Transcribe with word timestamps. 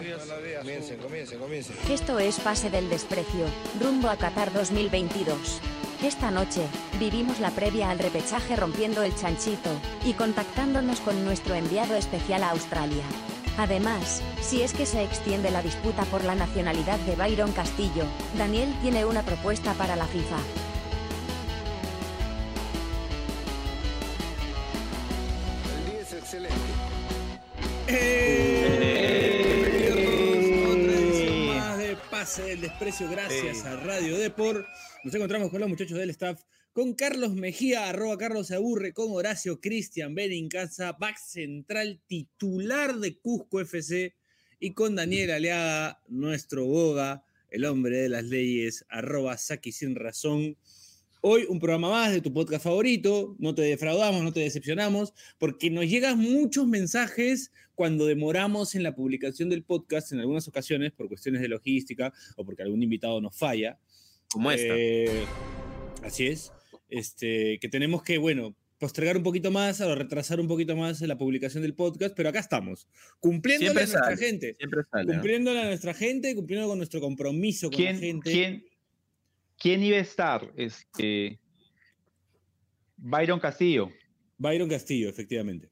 Comiencen, 0.00 0.98
comiencen. 1.38 1.76
Esto 1.90 2.18
es 2.18 2.40
Pase 2.40 2.70
del 2.70 2.88
Desprecio, 2.88 3.44
rumbo 3.80 4.08
a 4.08 4.16
Qatar 4.16 4.50
2022. 4.52 5.60
Esta 6.02 6.30
noche, 6.30 6.62
vivimos 6.98 7.38
la 7.40 7.50
previa 7.50 7.90
al 7.90 7.98
repechaje 7.98 8.56
rompiendo 8.56 9.02
el 9.02 9.14
chanchito 9.14 9.68
y 10.06 10.14
contactándonos 10.14 11.00
con 11.00 11.22
nuestro 11.26 11.54
enviado 11.54 11.96
especial 11.96 12.42
a 12.44 12.50
Australia. 12.50 13.04
Además, 13.58 14.22
si 14.40 14.62
es 14.62 14.72
que 14.72 14.86
se 14.86 15.02
extiende 15.02 15.50
la 15.50 15.62
disputa 15.62 16.04
por 16.04 16.24
la 16.24 16.34
nacionalidad 16.34 16.98
de 17.00 17.16
Byron 17.16 17.52
Castillo, 17.52 18.04
Daniel 18.38 18.74
tiene 18.80 19.04
una 19.04 19.22
propuesta 19.22 19.74
para 19.74 19.96
la 19.96 20.06
FIFA. 20.06 20.38
Desprecio, 32.60 33.08
gracias 33.08 33.64
a 33.64 33.76
Radio 33.76 34.18
Depor. 34.18 34.66
Nos 35.02 35.14
encontramos 35.14 35.48
con 35.50 35.60
los 35.60 35.68
muchachos 35.68 35.96
del 35.96 36.10
staff, 36.10 36.42
con 36.74 36.92
Carlos 36.92 37.32
Mejía, 37.32 37.88
arroba 37.88 38.18
Carlos 38.18 38.50
aburre, 38.50 38.92
con 38.92 39.06
Horacio 39.12 39.60
Cristian 39.60 40.14
Benincasa, 40.14 40.92
back 40.92 41.16
central 41.16 42.02
titular 42.06 42.98
de 42.98 43.16
Cusco 43.18 43.60
FC, 43.60 44.14
y 44.58 44.74
con 44.74 44.94
Daniel 44.94 45.30
Aleaga, 45.30 46.02
nuestro 46.08 46.66
boga, 46.66 47.24
el 47.48 47.64
hombre 47.64 47.96
de 47.96 48.08
las 48.10 48.24
leyes, 48.24 48.84
arroba 48.90 49.38
Saki 49.38 49.72
sin 49.72 49.94
razón. 49.94 50.58
Hoy 51.22 51.46
un 51.48 51.60
programa 51.60 51.88
más 51.88 52.12
de 52.12 52.20
tu 52.20 52.30
podcast 52.30 52.64
favorito, 52.64 53.36
no 53.38 53.54
te 53.54 53.62
defraudamos, 53.62 54.22
no 54.22 54.34
te 54.34 54.40
decepcionamos, 54.40 55.14
porque 55.38 55.70
nos 55.70 55.86
llegan 55.86 56.18
muchos 56.18 56.66
mensajes 56.66 57.52
cuando 57.80 58.04
demoramos 58.04 58.74
en 58.74 58.82
la 58.82 58.94
publicación 58.94 59.48
del 59.48 59.62
podcast 59.62 60.12
en 60.12 60.20
algunas 60.20 60.46
ocasiones 60.46 60.92
por 60.92 61.08
cuestiones 61.08 61.40
de 61.40 61.48
logística 61.48 62.12
o 62.36 62.44
porque 62.44 62.62
algún 62.62 62.82
invitado 62.82 63.22
nos 63.22 63.34
falla. 63.34 63.78
Como 64.30 64.50
esta. 64.52 64.74
Eh, 64.76 65.24
así 66.02 66.26
es. 66.26 66.52
Este, 66.90 67.58
que 67.58 67.70
tenemos 67.70 68.02
que, 68.02 68.18
bueno, 68.18 68.54
postergar 68.78 69.16
un 69.16 69.22
poquito 69.22 69.50
más 69.50 69.80
o 69.80 69.94
retrasar 69.94 70.40
un 70.40 70.46
poquito 70.46 70.76
más 70.76 71.00
la 71.00 71.16
publicación 71.16 71.62
del 71.62 71.72
podcast, 71.72 72.14
pero 72.14 72.28
acá 72.28 72.40
estamos, 72.40 72.86
cumpliendo 73.18 73.70
a 73.70 73.72
nuestra 73.72 74.04
sale, 74.04 74.16
gente, 74.18 74.56
Siempre 74.58 74.82
sale. 74.90 75.14
cumpliéndole 75.14 75.62
a 75.62 75.64
nuestra 75.64 75.94
gente, 75.94 76.34
cumpliendo 76.34 76.68
con 76.68 76.76
nuestro 76.76 77.00
compromiso 77.00 77.70
con 77.70 77.82
la 77.82 77.92
¿Quién, 77.92 77.98
gente. 77.98 78.30
quién, 78.30 78.64
quién 79.58 79.82
iba 79.82 79.96
a 79.96 80.00
estar? 80.00 80.52
Este, 80.54 81.40
Byron 82.98 83.40
Castillo. 83.40 83.90
Byron 84.36 84.68
Castillo, 84.68 85.08
efectivamente. 85.08 85.70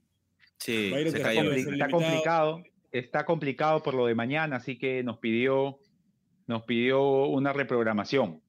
Sí, 0.58 0.90
Byron 0.90 1.12
se 1.12 1.70
está 1.70 1.88
complicado. 1.88 2.62
Está 2.90 3.24
complicado 3.24 3.82
por 3.82 3.94
lo 3.94 4.06
de 4.06 4.14
mañana, 4.14 4.56
así 4.56 4.78
que 4.78 5.02
nos 5.02 5.18
pidió, 5.18 5.78
nos 6.46 6.62
pidió 6.62 7.26
una 7.26 7.52
reprogramación. 7.52 8.40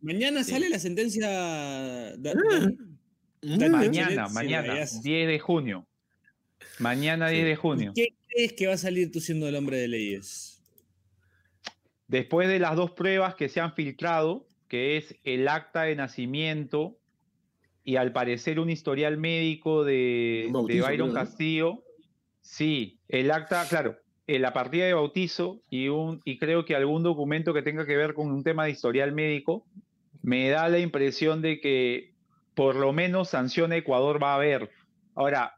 Mañana 0.00 0.44
Sí. 0.44 0.52
sale 0.52 0.68
la 0.68 0.78
sentencia. 0.78 1.28
da- 1.28 2.16
da- 2.18 2.34
Mm. 2.34 3.70
Mañana, 3.70 4.28
mañana, 4.28 4.66
la 4.68 4.74
veas. 4.74 5.02
10 5.02 5.26
de 5.28 5.38
junio. 5.38 5.86
Mañana 6.78 7.28
10 7.28 7.44
Sí. 7.44 7.48
de 7.48 7.56
junio. 7.56 7.92
¿Qué 7.94 8.08
crees 8.28 8.52
que 8.54 8.66
va 8.66 8.74
a 8.74 8.78
salir 8.78 9.10
tú 9.12 9.20
siendo 9.20 9.48
el 9.48 9.54
hombre 9.56 9.78
de 9.78 9.88
leyes? 9.88 10.62
Después 12.08 12.48
de 12.48 12.58
las 12.58 12.76
dos 12.76 12.92
pruebas 12.92 13.34
que 13.34 13.48
se 13.48 13.60
han 13.60 13.74
filtrado, 13.74 14.46
que 14.68 14.96
es 14.96 15.14
el 15.24 15.48
acta 15.48 15.82
de 15.82 15.96
nacimiento 15.96 16.98
y 17.86 17.94
al 17.94 18.12
parecer 18.12 18.58
un 18.58 18.68
historial 18.68 19.16
médico 19.16 19.84
de, 19.84 20.48
bautizo, 20.50 20.86
Byron. 20.88 21.14
Castillo, 21.14 21.84
sí, 22.40 22.98
el 23.06 23.30
acta, 23.30 23.64
claro, 23.68 23.96
eh, 24.26 24.40
la 24.40 24.52
partida 24.52 24.86
de 24.86 24.94
bautizo 24.94 25.62
y, 25.70 25.86
un, 25.86 26.20
y 26.24 26.36
creo 26.36 26.64
que 26.64 26.74
algún 26.74 27.04
documento 27.04 27.54
que 27.54 27.62
tenga 27.62 27.86
que 27.86 27.96
ver 27.96 28.12
con 28.12 28.32
un 28.32 28.42
tema 28.42 28.64
de 28.64 28.72
historial 28.72 29.12
médico, 29.12 29.64
me 30.20 30.48
da 30.48 30.68
la 30.68 30.80
impresión 30.80 31.42
de 31.42 31.60
que 31.60 32.12
por 32.56 32.74
lo 32.74 32.92
menos 32.92 33.28
sanción 33.28 33.70
a 33.70 33.76
Ecuador 33.76 34.20
va 34.20 34.32
a 34.32 34.36
haber. 34.36 34.68
Ahora, 35.14 35.54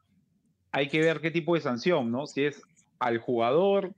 hay 0.70 0.88
que 0.88 1.00
ver 1.00 1.22
qué 1.22 1.30
tipo 1.30 1.54
de 1.54 1.62
sanción, 1.62 2.12
¿no? 2.12 2.26
Si 2.26 2.44
es 2.44 2.60
al 2.98 3.16
jugador, 3.16 3.94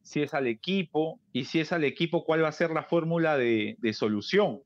si 0.00 0.22
es 0.22 0.32
al 0.32 0.46
equipo 0.46 1.20
y 1.34 1.44
si 1.44 1.60
es 1.60 1.70
al 1.70 1.84
equipo, 1.84 2.24
cuál 2.24 2.44
va 2.44 2.48
a 2.48 2.52
ser 2.52 2.70
la 2.70 2.84
fórmula 2.84 3.36
de, 3.36 3.76
de 3.78 3.92
solución. 3.92 4.62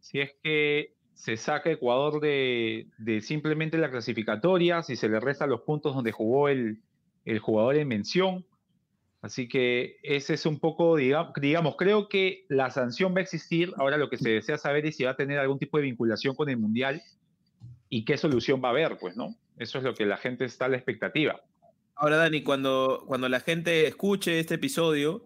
Si 0.00 0.20
es 0.20 0.30
que 0.42 0.95
se 1.16 1.36
saca 1.36 1.70
Ecuador 1.70 2.20
de, 2.20 2.86
de 2.98 3.20
simplemente 3.22 3.78
la 3.78 3.90
clasificatoria, 3.90 4.82
si 4.82 4.94
se 4.96 5.08
le 5.08 5.18
resta 5.18 5.46
los 5.46 5.62
puntos 5.62 5.94
donde 5.94 6.12
jugó 6.12 6.48
el, 6.48 6.82
el 7.24 7.38
jugador 7.40 7.76
en 7.76 7.88
mención. 7.88 8.46
Así 9.22 9.48
que 9.48 9.96
ese 10.02 10.34
es 10.34 10.46
un 10.46 10.60
poco, 10.60 10.96
diga- 10.96 11.32
digamos, 11.40 11.74
creo 11.76 12.08
que 12.08 12.44
la 12.48 12.70
sanción 12.70 13.14
va 13.14 13.18
a 13.18 13.22
existir. 13.22 13.72
Ahora 13.78 13.96
lo 13.96 14.08
que 14.10 14.18
se 14.18 14.28
desea 14.28 14.58
saber 14.58 14.86
es 14.86 14.96
si 14.96 15.04
va 15.04 15.12
a 15.12 15.16
tener 15.16 15.38
algún 15.38 15.58
tipo 15.58 15.78
de 15.78 15.84
vinculación 15.84 16.36
con 16.36 16.48
el 16.48 16.58
Mundial 16.58 17.02
y 17.88 18.04
qué 18.04 18.18
solución 18.18 18.60
va 18.62 18.68
a 18.68 18.72
haber, 18.72 18.98
pues, 18.98 19.16
¿no? 19.16 19.34
Eso 19.56 19.78
es 19.78 19.84
lo 19.84 19.94
que 19.94 20.04
la 20.04 20.18
gente 20.18 20.44
está 20.44 20.66
a 20.66 20.68
la 20.68 20.76
expectativa. 20.76 21.40
Ahora, 21.96 22.18
Dani, 22.18 22.42
cuando, 22.42 23.04
cuando 23.06 23.28
la 23.28 23.40
gente 23.40 23.86
escuche 23.86 24.38
este 24.38 24.56
episodio, 24.56 25.24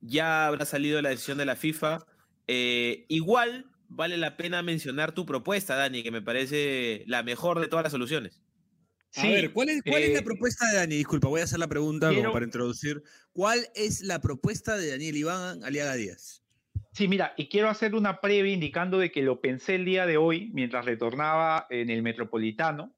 ya 0.00 0.48
habrá 0.48 0.64
salido 0.64 1.00
la 1.00 1.10
decisión 1.10 1.38
de 1.38 1.46
la 1.46 1.54
FIFA. 1.54 2.00
Eh, 2.48 3.06
igual 3.08 3.66
vale 3.88 4.16
la 4.16 4.36
pena 4.36 4.62
mencionar 4.62 5.12
tu 5.12 5.26
propuesta, 5.26 5.74
Dani, 5.74 6.02
que 6.02 6.10
me 6.10 6.22
parece 6.22 7.04
la 7.06 7.22
mejor 7.22 7.60
de 7.60 7.68
todas 7.68 7.82
las 7.82 7.92
soluciones. 7.92 8.40
a 9.16 9.22
ver, 9.26 9.52
¿cuál, 9.52 9.70
es, 9.70 9.82
cuál 9.82 10.02
es 10.02 10.12
la 10.12 10.20
eh, 10.20 10.22
propuesta 10.22 10.66
de 10.70 10.76
Dani? 10.76 10.96
Disculpa, 10.96 11.28
voy 11.28 11.40
a 11.40 11.44
hacer 11.44 11.58
la 11.58 11.68
pregunta 11.68 12.08
quiero- 12.08 12.22
como 12.24 12.32
para 12.34 12.44
introducir. 12.44 13.02
¿Cuál 13.32 13.66
es 13.74 14.02
la 14.02 14.20
propuesta 14.20 14.76
de 14.76 14.90
Daniel 14.90 15.16
Iván 15.16 15.64
Aliaga 15.64 15.94
Díaz? 15.94 16.42
Sí, 16.92 17.06
mira, 17.08 17.32
y 17.36 17.48
quiero 17.48 17.68
hacer 17.68 17.94
una 17.94 18.20
previa 18.20 18.52
indicando 18.52 18.98
de 18.98 19.10
que 19.12 19.22
lo 19.22 19.40
pensé 19.40 19.76
el 19.76 19.84
día 19.84 20.04
de 20.06 20.16
hoy 20.16 20.50
mientras 20.52 20.84
retornaba 20.84 21.66
en 21.70 21.90
el 21.90 22.02
Metropolitano 22.02 22.94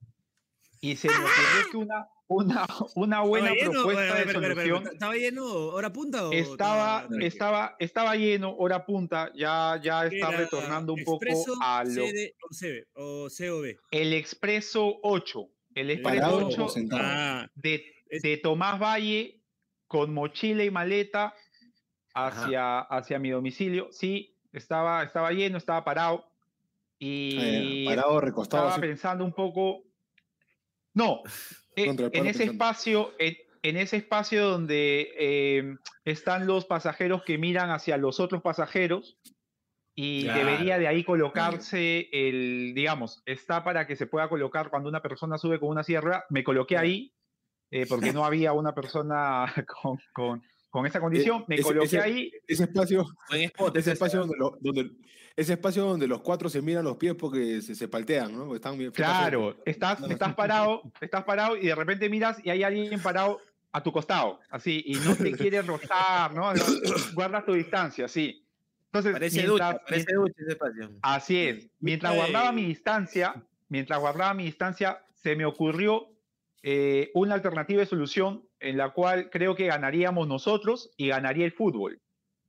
y 0.81 0.97
se 0.97 1.09
me 1.09 1.15
ocurrió 1.15 1.71
que 1.71 1.77
una, 1.77 2.07
una, 2.31 2.67
una 2.95 3.21
buena 3.23 3.51
propuesta 3.61 4.15
de 4.15 4.21
espera, 4.23 4.49
espera, 4.49 4.55
solución 4.55 4.93
¿Estaba 4.95 5.15
lleno 5.15 5.45
hora 5.47 5.93
punta 5.93 6.29
o 6.29 6.33
estaba, 6.33 7.03
estaba- 7.03 7.27
estaba, 7.27 7.77
estaba 7.79 8.17
lleno, 8.17 8.55
hora 8.57 8.87
punta, 8.87 9.33
ya, 9.35 9.81
ya 9.83 10.09
¿Qué 10.09 10.17
está 10.17 10.29
era? 10.29 10.39
retornando 10.39 10.93
un 10.95 11.03
poco 11.05 11.25
¿Expreso, 11.25 11.55
a 11.61 11.83
lo, 11.85 11.91
CD 11.91 12.35
o 12.41 12.49
CB 12.55 12.87
o 12.95 13.29
COB? 13.29 13.77
el 13.91 14.13
Expreso 14.15 14.99
8, 15.03 15.49
el 15.75 15.91
Expreso 15.91 16.21
Parado 16.21 16.47
8 16.47 16.65
o 16.65 16.69
sentado. 16.69 17.03
Ah, 17.05 17.51
de, 17.57 17.85
de 18.23 18.37
Tomás 18.37 18.79
Valle 18.81 19.41
con 19.89 20.15
mochila 20.15 20.63
y 20.65 20.71
maleta 20.71 21.35
hacia, 22.15 22.79
hacia 22.81 23.19
mi 23.19 23.31
domicilio. 23.31 23.89
Sí, 23.91 24.37
estaba, 24.53 25.03
estaba 25.03 25.33
lleno, 25.33 25.59
estaba 25.59 25.83
parado. 25.85 26.27
Y 26.99 27.37
Eh, 27.41 27.85
parado, 27.87 28.21
recostado. 28.21 28.65
estaba 28.65 28.73
así. 28.75 28.81
pensando 28.81 29.25
un 29.25 29.33
poco. 29.33 29.83
No, 30.93 31.23
eh, 31.85 32.11
en 32.13 32.27
ese 32.27 32.45
espacio, 32.45 33.13
en, 33.19 33.37
en 33.63 33.77
ese 33.77 33.97
espacio 33.99 34.49
donde 34.49 35.13
eh, 35.19 35.77
están 36.05 36.47
los 36.47 36.65
pasajeros 36.65 37.23
que 37.25 37.39
miran 37.39 37.71
hacia 37.71 37.97
los 37.97 38.21
otros 38.21 38.43
pasajeros. 38.43 39.19
Y 39.95 40.23
Claro. 40.23 40.39
debería 40.39 40.79
de 40.79 40.87
ahí 40.87 41.05
colocarse 41.05 42.09
el, 42.13 42.73
digamos, 42.75 43.23
está 43.27 43.65
para 43.65 43.87
que 43.87 43.97
se 43.97 44.07
pueda 44.07 44.29
colocar 44.29 44.71
cuando 44.71 44.89
una 44.89 45.03
persona 45.03 45.37
sube 45.37 45.59
con 45.59 45.69
una 45.69 45.83
ruedas. 45.83 46.25
Me 46.31 46.45
coloqué 46.45 46.79
ahí 46.79 47.13
eh, 47.71 47.87
porque 47.87 48.13
no 48.15 48.25
había 48.25 48.53
una 48.53 48.75
persona 48.75 49.47
con, 49.83 49.99
con, 50.13 50.43
con 50.71 50.87
esa 50.87 51.01
condición. 51.01 51.45
Me 51.49 51.57
ese- 51.57 51.65
coloqué 51.65 51.87
ese- 51.87 52.01
ahí. 52.01 52.33
Ese 52.47 52.65
espacio, 52.65 53.07
Buen 53.29 53.43
spot, 53.43 53.77
ese 53.77 53.81
ese 53.81 53.93
espacio 53.93 54.21
donde, 54.21 54.37
lo- 54.39 54.57
donde- 54.61 54.91
ese 55.37 55.53
espacio 55.55 55.85
donde 55.85 56.07
los 56.07 56.21
cuatro 56.23 56.49
se 56.49 56.63
miran 56.63 56.85
los 56.85 56.97
pies 56.97 57.15
porque 57.15 57.61
se, 57.63 57.75
se 57.75 57.89
paltean, 57.89 58.33
¿no? 58.33 58.45
Porque 58.45 58.57
Están 58.57 58.79
bien 58.79 58.91
Claro, 58.93 59.57
estás, 59.65 59.99
parado, 60.35 60.83
estás 61.01 61.25
parado 61.25 61.57
y 61.57 61.67
de 61.67 61.75
repente 61.75 62.09
miras 62.09 62.39
y 62.45 62.51
hay 62.51 62.63
alguien 62.63 63.01
parado 63.01 63.39
a 63.73 63.83
tu 63.83 63.93
costado, 63.93 64.41
así, 64.51 64.83
y 64.85 64.95
no 64.97 65.15
te 65.15 65.33
quiere 65.33 65.63
rozar, 65.63 66.35
¿no? 66.35 66.53
Guardas 67.15 67.45
tu 67.47 67.53
distancia, 67.55 68.09
sí. 68.09 68.45
Entonces, 68.87 69.13
Parece 69.13 69.37
mientras- 69.47 69.73
ducha, 69.75 69.85
parece 69.89 70.13
ducha 70.15 70.35
ese 70.39 70.51
espacio. 70.53 70.91
Así 71.03 71.37
es. 71.39 71.69
Mientras 71.79 72.15
guardaba 72.17 72.51
mi 72.51 72.65
distancia, 72.65 73.35
mientras 73.69 74.01
guardaba 74.01 74.35
mi 74.35 74.45
distancia, 74.45 75.05
se 75.15 75.37
me 75.37 75.45
ocurrió 75.45 76.09
eh, 76.63 77.11
una 77.15 77.35
alternativa 77.37 77.81
de 77.81 77.87
solución 77.87 78.45
en 78.61 78.77
la 78.77 78.91
cual 78.91 79.31
creo 79.31 79.55
que 79.57 79.67
ganaríamos 79.67 80.29
nosotros 80.29 80.91
y 80.97 81.09
ganaría 81.09 81.45
el 81.45 81.53
fútbol. 81.53 82.01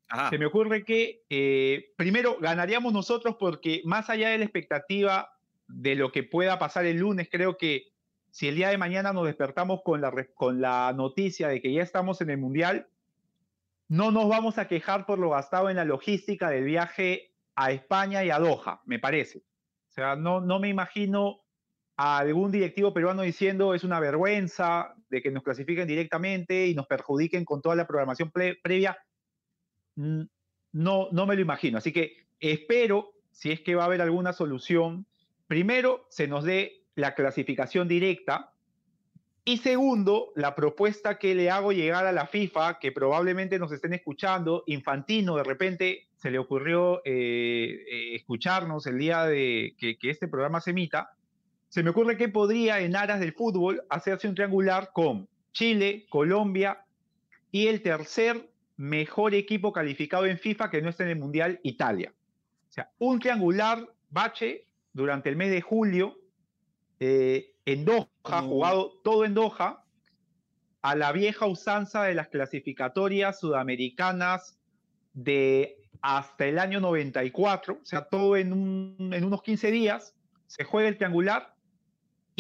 Ajá. 0.07 0.29
Se 0.29 0.37
me 0.37 0.45
ocurre 0.45 0.83
que, 0.83 1.23
eh, 1.29 1.93
primero, 1.95 2.37
ganaríamos 2.39 2.91
nosotros 2.91 3.37
porque 3.39 3.81
más 3.85 4.09
allá 4.09 4.29
de 4.29 4.37
la 4.37 4.43
expectativa 4.43 5.33
de 5.67 5.95
lo 5.95 6.11
que 6.11 6.23
pueda 6.23 6.59
pasar 6.59 6.85
el 6.85 6.97
lunes, 6.97 7.29
creo 7.31 7.57
que 7.57 7.91
si 8.29 8.47
el 8.47 8.55
día 8.55 8.69
de 8.69 8.77
mañana 8.77 9.13
nos 9.13 9.25
despertamos 9.25 9.81
con 9.83 10.01
la, 10.01 10.13
con 10.35 10.61
la 10.61 10.93
noticia 10.93 11.47
de 11.47 11.61
que 11.61 11.73
ya 11.73 11.81
estamos 11.81 12.21
en 12.21 12.29
el 12.29 12.37
Mundial, 12.37 12.87
no 13.87 14.11
nos 14.11 14.29
vamos 14.29 14.57
a 14.57 14.67
quejar 14.67 15.05
por 15.05 15.19
lo 15.19 15.31
gastado 15.31 15.69
en 15.69 15.75
la 15.77 15.85
logística 15.85 16.49
del 16.49 16.63
viaje 16.65 17.33
a 17.55 17.71
España 17.71 18.23
y 18.23 18.29
a 18.29 18.39
Doha, 18.39 18.81
me 18.85 18.99
parece. 18.99 19.39
O 19.89 19.93
sea, 19.93 20.15
no, 20.15 20.39
no 20.39 20.59
me 20.59 20.69
imagino 20.69 21.40
a 22.03 22.17
algún 22.17 22.51
directivo 22.51 22.95
peruano 22.95 23.21
diciendo 23.21 23.75
es 23.75 23.83
una 23.83 23.99
vergüenza 23.99 24.95
de 25.11 25.21
que 25.21 25.29
nos 25.29 25.43
clasifiquen 25.43 25.87
directamente 25.87 26.65
y 26.65 26.73
nos 26.73 26.87
perjudiquen 26.87 27.45
con 27.45 27.61
toda 27.61 27.75
la 27.75 27.85
programación 27.85 28.31
previa, 28.31 28.97
no, 29.95 30.27
no 31.11 31.25
me 31.27 31.35
lo 31.35 31.41
imagino. 31.41 31.77
Así 31.77 31.93
que 31.93 32.25
espero, 32.39 33.11
si 33.29 33.51
es 33.51 33.61
que 33.61 33.75
va 33.75 33.83
a 33.83 33.85
haber 33.85 34.01
alguna 34.01 34.33
solución, 34.33 35.05
primero 35.45 36.07
se 36.09 36.27
nos 36.27 36.43
dé 36.43 36.81
la 36.95 37.13
clasificación 37.13 37.87
directa 37.87 38.51
y 39.45 39.57
segundo, 39.57 40.33
la 40.35 40.55
propuesta 40.55 41.19
que 41.19 41.35
le 41.35 41.51
hago 41.51 41.71
llegar 41.71 42.07
a 42.07 42.11
la 42.11 42.25
FIFA, 42.25 42.79
que 42.79 42.91
probablemente 42.91 43.59
nos 43.59 43.71
estén 43.71 43.93
escuchando, 43.93 44.63
Infantino 44.65 45.35
de 45.35 45.43
repente 45.43 46.07
se 46.15 46.31
le 46.31 46.39
ocurrió 46.39 47.03
eh, 47.05 47.85
eh, 47.87 48.15
escucharnos 48.15 48.87
el 48.87 48.97
día 48.97 49.25
de 49.25 49.75
que 49.77 49.97
este 50.09 50.27
programa 50.27 50.61
se 50.61 50.71
emita, 50.71 51.11
se 51.71 51.83
me 51.83 51.91
ocurre 51.91 52.17
que 52.17 52.27
podría, 52.27 52.81
en 52.81 52.97
aras 52.97 53.21
del 53.21 53.31
fútbol, 53.31 53.81
hacerse 53.89 54.27
un 54.27 54.35
triangular 54.35 54.91
con 54.91 55.29
Chile, 55.53 56.05
Colombia 56.09 56.83
y 57.49 57.67
el 57.67 57.81
tercer 57.81 58.51
mejor 58.75 59.33
equipo 59.33 59.71
calificado 59.71 60.25
en 60.25 60.37
FIFA 60.37 60.69
que 60.69 60.81
no 60.81 60.89
está 60.89 61.03
en 61.03 61.11
el 61.11 61.19
Mundial, 61.19 61.61
Italia. 61.63 62.13
O 62.69 62.73
sea, 62.73 62.91
un 62.99 63.21
triangular 63.21 63.87
bache 64.09 64.67
durante 64.91 65.29
el 65.29 65.37
mes 65.37 65.49
de 65.49 65.61
julio 65.61 66.19
eh, 66.99 67.53
en 67.63 67.85
Doha, 67.85 68.41
jugado 68.41 68.99
todo 69.01 69.23
en 69.23 69.33
Doha, 69.33 69.85
a 70.81 70.95
la 70.95 71.13
vieja 71.13 71.45
usanza 71.45 72.03
de 72.03 72.15
las 72.15 72.27
clasificatorias 72.27 73.39
sudamericanas 73.39 74.59
de 75.13 75.77
hasta 76.01 76.47
el 76.47 76.59
año 76.59 76.81
94, 76.81 77.79
o 77.81 77.85
sea, 77.85 78.09
todo 78.09 78.35
en, 78.35 78.97
en 78.99 79.23
unos 79.23 79.41
15 79.41 79.71
días, 79.71 80.15
se 80.47 80.65
juega 80.65 80.89
el 80.89 80.97
triangular 80.97 81.55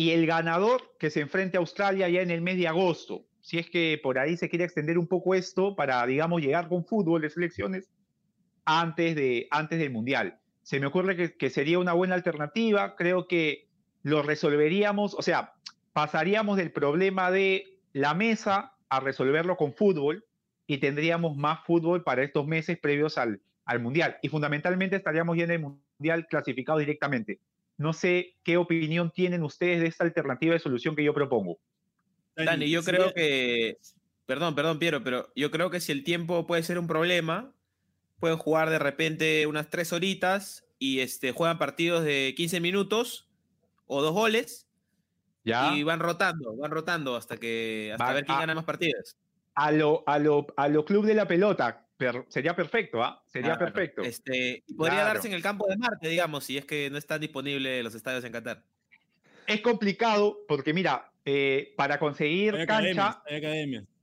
y 0.01 0.13
el 0.13 0.25
ganador 0.25 0.81
que 0.97 1.11
se 1.11 1.21
enfrente 1.21 1.57
a 1.57 1.59
Australia 1.59 2.09
ya 2.09 2.21
en 2.21 2.31
el 2.31 2.41
mes 2.41 2.57
de 2.57 2.67
agosto. 2.67 3.23
Si 3.39 3.59
es 3.59 3.69
que 3.69 3.99
por 4.01 4.17
ahí 4.17 4.35
se 4.35 4.49
quiere 4.49 4.65
extender 4.65 4.97
un 4.97 5.05
poco 5.05 5.35
esto 5.35 5.75
para, 5.75 6.03
digamos, 6.07 6.41
llegar 6.41 6.69
con 6.69 6.83
fútbol 6.83 7.21
de 7.21 7.29
selecciones 7.29 7.87
antes, 8.65 9.15
de, 9.15 9.47
antes 9.51 9.77
del 9.77 9.91
Mundial. 9.91 10.39
Se 10.63 10.79
me 10.79 10.87
ocurre 10.87 11.37
que, 11.37 11.49
sería 11.51 11.77
una 11.77 11.93
buena 11.93 12.15
alternativa. 12.15 12.95
Creo 12.95 13.27
que 13.27 13.67
lo 14.01 14.23
resolveríamos, 14.23 15.13
o 15.13 15.21
sea, 15.21 15.53
pasaríamos 15.93 16.57
del 16.57 16.71
problema 16.71 17.29
de 17.29 17.77
la 17.93 18.15
mesa 18.15 18.73
a 18.89 19.01
resolverlo 19.01 19.55
con 19.55 19.75
fútbol 19.75 20.25
y 20.65 20.79
tendríamos 20.79 21.37
más 21.37 21.63
fútbol 21.63 22.03
para 22.03 22.23
estos 22.23 22.47
meses 22.47 22.79
previos 22.79 23.19
al, 23.19 23.39
al 23.65 23.79
Mundial. 23.79 24.17
Y 24.23 24.29
fundamentalmente 24.29 24.95
estaríamos 24.95 25.37
ya 25.37 25.43
en 25.43 25.51
el 25.51 25.59
Mundial 25.59 26.25
clasificado 26.27 26.79
directamente. 26.79 27.39
No 27.81 27.93
sé 27.93 28.35
qué 28.43 28.57
opinión 28.57 29.11
tienen 29.11 29.43
ustedes 29.43 29.81
de 29.81 29.87
esta 29.87 30.03
alternativa 30.03 30.53
de 30.53 30.59
solución 30.59 30.95
que 30.95 31.03
yo 31.03 31.13
propongo. 31.13 31.59
Dani, 32.35 32.69
yo 32.69 32.83
creo 32.83 33.13
que, 33.13 33.77
perdón, 34.27 34.53
perdón, 34.53 34.77
Piero, 34.77 35.03
pero 35.03 35.31
yo 35.35 35.49
creo 35.49 35.69
que 35.71 35.79
si 35.79 35.91
el 35.91 36.03
tiempo 36.03 36.45
puede 36.45 36.61
ser 36.61 36.77
un 36.77 36.87
problema, 36.87 37.53
pueden 38.19 38.37
jugar 38.37 38.69
de 38.69 38.77
repente 38.77 39.47
unas 39.47 39.69
tres 39.69 39.91
horitas 39.93 40.63
y 40.77 40.99
este, 40.99 41.31
juegan 41.31 41.57
partidos 41.57 42.03
de 42.03 42.33
15 42.37 42.59
minutos 42.59 43.27
o 43.87 44.01
dos 44.01 44.13
goles 44.13 44.67
¿Ya? 45.43 45.75
y 45.75 45.81
van 45.81 45.99
rotando, 45.99 46.55
van 46.55 46.71
rotando 46.71 47.15
hasta 47.15 47.37
que 47.37 47.91
hasta 47.93 48.13
ver 48.13 48.25
quién 48.25 48.37
gana 48.37 48.53
más 48.53 48.65
partidos. 48.65 49.17
A 49.55 49.71
lo, 49.71 50.03
a 50.07 50.17
lo, 50.17 50.47
a 50.55 50.67
lo 50.69 50.85
club 50.85 51.05
de 51.05 51.13
la 51.13 51.27
pelota, 51.27 51.85
sería 52.29 52.55
perfecto, 52.55 53.03
¿ah? 53.03 53.21
Sería 53.27 53.57
perfecto. 53.57 54.01
Este, 54.01 54.63
podría 54.77 55.03
darse 55.03 55.27
en 55.27 55.33
el 55.33 55.41
campo 55.41 55.67
de 55.67 55.77
Marte, 55.77 56.07
digamos, 56.07 56.45
si 56.45 56.57
es 56.57 56.65
que 56.65 56.89
no 56.89 56.97
están 56.97 57.21
disponibles 57.21 57.83
los 57.83 57.93
estadios 57.95 58.23
en 58.23 58.31
Qatar. 58.31 58.63
Es 59.47 59.61
complicado 59.61 60.39
porque, 60.47 60.73
mira, 60.73 61.11
eh, 61.25 61.73
para 61.75 61.99
conseguir 61.99 62.65
cancha. 62.65 63.21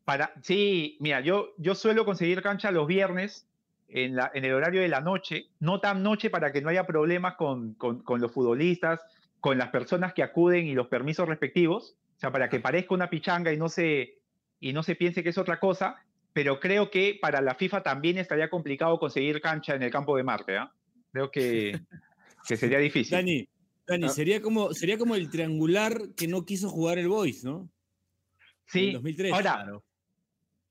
Para, 0.04 0.32
sí, 0.42 0.96
mira, 1.00 1.20
yo, 1.20 1.54
yo 1.58 1.74
suelo 1.74 2.04
conseguir 2.04 2.40
cancha 2.42 2.70
los 2.70 2.86
viernes 2.86 3.46
en, 3.88 4.16
la, 4.16 4.30
en 4.32 4.44
el 4.44 4.54
horario 4.54 4.80
de 4.80 4.88
la 4.88 5.00
noche, 5.00 5.48
no 5.60 5.80
tan 5.80 6.02
noche 6.02 6.30
para 6.30 6.50
que 6.50 6.62
no 6.62 6.70
haya 6.70 6.86
problemas 6.86 7.34
con, 7.34 7.74
con, 7.74 8.02
con 8.02 8.20
los 8.20 8.32
futbolistas, 8.32 9.00
con 9.40 9.58
las 9.58 9.68
personas 9.68 10.14
que 10.14 10.22
acuden 10.22 10.66
y 10.66 10.74
los 10.74 10.88
permisos 10.88 11.28
respectivos, 11.28 11.96
o 12.16 12.20
sea, 12.20 12.32
para 12.32 12.48
que 12.48 12.58
parezca 12.58 12.94
una 12.94 13.10
pichanga 13.10 13.52
y 13.52 13.58
no 13.58 13.68
se, 13.68 14.18
y 14.60 14.72
no 14.72 14.82
se 14.82 14.96
piense 14.96 15.22
que 15.22 15.30
es 15.30 15.38
otra 15.38 15.58
cosa, 15.58 15.96
pero 16.32 16.60
creo 16.60 16.90
que 16.90 17.18
para 17.20 17.40
la 17.40 17.54
FIFA 17.54 17.82
también 17.82 18.18
estaría 18.18 18.50
complicado 18.50 18.98
conseguir 18.98 19.40
cancha 19.40 19.74
en 19.74 19.82
el 19.82 19.90
campo 19.90 20.16
de 20.16 20.22
Marte. 20.22 20.56
¿ah? 20.56 20.72
Creo 21.12 21.30
que, 21.30 21.78
que, 22.48 22.56
sería 22.56 22.78
difícil. 22.78 23.16
Dani, 23.16 23.48
Dani 23.86 24.06
ah. 24.06 24.08
sería, 24.08 24.42
como, 24.42 24.72
sería 24.72 24.98
como 24.98 25.14
el 25.14 25.30
triangular 25.30 26.14
que 26.16 26.28
no 26.28 26.44
quiso 26.44 26.68
jugar 26.68 26.98
el 26.98 27.08
Boys, 27.08 27.44
¿no? 27.44 27.68
Sí, 28.66 28.92
2003. 28.92 29.32
ahora, 29.32 29.80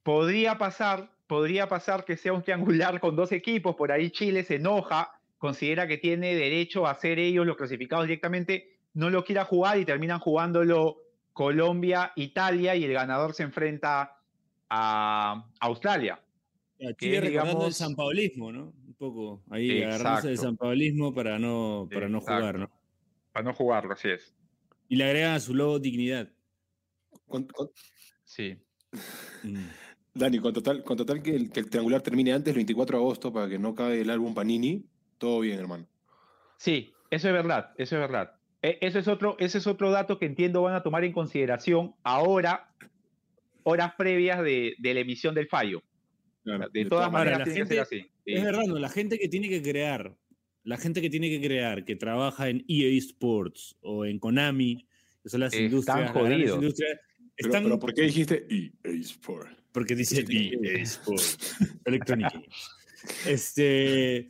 podría 0.03 0.57
pasar, 0.57 1.11
podría 1.25 1.67
pasar 1.67 2.05
que 2.05 2.15
sea 2.15 2.31
un 2.31 2.43
triangular 2.43 2.99
con 2.99 3.15
dos 3.15 3.31
equipos, 3.31 3.75
por 3.75 3.91
ahí 3.91 4.11
Chile 4.11 4.43
se 4.43 4.55
enoja, 4.55 5.11
considera 5.37 5.87
que 5.87 5.97
tiene 5.97 6.35
derecho 6.35 6.87
a 6.87 6.95
ser 6.95 7.19
ellos 7.19 7.45
los 7.45 7.57
clasificados 7.57 8.05
directamente, 8.05 8.77
no 8.93 9.09
lo 9.09 9.25
quiera 9.25 9.45
jugar 9.45 9.79
y 9.79 9.85
terminan 9.85 10.19
jugándolo 10.19 10.97
Colombia, 11.37 12.13
Italia 12.15 12.75
y 12.75 12.83
el 12.83 12.93
ganador 12.93 13.35
se 13.35 13.43
enfrenta 13.43 14.19
a 14.71 15.45
Australia. 15.59 16.19
Chile 16.97 17.21
recordando 17.21 17.67
el 17.67 17.75
San 17.75 17.95
Paulismo, 17.95 18.51
¿no? 18.51 18.73
Un 18.87 18.95
poco 18.95 19.43
ahí 19.51 19.83
agarrándose 19.83 20.29
del 20.29 20.39
San 20.39 20.57
Paulismo 20.57 21.13
para 21.13 21.37
no, 21.37 21.87
para 21.93 22.09
no 22.09 22.21
jugar, 22.21 22.57
¿no? 22.57 22.71
Para 23.31 23.43
no 23.43 23.53
jugarlo, 23.53 23.93
así 23.93 24.09
es. 24.09 24.33
Y 24.89 24.95
le 24.95 25.03
agregan 25.03 25.35
a 25.35 25.39
su 25.39 25.53
logo 25.53 25.77
dignidad. 25.77 26.27
Sí. 28.23 28.57
Mm. 29.43 29.67
Dani, 30.15 30.39
con 30.39 30.53
total, 30.53 30.83
con 30.83 30.97
total 30.97 31.21
que, 31.21 31.35
el, 31.35 31.51
triangular 31.51 32.01
termine 32.01 32.33
antes, 32.33 32.49
el 32.49 32.55
24 32.55 32.97
de 32.97 33.03
agosto, 33.03 33.31
para 33.31 33.47
que 33.47 33.59
no 33.59 33.75
cabe 33.75 34.01
el 34.01 34.09
álbum 34.09 34.33
Panini, 34.33 34.89
todo 35.19 35.41
bien, 35.41 35.59
hermano. 35.59 35.87
Sí, 36.57 36.95
eso 37.11 37.27
es 37.27 37.33
verdad, 37.35 37.75
eso 37.77 37.95
es 37.95 38.01
verdad. 38.01 38.36
E, 38.67 38.77
ese 38.81 38.99
es 38.99 39.07
otro, 39.07 39.37
ese 39.39 39.59
es 39.59 39.67
otro 39.67 39.91
dato 39.91 40.19
que 40.19 40.25
entiendo 40.25 40.61
van 40.61 40.75
a 40.75 40.83
tomar 40.83 41.05
en 41.05 41.13
consideración 41.13 41.95
ahora 42.03 42.69
horas 43.63 43.93
previas 43.97 44.43
de, 44.43 44.75
la 44.81 44.99
emisión 44.99 45.33
del 45.33 45.47
fallo. 45.47 45.81
de, 46.43 46.85
todas 46.85 47.09
maneras, 47.09 47.45
tiene 47.45 47.61
que 47.61 47.65
ser 47.65 47.79
así. 47.79 48.11
Es 48.25 48.43
verdad, 48.43 48.63
no, 48.67 48.77
la 48.77 48.89
gente 48.89 49.17
que 49.17 49.29
tiene 49.29 49.47
que 49.47 49.61
crear, 49.61 50.17
la 50.65 50.77
gente 50.77 51.01
que 51.01 51.09
tiene 51.09 51.29
que 51.29 51.39
crear, 51.39 51.85
que 51.85 51.95
trabaja 51.95 52.49
en 52.49 52.65
EA 52.67 52.97
Sports 52.97 53.77
o 53.79 54.05
en 54.05 54.19
Konami, 54.19 54.85
que 55.23 55.29
son 55.29 55.39
las 55.39 55.53
industrias. 55.53 56.11
Jodidos. 56.11 56.61
Están 57.37 57.63
Pero, 57.63 57.79
¿por 57.79 57.93
qué 57.93 58.01
dijiste 58.01 58.47
EA 58.49 58.91
Sports? 59.01 59.55
Porque 59.71 59.95
dice 59.95 60.25
EA 60.27 60.81
Sports. 60.81 61.57
Electronic 61.85 62.33
Este 63.25 64.27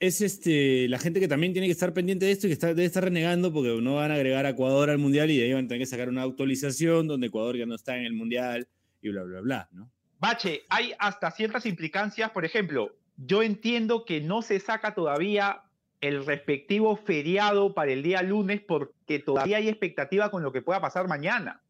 es 0.00 0.20
este, 0.20 0.88
la 0.88 0.98
gente 0.98 1.20
que 1.20 1.28
también 1.28 1.52
tiene 1.52 1.66
que 1.66 1.72
estar 1.72 1.92
pendiente 1.92 2.26
de 2.26 2.32
esto 2.32 2.46
y 2.46 2.50
que 2.50 2.54
está, 2.54 2.68
debe 2.68 2.84
estar 2.84 3.02
renegando 3.02 3.52
porque 3.52 3.80
no 3.80 3.96
van 3.96 4.10
a 4.10 4.14
agregar 4.14 4.46
a 4.46 4.50
Ecuador 4.50 4.90
al 4.90 4.98
Mundial 4.98 5.30
y 5.30 5.38
de 5.38 5.44
ahí 5.44 5.52
van 5.52 5.64
a 5.64 5.68
tener 5.68 5.80
que 5.80 5.86
sacar 5.86 6.08
una 6.08 6.22
actualización 6.22 7.08
donde 7.08 7.26
Ecuador 7.26 7.56
ya 7.56 7.66
no 7.66 7.74
está 7.74 7.96
en 7.96 8.04
el 8.04 8.12
Mundial 8.12 8.68
y 9.02 9.08
bla, 9.08 9.24
bla, 9.24 9.40
bla, 9.40 9.68
¿no? 9.72 9.90
Bache, 10.20 10.62
hay 10.68 10.92
hasta 10.98 11.30
ciertas 11.30 11.64
implicancias, 11.66 12.30
por 12.30 12.44
ejemplo, 12.44 12.96
yo 13.16 13.42
entiendo 13.42 14.04
que 14.04 14.20
no 14.20 14.42
se 14.42 14.58
saca 14.60 14.94
todavía 14.94 15.62
el 16.00 16.24
respectivo 16.24 16.96
feriado 16.96 17.74
para 17.74 17.92
el 17.92 18.02
día 18.02 18.22
lunes 18.22 18.60
porque 18.66 19.18
todavía 19.18 19.56
hay 19.56 19.68
expectativa 19.68 20.30
con 20.30 20.42
lo 20.42 20.52
que 20.52 20.62
pueda 20.62 20.80
pasar 20.80 21.08
mañana. 21.08 21.62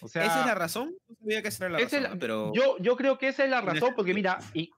O 0.00 0.08
sea, 0.08 0.24
¿Esa 0.24 0.40
es 0.40 0.46
la 0.46 0.54
razón? 0.56 0.94
No 1.08 1.14
sabía 1.14 1.42
que 1.42 1.48
esa 1.48 1.66
era 1.66 1.78
la 1.78 1.84
razón, 1.84 2.18
pero... 2.18 2.52
Yo, 2.52 2.76
yo 2.78 2.96
creo 2.96 3.16
que 3.16 3.28
esa 3.28 3.44
es 3.44 3.50
la 3.50 3.60
razón 3.60 3.92
porque 3.94 4.12
mira, 4.12 4.38
y, 4.52 4.72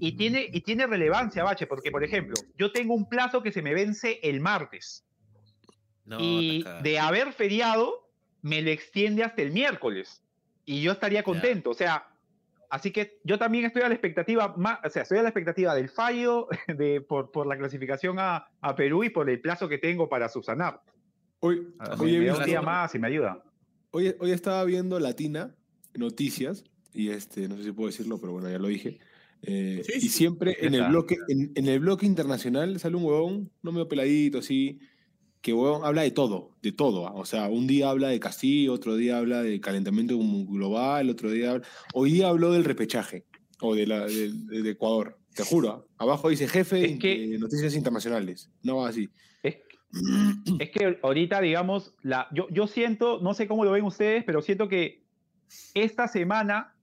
y, 0.00 0.12
tiene, 0.12 0.48
y 0.52 0.60
tiene 0.60 0.86
relevancia, 0.86 1.44
Bache, 1.44 1.66
porque, 1.66 1.90
por 1.90 2.04
ejemplo, 2.04 2.34
yo 2.56 2.72
tengo 2.72 2.94
un 2.94 3.08
plazo 3.08 3.42
que 3.42 3.52
se 3.52 3.62
me 3.62 3.74
vence 3.74 4.20
el 4.22 4.40
martes. 4.40 5.04
y 6.18 6.64
de 6.82 6.98
haber 6.98 7.32
feriado, 7.32 8.10
me 8.42 8.62
lo 8.62 8.70
extiende 8.70 9.24
hasta 9.24 9.42
el 9.42 9.52
miércoles. 9.52 10.22
Y 10.64 10.82
yo 10.82 10.92
estaría 10.92 11.22
contento. 11.22 11.70
O 11.70 11.74
sea, 11.74 12.08
así 12.70 12.90
que 12.90 13.18
yo 13.24 13.38
también 13.38 13.64
estoy 13.64 13.82
a 13.82 13.88
la 13.88 13.94
expectativa, 13.94 14.54
o 14.84 14.90
sea, 14.90 15.02
estoy 15.02 15.18
a 15.18 15.22
la 15.22 15.28
expectativa 15.28 15.74
del 15.74 15.88
fallo 15.88 16.48
de, 16.68 17.00
por, 17.00 17.30
por 17.30 17.46
la 17.46 17.56
clasificación 17.56 18.18
a, 18.18 18.48
a, 18.60 18.76
Perú 18.76 19.04
y 19.04 19.10
por 19.10 19.28
el 19.28 19.40
plazo 19.40 19.68
que 19.68 19.78
tengo 19.78 20.08
para 20.08 20.28
subsanar. 20.28 20.80
Hoy, 21.40 21.74
hoy 21.98 22.18
me 22.18 22.32
un 22.32 22.44
día 22.44 22.62
más 22.62 22.94
y 22.94 22.98
me 22.98 23.08
ayuda. 23.08 23.42
Hoy, 23.90 24.14
hoy 24.18 24.32
estaba 24.32 24.64
viendo 24.64 24.98
Latina 24.98 25.54
Noticias, 25.94 26.64
y 26.92 27.10
este, 27.10 27.48
no 27.48 27.56
sé 27.56 27.64
si 27.64 27.72
puedo 27.72 27.88
decirlo, 27.88 28.18
pero 28.18 28.32
bueno, 28.32 28.50
ya 28.50 28.58
lo 28.58 28.68
dije. 28.68 28.98
Eh, 29.42 29.82
y 30.00 30.08
siempre 30.08 30.56
en 30.60 30.74
el, 30.74 30.88
bloque, 30.88 31.16
en, 31.28 31.68
el 31.68 31.80
bloque 31.80 32.06
internacional 32.06 32.78
sale 32.80 32.96
un 32.96 33.04
huevón, 33.04 33.50
no 33.62 33.72
medio 33.72 33.88
peladito, 33.88 34.38
así, 34.38 34.78
que 35.40 35.52
huevón 35.52 35.84
habla 35.84 36.02
de 36.02 36.10
todo, 36.10 36.56
de 36.62 36.72
todo. 36.72 37.06
¿ah? 37.06 37.12
O 37.14 37.24
sea, 37.24 37.48
un 37.48 37.66
día 37.66 37.90
habla 37.90 38.08
de 38.08 38.20
Castillo, 38.20 38.72
otro 38.72 38.96
día 38.96 39.18
habla 39.18 39.42
de 39.42 39.60
calentamiento 39.60 40.18
global, 40.18 41.10
otro 41.10 41.30
día 41.30 41.60
Hoy 41.94 42.12
día 42.12 42.28
habló 42.28 42.52
del 42.52 42.64
repechaje, 42.64 43.24
o 43.60 43.74
de, 43.74 43.86
la, 43.86 44.06
de, 44.06 44.70
Ecuador, 44.70 45.18
te 45.34 45.44
juro. 45.44 45.70
¿ah? 45.70 45.84
Abajo 45.98 46.28
dice 46.28 46.48
jefe 46.48 46.98
de 46.98 47.38
Noticias 47.38 47.74
Internacionales, 47.74 48.50
no 48.62 48.84
así. 48.84 49.08
es 49.42 50.70
que 50.70 50.98
ahorita, 51.02 51.40
digamos, 51.40 51.94
la, 52.02 52.28
yo, 52.32 52.48
yo 52.50 52.66
siento, 52.66 53.20
no 53.20 53.34
sé 53.34 53.46
cómo 53.46 53.64
lo 53.64 53.70
ven 53.70 53.84
ustedes, 53.84 54.24
pero 54.24 54.42
siento 54.42 54.68
que 54.68 55.04
esta 55.74 56.08
semana 56.08 56.74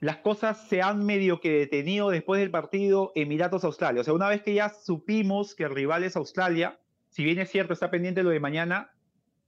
las 0.00 0.18
cosas 0.18 0.68
se 0.68 0.82
han 0.82 1.04
medio 1.04 1.40
que 1.40 1.50
detenido 1.50 2.10
después 2.10 2.40
del 2.40 2.50
partido 2.50 3.12
Emiratos-Australia. 3.14 4.02
O 4.02 4.04
sea, 4.04 4.14
una 4.14 4.28
vez 4.28 4.42
que 4.42 4.54
ya 4.54 4.68
supimos 4.68 5.54
que 5.54 5.64
el 5.64 5.74
rival 5.74 6.04
es 6.04 6.16
Australia, 6.16 6.78
si 7.08 7.24
bien 7.24 7.38
es 7.38 7.50
cierto, 7.50 7.72
está 7.72 7.90
pendiente 7.90 8.22
lo 8.22 8.30
de 8.30 8.40
mañana, 8.40 8.90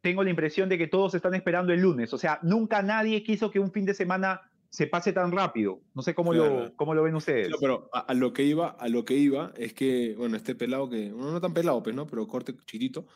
tengo 0.00 0.23
la 0.23 0.31
impresión 0.31 0.69
de 0.69 0.78
que 0.78 0.87
todos 0.87 1.14
están 1.14 1.35
esperando 1.35 1.73
el 1.73 1.81
lunes. 1.81 2.14
O 2.14 2.19
sea, 2.19 2.38
nunca 2.43 2.83
nadie 2.83 3.23
quiso 3.23 3.50
que 3.50 3.59
un 3.59 3.73
fin 3.73 3.85
de 3.85 3.95
semana 3.95 4.40
se 4.71 4.87
pase 4.87 5.12
tan 5.12 5.33
rápido. 5.33 5.81
No 5.95 6.02
sé 6.02 6.14
cómo, 6.14 6.33
lo, 6.33 6.75
cómo 6.76 6.95
lo 6.95 7.02
ven 7.02 7.14
ustedes. 7.14 7.50
pero 7.61 7.90
a, 7.93 8.12
lo 8.14 8.33
que 8.33 8.45
iba, 8.45 8.69
a 8.69 8.88
lo 8.88 9.05
que 9.05 9.14
iba 9.14 9.52
es 9.57 9.73
que, 9.73 10.14
bueno, 10.17 10.37
este 10.37 10.55
pelado 10.55 10.88
que, 10.88 11.12
bueno, 11.12 11.33
no 11.33 11.40
tan 11.40 11.55
pelado, 11.55 11.83
pues, 11.83 11.95
¿no? 11.95 12.07
Pero 12.07 12.26
corte 12.26 12.55
chiquito, 12.67 13.07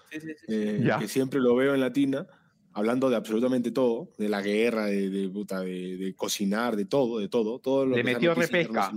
eh, 0.49 0.91
que 0.99 1.09
siempre 1.09 1.41
lo 1.41 1.55
veo 1.55 1.75
en 1.75 1.81
Latina, 1.81 2.27
hablando 2.73 3.11
de 3.11 3.17
absolutamente 3.17 3.71
todo, 3.71 4.11
de 4.19 4.29
la 4.29 4.41
guerra, 4.41 4.87
de, 4.87 5.11
de, 5.11 5.29
de, 5.29 6.15
cocinar, 6.15 6.77
de 6.77 6.85
todo, 6.85 7.19
de 7.19 7.29
todo. 7.29 7.59
todo 7.59 7.87
le 7.87 8.03
metió 8.03 8.35
repesca. 8.35 8.93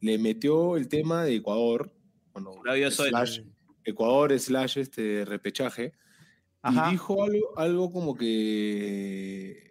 Le 0.00 0.18
metió 0.18 0.76
el 0.76 0.88
tema 0.88 1.24
de 1.24 1.36
Ecuador, 1.36 1.92
bueno, 2.32 2.52
slash, 2.90 3.40
Ecuador 3.84 4.38
slash 4.38 4.78
este 4.78 5.24
repechaje, 5.26 5.92
y 6.64 6.90
dijo 6.90 7.22
algo, 7.22 7.58
algo 7.58 7.92
como 7.92 8.14
que 8.16 9.70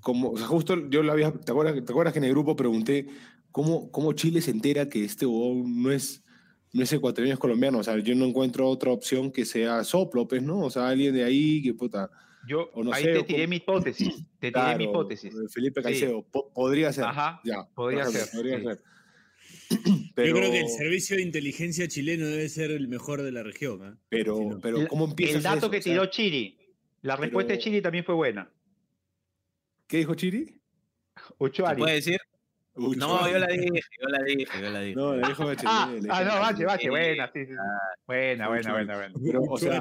como, 0.00 0.30
o 0.30 0.36
sea, 0.36 0.48
justo 0.48 0.88
yo 0.90 1.02
lo 1.02 1.12
había, 1.12 1.32
¿te 1.32 1.52
acuerdas, 1.52 1.74
¿te 1.84 1.92
acuerdas 1.92 2.12
que 2.12 2.18
en 2.18 2.24
el 2.24 2.32
grupo 2.32 2.56
pregunté 2.56 3.06
cómo, 3.52 3.90
cómo 3.92 4.12
Chile 4.12 4.40
se 4.40 4.50
entera 4.50 4.88
que 4.88 5.04
este 5.04 5.26
es, 5.26 5.30
no 5.30 5.92
es 5.92 6.21
ecuatoriano, 6.74 7.34
es 7.34 7.40
colombiano? 7.40 7.78
O 7.78 7.82
sea, 7.82 7.98
yo 7.98 8.14
no 8.14 8.24
encuentro 8.24 8.68
otra 8.68 8.90
opción 8.90 9.30
que 9.30 9.44
sea 9.44 9.84
Soplo, 9.84 10.26
pues, 10.26 10.42
¿no? 10.42 10.60
O 10.60 10.70
sea, 10.70 10.88
alguien 10.88 11.14
de 11.14 11.24
ahí 11.24 11.62
que 11.62 11.74
puta. 11.74 12.10
Yo 12.46 12.70
ahí 12.92 13.04
te 13.04 13.22
tiré 13.22 13.46
mi 13.46 13.56
hipótesis. 13.56 14.24
Te 14.38 14.50
tiré 14.50 14.76
mi 14.76 14.84
hipótesis. 14.84 15.32
Felipe 15.52 15.82
Caicedo. 15.82 16.24
podría 16.54 16.92
ser. 16.92 17.04
Ajá. 17.04 17.40
Ya, 17.44 17.68
podría 17.74 18.06
ser. 18.06 18.28
Podría 18.32 18.60
ser. 18.60 18.82
Yo 20.16 20.34
creo 20.34 20.50
que 20.50 20.60
el 20.60 20.68
servicio 20.68 21.16
de 21.16 21.22
inteligencia 21.22 21.88
chileno 21.88 22.26
debe 22.26 22.48
ser 22.48 22.70
el 22.70 22.88
mejor 22.88 23.22
de 23.22 23.32
la 23.32 23.42
región. 23.42 23.86
¿eh? 23.86 23.96
Pero, 24.08 24.58
pero 24.62 24.86
¿cómo 24.88 25.06
empieza? 25.06 25.36
El 25.36 25.42
dato 25.42 25.70
que 25.70 25.80
tiró 25.80 26.06
Chiri. 26.06 26.58
La 27.02 27.16
respuesta 27.16 27.52
de 27.52 27.58
Chiri 27.58 27.80
también 27.80 28.04
fue 28.04 28.14
buena. 28.14 28.50
¿Qué 29.86 29.98
dijo 29.98 30.14
Chiri? 30.14 30.60
Uchuari. 31.38 31.80
¿Puede 31.80 31.94
decir? 31.96 32.18
No, 32.74 33.30
yo 33.30 33.38
la 33.38 33.46
dije, 33.48 33.68
yo 34.00 34.08
la 34.08 34.22
dije, 34.24 34.46
yo 34.60 34.70
la 34.70 34.80
dije. 34.80 34.96
No, 34.96 35.16
la 35.16 35.28
dijo 35.28 35.44
Bachelet. 35.44 35.66
Ah, 35.66 35.94
ah 36.08 36.24
no, 36.24 36.40
Bache, 36.40 36.64
Bache, 36.64 36.90
buena, 36.90 37.30
sí, 37.32 37.44
sí. 37.44 37.52
Ah, 37.52 37.94
buena, 38.06 38.48
buena, 38.48 38.72
buena, 38.72 38.96
buena. 38.96 39.14
Pero, 39.22 39.42
o 39.42 39.58
sea, 39.58 39.78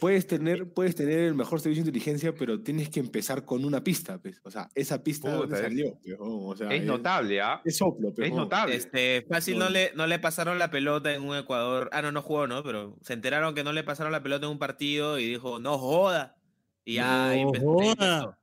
puedes 0.00 0.26
tener, 0.26 0.70
puedes 0.72 0.94
tener 0.94 1.20
el 1.20 1.34
mejor 1.34 1.60
servicio 1.60 1.84
de 1.84 1.88
inteligencia, 1.88 2.34
pero 2.34 2.60
tienes 2.60 2.90
que 2.90 3.00
empezar 3.00 3.44
con 3.46 3.64
una 3.64 3.82
pista, 3.82 4.18
pues. 4.18 4.40
O 4.44 4.50
sea, 4.50 4.68
esa 4.74 5.02
pista 5.02 5.34
Puta, 5.34 5.56
salió, 5.56 5.98
o 6.18 6.54
sea, 6.56 6.68
es, 6.68 6.84
notable, 6.84 7.40
¿ah? 7.40 7.62
Es 7.64 7.78
soplo, 7.78 8.12
Es 8.16 8.32
notable. 8.32 8.76
Este, 8.76 9.24
fácil 9.28 9.58
no 9.58 9.70
le, 9.70 9.92
no 9.94 10.06
le 10.06 10.18
pasaron 10.18 10.58
la 10.58 10.70
pelota 10.70 11.14
en 11.14 11.22
un 11.22 11.36
Ecuador. 11.36 11.88
Ah, 11.92 12.02
no, 12.02 12.12
no 12.12 12.20
jugó, 12.20 12.46
¿no? 12.46 12.62
Pero 12.62 12.98
se 13.00 13.14
enteraron 13.14 13.54
que 13.54 13.64
no 13.64 13.72
le 13.72 13.82
pasaron 13.82 14.12
la 14.12 14.22
pelota 14.22 14.44
en 14.44 14.52
un 14.52 14.58
partido 14.58 15.18
y 15.18 15.26
dijo, 15.26 15.58
no 15.58 15.78
joda. 15.78 16.36
Y 16.84 16.94
ya 16.94 17.34
no 17.34 17.52
joda. 17.54 18.38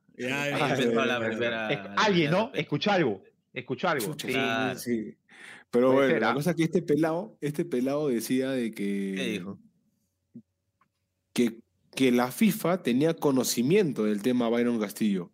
Alguien, 1.98 2.32
¿no? 2.32 2.52
Escuchó 2.54 2.92
algo. 2.92 3.22
Escuchó 3.56 3.88
algo. 3.88 4.16
sí, 4.18 4.34
sí. 4.78 5.18
Pero 5.72 5.92
bueno, 5.92 6.20
la 6.20 6.34
cosa 6.34 6.52
es 6.52 6.56
que 6.56 6.64
este 6.64 6.82
pelado, 6.82 7.38
este 7.42 7.66
pelado 7.66 8.08
decía 8.08 8.52
de 8.52 8.72
que. 8.72 9.14
¿Qué 9.16 9.26
dijo? 9.32 9.60
Que, 11.34 11.60
que 11.94 12.12
la 12.12 12.32
FIFA 12.32 12.82
tenía 12.82 13.14
conocimiento 13.14 14.06
del 14.06 14.22
tema 14.22 14.50
Byron 14.50 14.80
Castillo. 14.80 15.32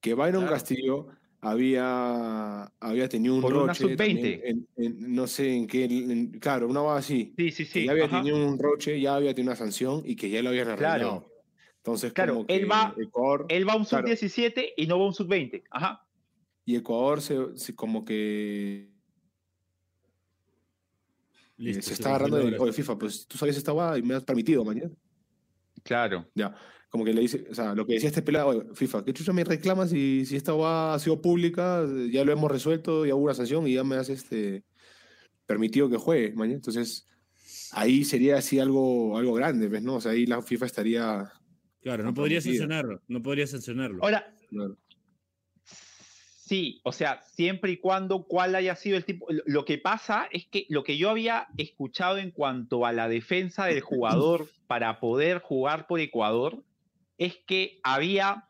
Que 0.00 0.14
Byron 0.14 0.46
Castillo 0.46 1.08
había, 1.42 2.72
había 2.80 3.08
tenido 3.08 3.34
un 3.34 3.42
roche. 3.42 3.96
En, 3.98 4.66
no 5.14 5.26
sé 5.26 5.54
en 5.54 5.66
qué. 5.66 6.30
claro, 6.40 6.68
una 6.68 6.80
va 6.80 6.96
así. 6.96 7.34
Sí, 7.36 7.50
sí, 7.50 7.64
sí. 7.66 7.84
ya 7.84 7.92
había 7.92 8.08
tenido 8.08 8.36
un 8.36 8.58
roche, 8.58 8.98
ya 9.00 9.16
había 9.16 9.34
tenido 9.34 9.52
una 9.52 9.56
sanción 9.56 10.02
y 10.06 10.16
que 10.16 10.30
ya 10.30 10.42
lo 10.42 10.50
habían 10.50 10.68
arreglado. 10.68 10.98
Claro. 10.98 11.32
Entonces, 11.78 12.12
claro, 12.12 12.44
él, 12.46 12.70
va, 12.70 12.94
él 13.48 13.68
va 13.68 13.72
a 13.72 13.76
un 13.76 13.84
sub-17 13.84 14.74
y 14.76 14.86
no 14.86 14.98
va 14.98 15.04
a 15.04 15.08
un 15.08 15.14
sub-20. 15.14 15.64
Ajá. 15.68 16.06
Y 16.64 16.76
Ecuador 16.76 17.20
se, 17.20 17.74
como 17.74 18.04
que 18.04 18.90
eh, 21.58 21.82
se 21.82 21.92
está 21.92 22.10
agarrando 22.10 22.38
de, 22.38 22.72
FIFA, 22.72 22.98
pues 22.98 23.26
tú 23.26 23.36
sabes 23.36 23.56
esta 23.56 23.72
guada 23.72 23.98
y 23.98 24.02
me 24.02 24.14
has 24.14 24.24
permitido 24.24 24.64
mañana. 24.64 24.90
Claro. 25.82 26.28
Ya, 26.34 26.54
como 26.88 27.04
que 27.04 27.12
le 27.12 27.20
dice, 27.20 27.46
o 27.50 27.54
sea, 27.54 27.74
lo 27.74 27.86
que 27.86 27.94
decía 27.94 28.08
este 28.08 28.22
pelado, 28.22 28.74
FIFA, 28.74 29.04
¿qué 29.04 29.12
chucha 29.12 29.32
me 29.32 29.44
reclamas 29.44 29.90
si, 29.90 30.24
si 30.24 30.36
esta 30.36 30.52
guada 30.52 30.94
ha 30.94 30.98
sido 30.98 31.20
pública? 31.20 31.84
Ya 32.10 32.24
lo 32.24 32.32
hemos 32.32 32.50
resuelto, 32.50 33.04
ya 33.04 33.14
hubo 33.14 33.24
una 33.24 33.34
sanción 33.34 33.66
y 33.66 33.74
ya 33.74 33.84
me 33.84 33.96
has 33.96 34.08
este, 34.08 34.64
permitido 35.46 35.90
que 35.90 35.96
juegue 35.96 36.32
mañana. 36.34 36.56
Entonces, 36.56 37.08
ahí 37.72 38.04
sería 38.04 38.36
así 38.36 38.60
algo, 38.60 39.18
algo 39.18 39.34
grande, 39.34 39.68
¿ves? 39.68 39.82
¿no? 39.82 39.96
O 39.96 40.00
sea, 40.00 40.12
ahí 40.12 40.26
la 40.26 40.42
FIFA 40.42 40.66
estaría 40.66 41.32
Claro, 41.82 42.04
no 42.04 42.14
podría 42.14 42.40
sancionarlo, 42.40 43.02
no 43.08 43.22
podría 43.22 43.46
sancionarlo. 43.46 44.04
Ahora, 44.04 44.32
sí, 46.44 46.80
o 46.82 46.92
sea, 46.92 47.22
siempre 47.22 47.72
y 47.72 47.76
cuando 47.76 48.24
cuál 48.24 48.54
haya 48.54 48.74
sido 48.74 48.96
el 48.96 49.04
tipo. 49.04 49.26
Lo 49.46 49.64
que 49.64 49.78
pasa 49.78 50.28
es 50.32 50.46
que 50.46 50.66
lo 50.68 50.82
que 50.82 50.96
yo 50.96 51.10
había 51.10 51.46
escuchado 51.56 52.18
en 52.18 52.32
cuanto 52.32 52.84
a 52.84 52.92
la 52.92 53.08
defensa 53.08 53.66
del 53.66 53.80
jugador 53.80 54.48
para 54.66 54.98
poder 54.98 55.40
jugar 55.40 55.86
por 55.86 56.00
Ecuador 56.00 56.64
es 57.16 57.36
que 57.46 57.80
había, 57.84 58.48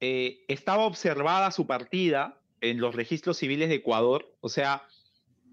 eh, 0.00 0.44
estaba 0.48 0.84
observada 0.84 1.50
su 1.50 1.66
partida 1.66 2.38
en 2.60 2.80
los 2.80 2.94
registros 2.94 3.38
civiles 3.38 3.70
de 3.70 3.76
Ecuador, 3.76 4.36
o 4.40 4.48
sea, 4.48 4.82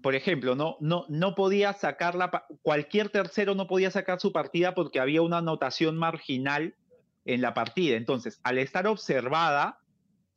por 0.02 0.14
ejemplo, 0.14 0.54
no, 0.54 0.76
no, 0.80 1.06
no 1.08 1.34
podía 1.34 1.72
sacarla, 1.72 2.44
cualquier 2.62 3.08
tercero 3.08 3.54
no 3.54 3.66
podía 3.66 3.90
sacar 3.90 4.20
su 4.20 4.32
partida 4.32 4.74
porque 4.74 5.00
había 5.00 5.22
una 5.22 5.38
anotación 5.38 5.96
marginal 5.96 6.74
en 7.24 7.40
la 7.40 7.52
partida. 7.52 7.96
Entonces, 7.96 8.40
al 8.42 8.58
estar 8.58 8.86
observada, 8.86 9.79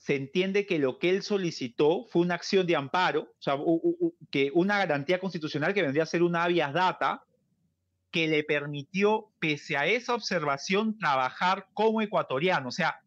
se 0.03 0.17
entiende 0.17 0.65
que 0.65 0.79
lo 0.79 0.99
que 0.99 1.09
él 1.09 1.23
solicitó 1.23 2.03
fue 2.09 2.23
una 2.23 2.35
acción 2.35 2.67
de 2.67 2.75
amparo, 2.75 3.21
o 3.21 3.41
sea, 3.41 3.57
que 4.29 4.51
una 4.53 4.77
garantía 4.77 5.17
constitucional 5.17 5.73
que 5.73 5.81
vendría 5.81 6.03
a 6.03 6.07
ser 6.07 6.23
una 6.23 6.43
habeas 6.43 6.73
data, 6.73 7.23
que 8.11 8.27
le 8.27 8.43
permitió, 8.43 9.31
pese 9.39 9.77
a 9.77 9.87
esa 9.87 10.13
observación, 10.13 10.97
trabajar 10.97 11.67
como 11.73 12.01
ecuatoriano. 12.01 12.67
O 12.67 12.71
sea, 12.73 12.99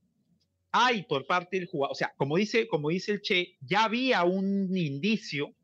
hay 0.72 1.02
por 1.02 1.26
parte 1.26 1.58
del 1.58 1.66
jugador, 1.66 1.92
o 1.92 1.94
sea, 1.94 2.14
como 2.16 2.38
dice, 2.38 2.66
como 2.66 2.88
dice 2.88 3.12
el 3.12 3.20
Che, 3.20 3.58
ya 3.60 3.84
había 3.84 4.24
un 4.24 4.74
indicio, 4.74 5.54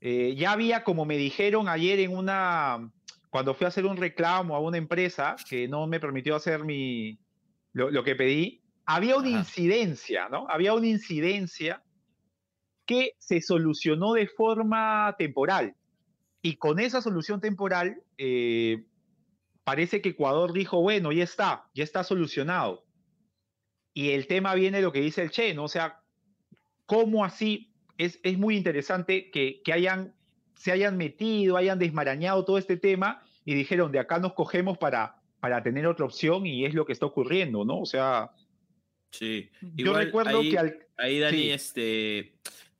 eh, 0.00 0.34
ya 0.36 0.50
había, 0.50 0.82
como 0.82 1.04
me 1.04 1.16
dijeron 1.16 1.68
ayer 1.68 2.00
en 2.00 2.16
una, 2.16 2.90
cuando 3.30 3.54
fui 3.54 3.64
a 3.64 3.68
hacer 3.68 3.86
un 3.86 3.96
reclamo 3.96 4.56
a 4.56 4.60
una 4.60 4.76
empresa 4.76 5.36
que 5.48 5.68
no 5.68 5.86
me 5.86 6.00
permitió 6.00 6.34
hacer 6.34 6.64
mi, 6.64 7.20
lo, 7.72 8.02
que 8.02 8.16
pedí, 8.16 8.60
había 8.90 9.18
una 9.18 9.28
incidencia, 9.28 10.30
¿no? 10.30 10.46
Había 10.48 10.72
una 10.72 10.86
incidencia 10.86 11.82
que 12.86 13.12
se 13.18 13.42
solucionó 13.42 14.14
de 14.14 14.26
forma 14.26 15.14
temporal. 15.18 15.76
Y 16.40 16.56
con 16.56 16.80
esa 16.80 17.02
solución 17.02 17.38
temporal, 17.38 18.02
eh, 18.16 18.86
parece 19.62 20.00
que 20.00 20.08
Ecuador 20.10 20.54
dijo, 20.54 20.80
bueno, 20.80 21.12
ya 21.12 21.22
está, 21.24 21.68
ya 21.74 21.84
está 21.84 22.02
solucionado. 22.02 22.86
Y 23.92 24.12
el 24.12 24.26
tema 24.26 24.54
viene 24.54 24.78
de 24.78 24.84
lo 24.84 24.92
que 24.92 25.02
dice 25.02 25.20
el 25.20 25.32
Che, 25.32 25.52
¿no? 25.52 25.64
O 25.64 25.68
sea, 25.68 26.00
¿cómo 26.86 27.26
así? 27.26 27.74
Es, 27.98 28.18
es 28.22 28.38
muy 28.38 28.56
interesante 28.56 29.30
que, 29.30 29.60
que 29.62 29.74
hayan, 29.74 30.14
se 30.54 30.72
hayan 30.72 30.96
metido, 30.96 31.58
hayan 31.58 31.78
desmarañado 31.78 32.42
todo 32.46 32.56
este 32.56 32.78
tema 32.78 33.20
y 33.44 33.54
dijeron, 33.54 33.92
de 33.92 33.98
acá 33.98 34.18
nos 34.18 34.32
cogemos 34.32 34.78
para, 34.78 35.20
para 35.40 35.62
tener 35.62 35.86
otra 35.86 36.06
opción 36.06 36.46
y 36.46 36.64
es 36.64 36.72
lo 36.72 36.86
que 36.86 36.94
está 36.94 37.04
ocurriendo, 37.04 37.66
¿no? 37.66 37.80
O 37.80 37.86
sea... 37.86 38.30
Sí, 39.10 39.50
yo 39.74 39.94
recuerdo 39.94 40.40
ahí, 40.40 40.50
que 40.50 40.58
al... 40.58 40.86
Ahí, 40.96 41.18
Dani, 41.18 41.50
este, 41.50 42.34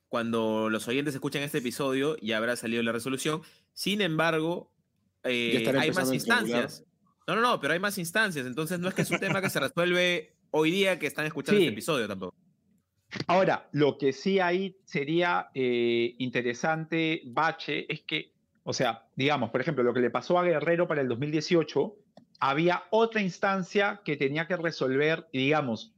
cuando 0.09 0.69
los 0.71 0.87
oyentes 0.89 1.15
escuchan 1.15 1.43
este 1.43 1.59
episodio 1.59 2.17
ya 2.21 2.37
habrá 2.37 2.57
salido 2.57 2.83
la 2.83 2.93
resolución. 2.93 3.43
Sin 3.73 4.01
embargo, 4.01 4.73
eh, 5.25 5.65
hay 5.79 5.91
más 5.93 6.13
instancias. 6.13 6.85
No, 7.27 7.35
no, 7.35 7.43
no, 7.43 7.61
pero 7.61 7.75
hay 7.75 7.81
más 7.81 7.99
instancias. 7.99 8.47
Entonces 8.47 8.79
no 8.79 8.89
es 8.89 8.95
que 8.95 9.03
es 9.03 9.11
un 9.11 9.19
tema 9.19 9.41
que 9.41 9.51
se 9.51 9.61
resuelve 9.61 10.37
hoy 10.51 10.71
día 10.71 10.99
que 10.99 11.07
están 11.07 11.27
escuchando 11.27 11.61
este 11.61 11.73
episodio 11.73 12.09
tampoco. 12.09 12.35
Ahora, 13.27 13.69
lo 13.73 13.97
que 13.97 14.13
sí 14.13 14.39
ahí 14.39 14.77
sería 14.85 15.49
eh, 15.55 16.15
interesante, 16.19 17.23
Bache, 17.27 17.91
es 17.93 18.03
que, 18.03 18.33
o 18.65 18.73
sea, 18.73 19.07
digamos, 19.17 19.51
por 19.51 19.61
ejemplo, 19.61 19.83
lo 19.83 19.95
que 19.95 20.01
le 20.01 20.11
pasó 20.11 20.39
a 20.39 20.45
Guerrero 20.45 20.87
para 20.87 21.01
el 21.01 21.09
2018 21.09 21.97
había 22.41 22.85
otra 22.91 23.21
instancia 23.21 24.03
que 24.05 24.17
tenía 24.17 24.47
que 24.47 24.57
resolver, 24.57 25.27
y 25.33 25.39
digamos, 25.39 25.95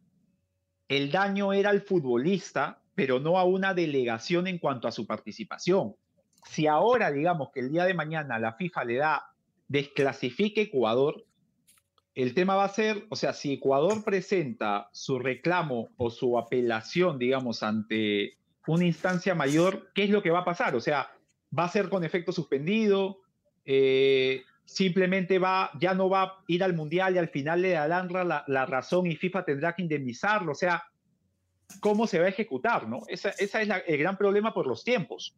el 0.90 1.12
daño 1.12 1.52
era 1.52 1.70
al 1.70 1.82
futbolista, 1.82 2.82
pero 2.97 3.20
no 3.20 3.38
a 3.38 3.44
una 3.44 3.75
delegación 3.75 4.49
en 4.49 4.59
cuanto 4.59 4.88
a 4.88 4.92
su 4.92 5.06
participación. 5.06 5.94
Si 6.44 6.66
ahora, 6.66 7.12
digamos, 7.12 7.50
que 7.54 7.61
el 7.61 7.70
día 7.70 7.85
de 7.85 7.94
mañana 7.94 8.40
la 8.40 8.54
FIFA 8.54 8.85
le 8.85 8.97
da 8.97 9.30
desclasifique 9.68 10.62
Ecuador, 10.62 11.25
el 12.16 12.35
tema 12.35 12.56
va 12.56 12.64
a 12.64 12.70
ser, 12.70 13.06
o 13.09 13.14
sea, 13.14 13.32
si 13.32 13.52
Ecuador 13.52 14.02
presenta 14.02 14.88
su 14.92 15.20
reclamo 15.20 15.90
o 15.97 16.11
su 16.11 16.37
apelación, 16.37 17.20
digamos, 17.20 17.62
ante 17.62 18.37
una 18.66 18.85
instancia 18.85 19.37
mayor, 19.37 19.92
¿qué 19.94 20.02
es 20.02 20.11
lo 20.11 20.23
que 20.23 20.32
va 20.32 20.40
a 20.40 20.44
pasar? 20.44 20.75
O 20.75 20.80
sea, 20.80 21.09
¿va 21.56 21.64
a 21.66 21.68
ser 21.68 21.88
con 21.88 22.02
efecto 22.02 22.32
suspendido? 22.32 23.20
Eh, 23.64 24.42
simplemente 24.70 25.40
va, 25.40 25.70
ya 25.80 25.94
no 25.94 26.08
va 26.08 26.22
a 26.22 26.44
ir 26.46 26.62
al 26.62 26.74
Mundial 26.74 27.14
y 27.14 27.18
al 27.18 27.28
final 27.28 27.60
le 27.60 27.70
darán 27.70 28.08
la, 28.12 28.44
la 28.46 28.66
razón 28.66 29.06
y 29.06 29.16
FIFA 29.16 29.44
tendrá 29.44 29.74
que 29.74 29.82
indemnizarlo. 29.82 30.52
O 30.52 30.54
sea, 30.54 30.84
¿cómo 31.80 32.06
se 32.06 32.20
va 32.20 32.26
a 32.26 32.28
ejecutar? 32.28 32.88
¿no? 32.88 33.00
Esa, 33.08 33.30
es 33.30 33.52
el 33.54 33.98
gran 33.98 34.16
problema 34.16 34.54
por 34.54 34.68
los 34.68 34.84
tiempos. 34.84 35.34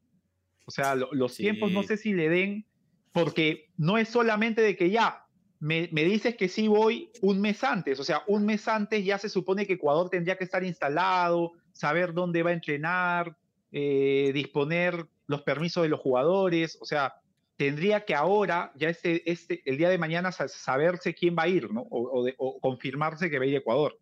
O 0.67 0.71
sea, 0.71 0.95
los 0.95 1.35
tiempos 1.35 1.73
no 1.73 1.83
sé 1.83 1.97
si 1.97 2.13
le 2.13 2.29
den, 2.29 2.67
porque 3.13 3.71
no 3.79 3.99
es 3.99 4.09
solamente 4.09 4.61
de 4.61 4.77
que 4.77 4.91
ya, 4.91 5.27
me, 5.61 5.89
dices 5.89 6.37
que 6.37 6.49
sí 6.49 6.69
voy 6.69 7.11
un 7.21 7.41
mes 7.41 7.65
antes, 7.65 7.99
o 8.01 8.05
sea, 8.05 8.23
un 8.27 8.45
mes 8.45 8.69
antes 8.69 9.05
ya 9.05 9.19
se 9.19 9.29
supone 9.29 9.67
que 9.67 9.75
Ecuador 9.75 10.11
tendría 10.11 10.37
que 10.37 10.45
estar 10.45 10.63
instalado, 10.63 11.53
saber 11.73 12.13
dónde 12.13 12.43
va 12.43 12.51
a 12.51 12.55
entrenar, 12.55 13.37
eh, 13.73 14.31
disponer 14.35 15.07
los 15.27 15.43
permisos 15.43 15.83
de 15.83 15.89
los 15.89 16.01
jugadores, 16.01 16.79
o 16.81 16.85
sea, 16.85 17.15
tendría 17.57 18.05
que 18.05 18.15
ahora, 18.15 18.73
ya 18.75 18.89
este, 18.89 19.31
este, 19.31 19.63
el 19.65 19.77
día 19.77 19.89
de 19.89 19.99
mañana, 19.99 20.33
saberse 20.33 21.15
quién 21.15 21.37
va 21.39 21.45
a 21.45 21.49
ir, 21.49 21.71
¿no? 21.71 21.87
O, 21.91 22.61
confirmarse 22.61 23.31
que 23.31 23.39
va 23.39 23.45
a 23.45 23.49
ir 23.49 23.55
a 23.55 23.59
Ecuador. 23.59 23.99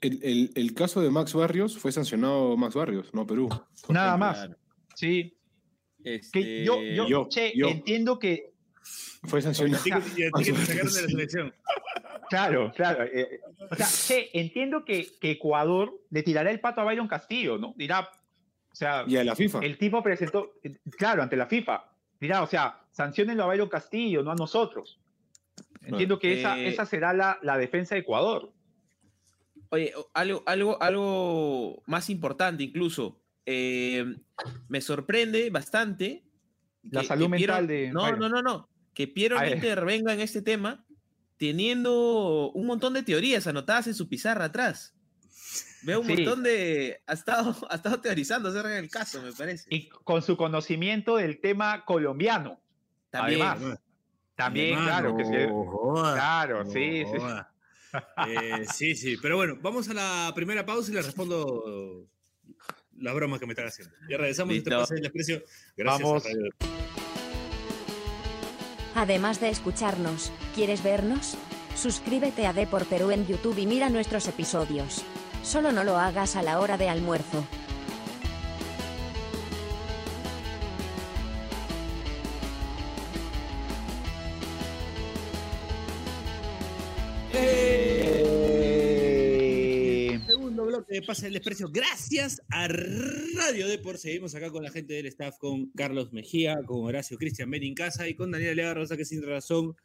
El, 0.00 0.74
caso 0.74 1.00
de 1.00 1.10
Max 1.10 1.32
Barrios 1.32 1.78
fue 1.78 1.90
sancionado 1.90 2.56
Max 2.56 2.74
Barrios, 2.74 3.14
no 3.14 3.26
Perú. 3.26 3.48
Nada 3.88 4.16
más. 4.16 4.50
Sí. 4.94 5.38
Este, 6.02 6.64
yo, 6.64 6.82
yo, 6.82 7.28
che, 7.30 7.52
entiendo 7.56 8.18
que 8.18 8.52
fue 9.22 9.40
sancionado. 9.40 9.82
Claro, 12.28 12.72
claro. 12.74 13.04
Eh, 13.04 13.40
o 13.70 13.76
sea, 13.76 14.18
entiendo 14.32 14.84
que, 14.84 15.08
que, 15.20 15.32
Ecuador 15.32 15.98
le 16.10 16.22
tirará 16.22 16.50
el 16.50 16.60
pato 16.60 16.80
a 16.80 16.84
Byron 16.84 17.08
Castillo, 17.08 17.58
¿no? 17.58 17.74
Dirá, 17.76 18.10
o 18.74 18.76
sea. 18.76 19.04
Y 19.06 19.16
a 19.16 19.24
la 19.24 19.34
FIFA. 19.34 19.60
El 19.60 19.78
tipo 19.78 20.02
presentó, 20.02 20.52
claro, 20.98 21.22
ante 21.22 21.36
la 21.36 21.46
FIFA. 21.46 21.84
Dirá, 22.20 22.42
o 22.42 22.46
sea, 22.46 22.82
sancionenlo 22.90 23.44
a 23.44 23.46
Byron 23.46 23.68
Castillo, 23.68 24.22
no 24.22 24.32
a 24.32 24.34
nosotros. 24.34 25.00
Entiendo 25.82 26.18
que 26.18 26.40
esa, 26.40 26.58
eh, 26.58 26.68
esa 26.68 26.84
será 26.84 27.12
la, 27.12 27.38
la, 27.42 27.56
defensa 27.56 27.94
de 27.94 28.02
Ecuador. 28.02 28.52
Oye, 29.70 29.92
algo, 30.12 30.42
algo, 30.46 30.82
algo 30.82 31.82
más 31.86 32.10
importante 32.10 32.62
incluso. 32.62 33.20
Eh, 33.46 34.04
me 34.68 34.80
sorprende 34.80 35.50
bastante. 35.50 36.24
La 36.82 37.02
salud 37.02 37.28
mental 37.28 37.66
de. 37.66 37.90
No, 37.90 38.16
no, 38.16 38.28
no, 38.28 38.42
no 38.42 38.68
que 38.94 39.08
Piero 39.08 39.44
intervenga 39.44 40.14
en 40.14 40.20
este 40.20 40.40
tema 40.40 40.86
teniendo 41.36 42.52
un 42.52 42.66
montón 42.66 42.94
de 42.94 43.02
teorías 43.02 43.46
anotadas 43.46 43.88
en 43.88 43.94
su 43.94 44.08
pizarra 44.08 44.46
atrás. 44.46 44.94
Veo 45.84 46.00
un 46.00 46.06
montón 46.06 46.42
de. 46.42 47.00
Ha 47.06 47.12
estado, 47.12 47.56
ha 47.70 47.76
estado 47.76 48.00
teorizando 48.00 48.48
acerca 48.48 48.68
del 48.68 48.90
caso, 48.90 49.22
me 49.22 49.32
parece. 49.32 49.66
Y 49.70 49.88
con 49.88 50.22
su 50.22 50.36
conocimiento 50.36 51.16
del 51.16 51.40
tema 51.40 51.84
colombiano. 51.84 52.60
También. 53.10 53.42
Además. 53.42 53.78
También, 54.34 54.82
claro. 54.82 55.16
Que 55.16 55.24
sí. 55.24 55.30
claro, 55.30 56.64
sí, 56.66 57.04
sí. 57.04 57.18
Eh, 58.26 58.66
sí, 58.72 58.96
sí. 58.96 59.16
Pero 59.22 59.36
bueno, 59.36 59.56
vamos 59.62 59.88
a 59.88 59.94
la 59.94 60.32
primera 60.34 60.66
pausa 60.66 60.90
y 60.90 60.94
le 60.94 61.02
respondo 61.02 62.08
las 62.98 63.14
bromas 63.14 63.38
que 63.38 63.46
me 63.46 63.52
están 63.52 63.68
haciendo. 63.68 63.94
Ya 64.08 64.16
regresamos. 64.16 64.54
Este 64.54 64.70
pase 64.70 64.94
desprecio. 64.96 65.42
Gracias. 65.76 66.02
Vamos. 66.02 66.24
Además 68.96 69.40
de 69.40 69.50
escucharnos, 69.50 70.32
¿quieres 70.54 70.82
vernos? 70.82 71.36
Suscríbete 71.76 72.46
a 72.46 72.52
D 72.52 72.66
por 72.66 72.86
Perú 72.86 73.10
en 73.10 73.26
YouTube 73.26 73.58
y 73.58 73.66
mira 73.66 73.90
nuestros 73.90 74.28
episodios. 74.28 75.04
Solo 75.44 75.72
no 75.72 75.84
lo 75.84 75.98
hagas 75.98 76.36
a 76.36 76.42
la 76.42 76.58
hora 76.58 76.78
de 76.78 76.88
almuerzo. 76.88 77.44
bloque 90.64 90.94
de 90.94 91.02
Pase 91.02 91.26
el 91.26 91.34
Desprecio. 91.34 91.68
Gracias 91.70 92.42
a 92.50 92.66
Radio 92.68 93.68
Deport. 93.68 93.98
Seguimos 93.98 94.34
acá 94.34 94.50
con 94.50 94.62
la 94.62 94.70
gente 94.70 94.94
del 94.94 95.06
staff, 95.06 95.36
con 95.38 95.70
Carlos 95.70 96.12
Mejía, 96.12 96.62
con 96.66 96.84
Horacio 96.84 97.18
Cristian 97.18 97.50
Casa 97.74 98.08
y 98.08 98.14
con 98.14 98.30
Daniela 98.30 98.54
Lea 98.54 98.74
Rosa, 98.74 98.96
que 98.96 99.04
sin 99.04 99.22
razón, 99.22 99.76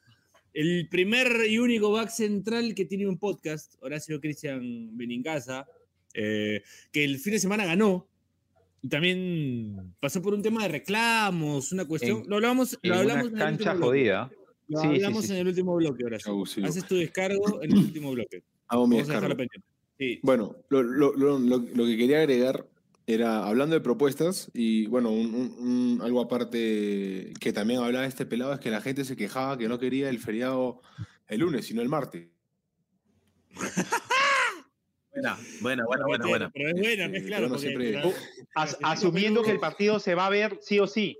el 0.53 0.87
primer 0.89 1.45
y 1.47 1.59
único 1.59 1.91
back 1.91 2.09
central 2.09 2.73
que 2.75 2.85
tiene 2.85 3.07
un 3.07 3.17
podcast, 3.17 3.75
Horacio 3.81 4.19
Cristian 4.19 4.97
Benincasa, 4.97 5.67
eh, 6.13 6.63
que 6.91 7.03
el 7.03 7.19
fin 7.19 7.33
de 7.33 7.39
semana 7.39 7.65
ganó. 7.65 8.07
Y 8.81 8.87
también 8.87 9.93
pasó 9.99 10.21
por 10.21 10.33
un 10.33 10.41
tema 10.41 10.63
de 10.63 10.69
reclamos, 10.69 11.71
una 11.71 11.85
cuestión. 11.85 12.23
lo 12.27 12.37
hablamos, 12.37 12.79
lo 12.81 12.95
hablamos 12.95 13.27
en 13.27 13.37
cancha 13.37 13.75
jodida. 13.75 14.31
Lo 14.67 14.81
hablamos 14.81 15.29
en 15.29 15.37
el 15.37 15.47
último 15.47 15.75
bloque, 15.75 16.05
Horacio. 16.05 16.43
Haces 16.63 16.85
tu 16.85 16.95
descargo 16.95 17.61
en 17.63 17.71
el 17.71 17.77
último 17.77 18.11
bloque. 18.11 18.43
Hago 18.67 18.87
mi 18.87 18.97
descargo. 18.97 19.35
Bueno, 20.21 20.55
lo, 20.69 21.85
que 21.85 21.97
quería 21.97 22.19
agregar 22.19 22.65
era, 23.13 23.47
hablando 23.47 23.75
de 23.75 23.81
propuestas, 23.81 24.51
y 24.53 24.85
bueno, 24.85 25.09
algo 26.03 26.21
aparte 26.21 27.33
que 27.39 27.51
también 27.53 27.81
hablaba 27.81 28.05
este 28.05 28.25
pelado, 28.25 28.53
es 28.53 28.59
que 28.59 28.69
la 28.69 28.81
gente 28.81 29.03
se 29.03 29.15
quejaba 29.15 29.57
que 29.57 29.67
no 29.67 29.79
quería 29.79 30.09
el 30.09 30.19
feriado 30.19 30.81
el 31.27 31.39
lunes, 31.39 31.65
sino 31.65 31.81
el 31.81 31.89
martes. 31.89 32.27
buena, 35.11 35.37
buena, 35.61 35.85
buena, 35.85 36.05
buena, 36.05 36.27
buena. 36.27 36.51
Pero 36.53 36.69
es 36.69 36.75
buena, 36.75 37.05
es 37.17 37.25
claro. 37.25 37.49
asumiendo 38.83 39.41
que 39.41 39.51
el 39.51 39.59
partido 39.59 39.99
se 39.99 40.13
va 40.13 40.27
a 40.27 40.29
ver 40.29 40.59
sí 40.61 40.79
o 40.79 40.85
sí. 40.85 41.19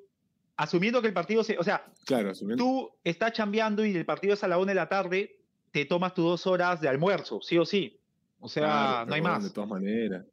Asumiendo 0.57 1.01
que 1.01 1.07
el 1.07 1.13
partido 1.13 1.43
se. 1.43 1.57
O 1.57 1.63
sea, 1.63 1.85
claro, 2.05 2.33
tú 2.57 2.91
estás 3.03 3.33
chambeando 3.33 3.83
y 3.83 3.95
el 3.95 4.05
partido 4.05 4.35
es 4.35 4.43
a 4.43 4.47
la 4.47 4.59
una 4.59 4.73
de 4.73 4.75
la 4.75 4.89
tarde, 4.89 5.39
te 5.71 5.85
tomas 5.85 6.13
tus 6.13 6.25
dos 6.25 6.47
horas 6.47 6.81
de 6.81 6.87
almuerzo, 6.87 7.41
sí 7.41 7.57
o 7.57 7.65
sí. 7.65 7.99
O 8.39 8.47
sea, 8.47 9.05
no 9.07 9.15
hay 9.15 9.21
más. 9.21 9.43
De 9.43 9.49
todas 9.49 9.69
maneras. 9.69 10.25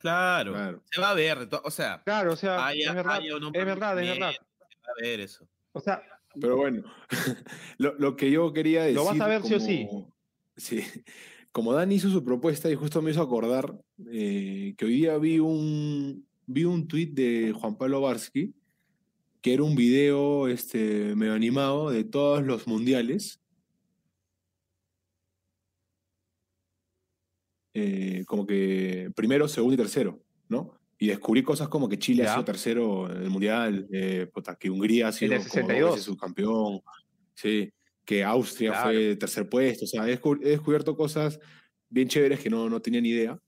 Claro, 0.00 0.82
se 0.90 1.00
va 1.00 1.10
a 1.10 1.14
ver, 1.14 1.46
o 1.62 1.70
sea. 1.70 2.02
Claro, 2.02 2.32
o 2.32 2.36
sea, 2.36 2.72
es, 2.72 2.94
verdad, 2.94 3.20
es 3.22 3.66
verdad, 3.66 4.02
es 4.02 4.08
verdad, 4.08 4.32
Se 4.32 4.76
va 4.78 4.92
a 4.98 5.02
ver 5.02 5.20
eso. 5.20 5.46
O 5.72 5.80
sea. 5.80 6.02
Pero 6.40 6.56
bueno, 6.56 6.84
lo, 7.78 8.16
que 8.16 8.30
yo 8.30 8.52
quería 8.52 8.84
decir. 8.84 8.96
Lo 8.96 9.04
vas 9.04 9.20
a 9.20 9.26
ver 9.26 9.42
sí 9.42 9.54
o 9.54 9.60
sí. 9.60 9.88
Sí. 10.56 10.82
Como 11.52 11.74
Dan 11.74 11.92
hizo 11.92 12.08
su 12.08 12.24
propuesta 12.24 12.70
y 12.70 12.76
justo 12.76 13.02
me 13.02 13.10
hizo 13.10 13.20
acordar 13.20 13.74
eh, 14.10 14.74
que 14.78 14.84
hoy 14.84 14.92
día 14.92 15.18
vi 15.18 15.40
un, 15.40 16.26
vi 16.46 16.64
un 16.64 16.86
tweet 16.86 17.08
de 17.08 17.52
Juan 17.52 17.76
Pablo 17.76 18.00
Barsky, 18.00 18.54
que 19.42 19.54
era 19.54 19.64
un 19.64 19.74
video 19.74 20.46
este, 20.46 21.14
medio 21.16 21.34
animado 21.34 21.90
de 21.90 22.04
todos 22.04 22.44
los 22.44 22.68
mundiales 22.68 23.39
Eh, 27.72 28.24
como 28.26 28.46
que 28.46 29.10
primero, 29.14 29.46
segundo 29.46 29.74
y 29.74 29.76
tercero, 29.76 30.20
¿no? 30.48 30.74
Y 30.98 31.06
descubrí 31.06 31.42
cosas 31.42 31.68
como 31.68 31.88
que 31.88 31.98
Chile 31.98 32.24
ha 32.24 32.32
sido 32.32 32.44
tercero 32.44 33.10
en 33.10 33.22
el 33.22 33.30
Mundial, 33.30 33.86
eh, 33.92 34.28
que 34.58 34.70
Hungría 34.70 35.08
ha 35.08 35.12
sido 35.12 35.96
subcampeón, 35.96 36.80
sí, 37.34 37.72
que 38.04 38.24
Austria 38.24 38.74
fue 38.74 39.16
tercer 39.16 39.48
puesto, 39.48 39.84
o 39.84 39.88
sea, 39.88 40.08
he, 40.08 40.18
descubierto 40.40 40.96
cosas 40.96 41.38
bien 41.88 42.08
chéveres 42.08 42.40
que 42.40 42.50
no, 42.50 42.68
no 42.68 42.82
tenía 42.82 43.00
ni 43.00 43.10
idea 43.10 43.38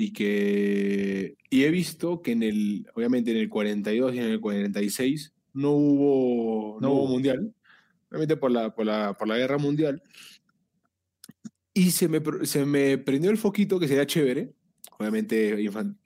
y 0.00 0.14
que 0.14 1.36
y 1.50 1.64
he 1.64 1.70
visto 1.70 2.22
que 2.22 2.32
en 2.32 2.42
el 2.42 2.86
obviamente 2.94 3.30
en 3.32 3.36
el 3.36 3.50
42 3.50 4.14
y 4.14 4.18
en 4.18 4.24
el 4.24 4.40
46 4.40 5.34
no 5.52 5.72
hubo 5.72 6.78
no, 6.80 6.92
hubo. 6.92 7.06
mundial 7.06 7.52
obviamente 8.08 8.38
por 8.38 8.50
la, 8.50 8.74
por 8.74 8.86
la, 8.86 9.12
por 9.12 9.28
la 9.28 9.36
guerra 9.36 9.58
mundial 9.58 10.02
y 11.80 11.90
se 11.90 12.08
me, 12.08 12.20
se 12.44 12.66
me 12.66 12.98
prendió 12.98 13.30
el 13.30 13.38
foquito 13.38 13.80
que 13.80 13.88
sería 13.88 14.06
chévere. 14.06 14.52
Obviamente, 14.98 15.58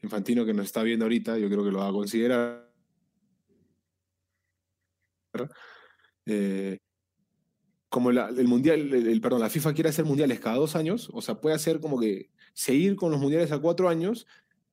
Infantino 0.02 0.44
que 0.44 0.54
nos 0.54 0.66
está 0.66 0.84
viendo 0.84 1.04
ahorita, 1.04 1.36
yo 1.36 1.48
creo 1.48 1.64
que 1.64 1.72
lo 1.72 1.78
va 1.78 1.88
a 1.88 1.92
considerar. 1.92 2.70
Eh, 6.26 6.78
como 7.88 8.10
el 8.10 8.46
mundial, 8.46 8.94
el, 8.94 9.20
perdón, 9.20 9.40
la 9.40 9.50
FIFA 9.50 9.74
quiere 9.74 9.90
hacer 9.90 10.04
mundiales 10.04 10.38
cada 10.38 10.56
dos 10.56 10.76
años, 10.76 11.10
o 11.12 11.20
sea, 11.20 11.40
puede 11.40 11.56
hacer 11.56 11.80
como 11.80 11.98
que 11.98 12.30
seguir 12.52 12.94
con 12.94 13.10
los 13.10 13.20
mundiales 13.20 13.50
a 13.50 13.58
cuatro 13.58 13.88
años 13.88 14.28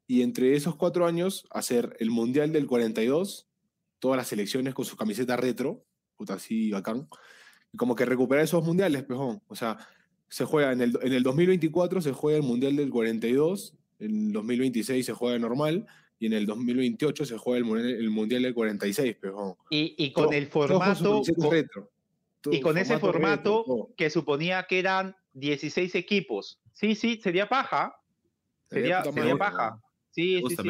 y 0.06 0.22
entre 0.22 0.56
esos 0.56 0.76
cuatro 0.76 1.08
años 1.08 1.48
hacer 1.50 1.96
el 2.00 2.12
mundial 2.12 2.52
del 2.52 2.68
42, 2.68 3.48
todas 3.98 4.18
las 4.18 4.28
selecciones 4.28 4.76
con 4.76 4.86
su 4.86 4.96
camiseta 4.96 5.36
retro, 5.36 5.84
puta 6.16 6.36
así 6.36 6.70
bacán, 6.70 7.08
y 7.72 7.78
como 7.78 7.96
que 7.96 8.06
recuperar 8.06 8.44
esos 8.44 8.64
mundiales, 8.64 9.04
pejón. 9.04 9.42
O 9.48 9.56
sea, 9.56 9.78
se 10.32 10.46
juega 10.46 10.72
en 10.72 10.82
el, 10.82 10.98
en 11.02 11.12
el 11.12 11.24
2024 11.24 12.02
se 12.02 12.14
juega 12.14 12.38
el 12.38 12.44
Mundial 12.44 12.78
del 12.78 12.90
42, 12.90 13.76
en 14.00 14.32
2026 14.32 15.06
se 15.06 15.14
juega 15.14 15.38
normal 15.38 15.86
y 16.20 16.28
en 16.28 16.34
el 16.34 16.46
2028 16.46 17.26
se 17.26 17.38
juega 17.38 17.60
el, 17.60 18.10
Mundial 18.10 18.44
del 18.44 18.54
46, 18.54 19.18
pero 19.20 19.58
Y, 19.70 19.94
y 19.98 20.14
con 20.14 20.34
el 20.34 20.48
formato... 20.48 21.22
y 22.50 22.62
con 22.62 22.78
ese 22.78 22.98
formato 22.98 23.90
que 23.98 24.10
suponía 24.10 24.66
que 24.68 24.80
eran 24.80 25.18
16 25.34 25.96
equipos. 25.96 26.62
Sí, 26.72 26.96
sí, 26.96 27.20
sería 27.22 27.50
paja. 27.50 28.00
Sería, 28.70 29.04
sería 29.04 29.36
paja. 29.36 29.82
Sí, 30.12 30.42
sí, 30.48 30.56
sí. 30.56 30.70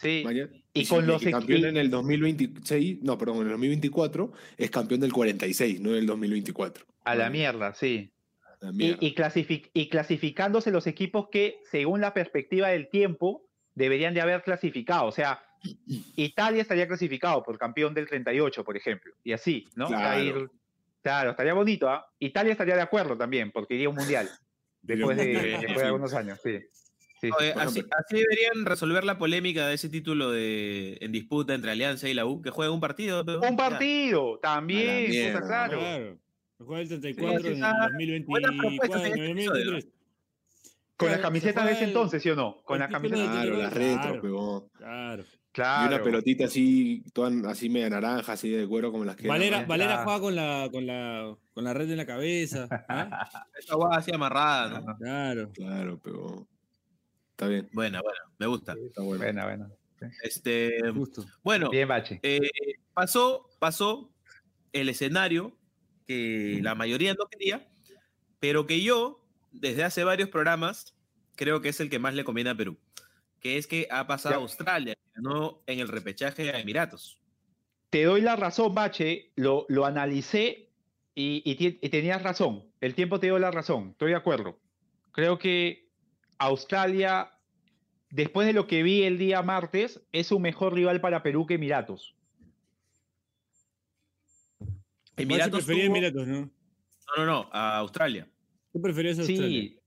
Sí. 0.00 0.24
Y, 0.72 0.86
con 0.86 1.06
los 1.06 1.22
campeón 1.22 1.66
en 1.66 1.76
el 1.76 1.90
2026, 1.90 3.02
no, 3.02 3.18
perdón, 3.18 3.38
en 3.38 3.42
el 3.42 3.50
2024 3.50 4.32
es 4.56 4.70
campeón 4.70 5.00
del 5.00 5.12
46, 5.12 5.80
no 5.80 5.92
del 5.92 6.06
2024. 6.06 6.86
A 7.04 7.14
la 7.14 7.28
mierda, 7.28 7.74
sí. 7.74 8.10
Y, 8.78 9.06
y, 9.06 9.14
y, 9.74 9.88
clasificándose 9.88 10.70
los 10.70 10.86
equipos 10.86 11.28
que, 11.30 11.60
según 11.70 12.00
la 12.00 12.14
perspectiva 12.14 12.68
del 12.68 12.88
tiempo, 12.88 13.46
deberían 13.74 14.14
de 14.14 14.22
haber 14.22 14.42
clasificado. 14.42 15.06
O 15.06 15.12
sea, 15.12 15.42
Italia 16.16 16.62
estaría 16.62 16.88
clasificado 16.88 17.42
por 17.42 17.58
campeón 17.58 17.92
del 17.92 18.08
38, 18.08 18.64
por 18.64 18.76
ejemplo. 18.78 19.12
Y 19.22 19.32
así, 19.32 19.68
¿no? 19.74 19.88
Claro, 19.88 20.50
claro 21.02 21.30
estaría 21.32 21.52
bonito. 21.52 21.90
¿ah? 21.90 22.06
Italia 22.18 22.52
estaría 22.52 22.76
de 22.76 22.82
acuerdo 22.82 23.18
también, 23.18 23.50
porque 23.50 23.74
iría 23.74 23.90
un 23.90 23.96
mundial 23.96 24.30
después 24.80 25.18
de, 25.18 25.26
después 25.26 25.76
de 25.76 25.84
algunos 25.84 26.14
años, 26.14 26.40
sí 26.42 26.58
así, 27.56 27.84
deberían 28.10 28.64
resolver 28.64 29.04
la 29.04 29.18
polémica 29.18 29.66
de 29.66 29.74
ese 29.74 29.88
título 29.88 30.30
de, 30.30 30.98
en 31.00 31.12
disputa 31.12 31.54
entre 31.54 31.70
Alianza 31.70 32.08
y 32.08 32.14
la 32.14 32.26
U, 32.26 32.40
que 32.40 32.50
juega 32.50 32.72
un 32.72 32.80
partido. 32.80 33.24
un 33.24 33.56
partido, 33.56 34.38
también, 34.38 35.32
claro. 35.32 35.78
claro. 35.78 36.18
Juega 36.58 36.82
el 36.82 36.88
34 36.88 37.48
en 37.48 37.54
el 37.54 37.60
2024, 37.60 39.78
Con 40.96 41.10
la 41.10 41.20
camiseta 41.20 41.64
de 41.64 41.72
ese 41.72 41.84
entonces, 41.84 42.22
¿sí 42.22 42.30
o 42.30 42.36
no? 42.36 42.62
Con 42.62 42.78
la 42.78 42.88
camiseta. 42.88 43.30
Claro, 43.30 43.56
la 43.56 43.70
retro, 43.70 44.70
claro. 44.76 45.24
Claro. 45.52 45.90
Y 45.90 45.94
una 45.94 46.04
pelotita 46.04 46.44
así, 46.44 47.02
toda 47.12 47.50
así 47.50 47.68
media 47.68 47.90
naranja, 47.90 48.34
así 48.34 48.50
de 48.50 48.68
cuero 48.68 48.92
como 48.92 49.04
las 49.04 49.16
que. 49.16 49.26
Valera, 49.26 49.64
Valera 49.64 50.04
juega 50.04 50.20
con 50.20 50.36
la, 50.36 50.68
con, 50.70 50.86
la, 50.86 51.36
con 51.52 51.64
la 51.64 51.74
red 51.74 51.90
en 51.90 51.96
la 51.96 52.06
cabeza. 52.06 52.68
¿ah? 52.88 53.28
Esa 53.58 53.74
guada 53.74 53.96
así 53.96 54.14
amarrada, 54.14 54.80
¿no? 54.80 54.96
Claro. 54.96 55.50
Claro, 55.52 56.00
pero. 56.02 56.46
Está 57.40 57.48
bien. 57.48 57.70
Buena, 57.72 58.02
bueno, 58.02 58.20
me 58.38 58.46
gusta. 58.48 58.74
Está 58.74 59.00
buena, 59.00 59.46
buena. 59.46 59.70
Este, 60.22 60.78
Bueno, 61.42 61.70
bien, 61.70 61.88
Bache. 61.88 62.20
Eh, 62.22 62.50
pasó, 62.92 63.48
pasó 63.58 64.12
el 64.74 64.90
escenario 64.90 65.56
que 66.06 66.58
la 66.60 66.74
mayoría 66.74 67.14
no 67.14 67.24
quería, 67.28 67.66
pero 68.40 68.66
que 68.66 68.82
yo, 68.82 69.24
desde 69.52 69.84
hace 69.84 70.04
varios 70.04 70.28
programas, 70.28 70.94
creo 71.34 71.62
que 71.62 71.70
es 71.70 71.80
el 71.80 71.88
que 71.88 71.98
más 71.98 72.12
le 72.12 72.24
conviene 72.24 72.50
a 72.50 72.54
Perú, 72.54 72.76
que 73.40 73.56
es 73.56 73.66
que 73.66 73.88
ha 73.90 74.06
pasado 74.06 74.34
a 74.34 74.38
Australia, 74.38 74.94
no 75.14 75.62
en 75.66 75.78
el 75.78 75.88
repechaje 75.88 76.50
a 76.50 76.60
Emiratos. 76.60 77.22
Te 77.88 78.04
doy 78.04 78.20
la 78.20 78.36
razón, 78.36 78.74
Bache, 78.74 79.32
lo, 79.36 79.64
lo 79.70 79.86
analicé 79.86 80.68
y, 81.14 81.42
y 81.42 81.88
tenías 81.88 82.22
razón. 82.22 82.70
El 82.82 82.94
tiempo 82.94 83.18
te 83.18 83.28
dio 83.28 83.38
la 83.38 83.50
razón, 83.50 83.92
estoy 83.92 84.10
de 84.10 84.16
acuerdo. 84.16 84.60
Creo 85.12 85.38
que 85.38 85.89
Australia, 86.40 87.30
después 88.08 88.46
de 88.46 88.54
lo 88.54 88.66
que 88.66 88.82
vi 88.82 89.02
el 89.02 89.18
día 89.18 89.42
martes, 89.42 90.00
es 90.10 90.32
un 90.32 90.42
mejor 90.42 90.74
rival 90.74 91.00
para 91.00 91.22
Perú 91.22 91.46
que 91.46 91.54
Emiratos. 91.54 92.16
Emiratos 95.16 95.64
prefería 95.64 95.84
Emiratos, 95.84 96.26
¿no? 96.26 96.40
No, 96.40 97.16
no, 97.18 97.26
no, 97.26 97.50
a 97.52 97.78
Australia. 97.78 98.26
¿Tú 98.72 98.80
preferías 98.80 99.18
a 99.18 99.20
Australia? 99.20 99.44
Sí, 99.48 99.80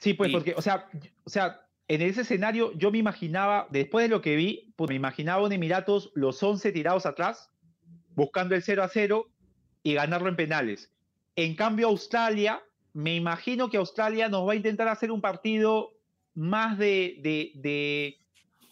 sí 0.00 0.14
pues 0.14 0.30
porque, 0.30 0.54
o 0.56 0.62
sea, 0.62 0.88
o 1.24 1.30
sea, 1.30 1.66
en 1.88 2.02
ese 2.02 2.20
escenario 2.20 2.72
yo 2.74 2.92
me 2.92 2.98
imaginaba, 2.98 3.66
después 3.70 4.04
de 4.04 4.10
lo 4.10 4.22
que 4.22 4.36
vi, 4.36 4.72
pues 4.76 4.88
me 4.88 4.94
imaginaba 4.94 5.44
un 5.44 5.52
Emiratos 5.52 6.12
los 6.14 6.40
11 6.40 6.70
tirados 6.70 7.04
atrás, 7.04 7.50
buscando 8.14 8.54
el 8.54 8.62
0 8.62 8.84
a 8.84 8.88
0 8.88 9.28
y 9.82 9.94
ganarlo 9.94 10.28
en 10.28 10.36
penales. 10.36 10.92
En 11.34 11.56
cambio, 11.56 11.88
Australia 11.88 12.62
me 12.92 13.14
imagino 13.14 13.70
que 13.70 13.76
Australia 13.76 14.28
nos 14.28 14.46
va 14.46 14.52
a 14.52 14.56
intentar 14.56 14.88
hacer 14.88 15.10
un 15.10 15.20
partido 15.20 15.92
más 16.34 16.78
de, 16.78 17.20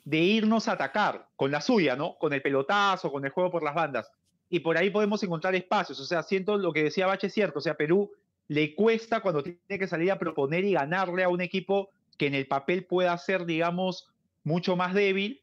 de, 0.04 0.18
irnos 0.18 0.68
a 0.68 0.72
atacar 0.72 1.28
con 1.36 1.50
la 1.50 1.60
suya, 1.60 1.96
¿no? 1.96 2.16
Con 2.18 2.32
el 2.32 2.42
pelotazo, 2.42 3.10
con 3.10 3.24
el 3.24 3.30
juego 3.30 3.50
por 3.50 3.62
las 3.62 3.74
bandas. 3.74 4.10
Y 4.48 4.60
por 4.60 4.76
ahí 4.76 4.90
podemos 4.90 5.22
encontrar 5.22 5.54
espacios. 5.54 5.98
O 6.00 6.04
sea, 6.04 6.22
siento 6.22 6.56
lo 6.56 6.72
que 6.72 6.84
decía 6.84 7.06
Bache 7.06 7.28
cierto. 7.28 7.58
O 7.58 7.62
sea, 7.62 7.76
Perú 7.76 8.12
le 8.48 8.74
cuesta 8.74 9.20
cuando 9.20 9.42
tiene 9.42 9.78
que 9.78 9.88
salir 9.88 10.12
a 10.12 10.18
proponer 10.18 10.64
y 10.64 10.72
ganarle 10.72 11.24
a 11.24 11.28
un 11.28 11.40
equipo 11.40 11.90
que 12.16 12.28
en 12.28 12.34
el 12.34 12.46
papel 12.46 12.84
pueda 12.86 13.16
ser, 13.18 13.46
digamos, 13.46 14.08
mucho 14.44 14.76
más 14.76 14.94
débil. 14.94 15.42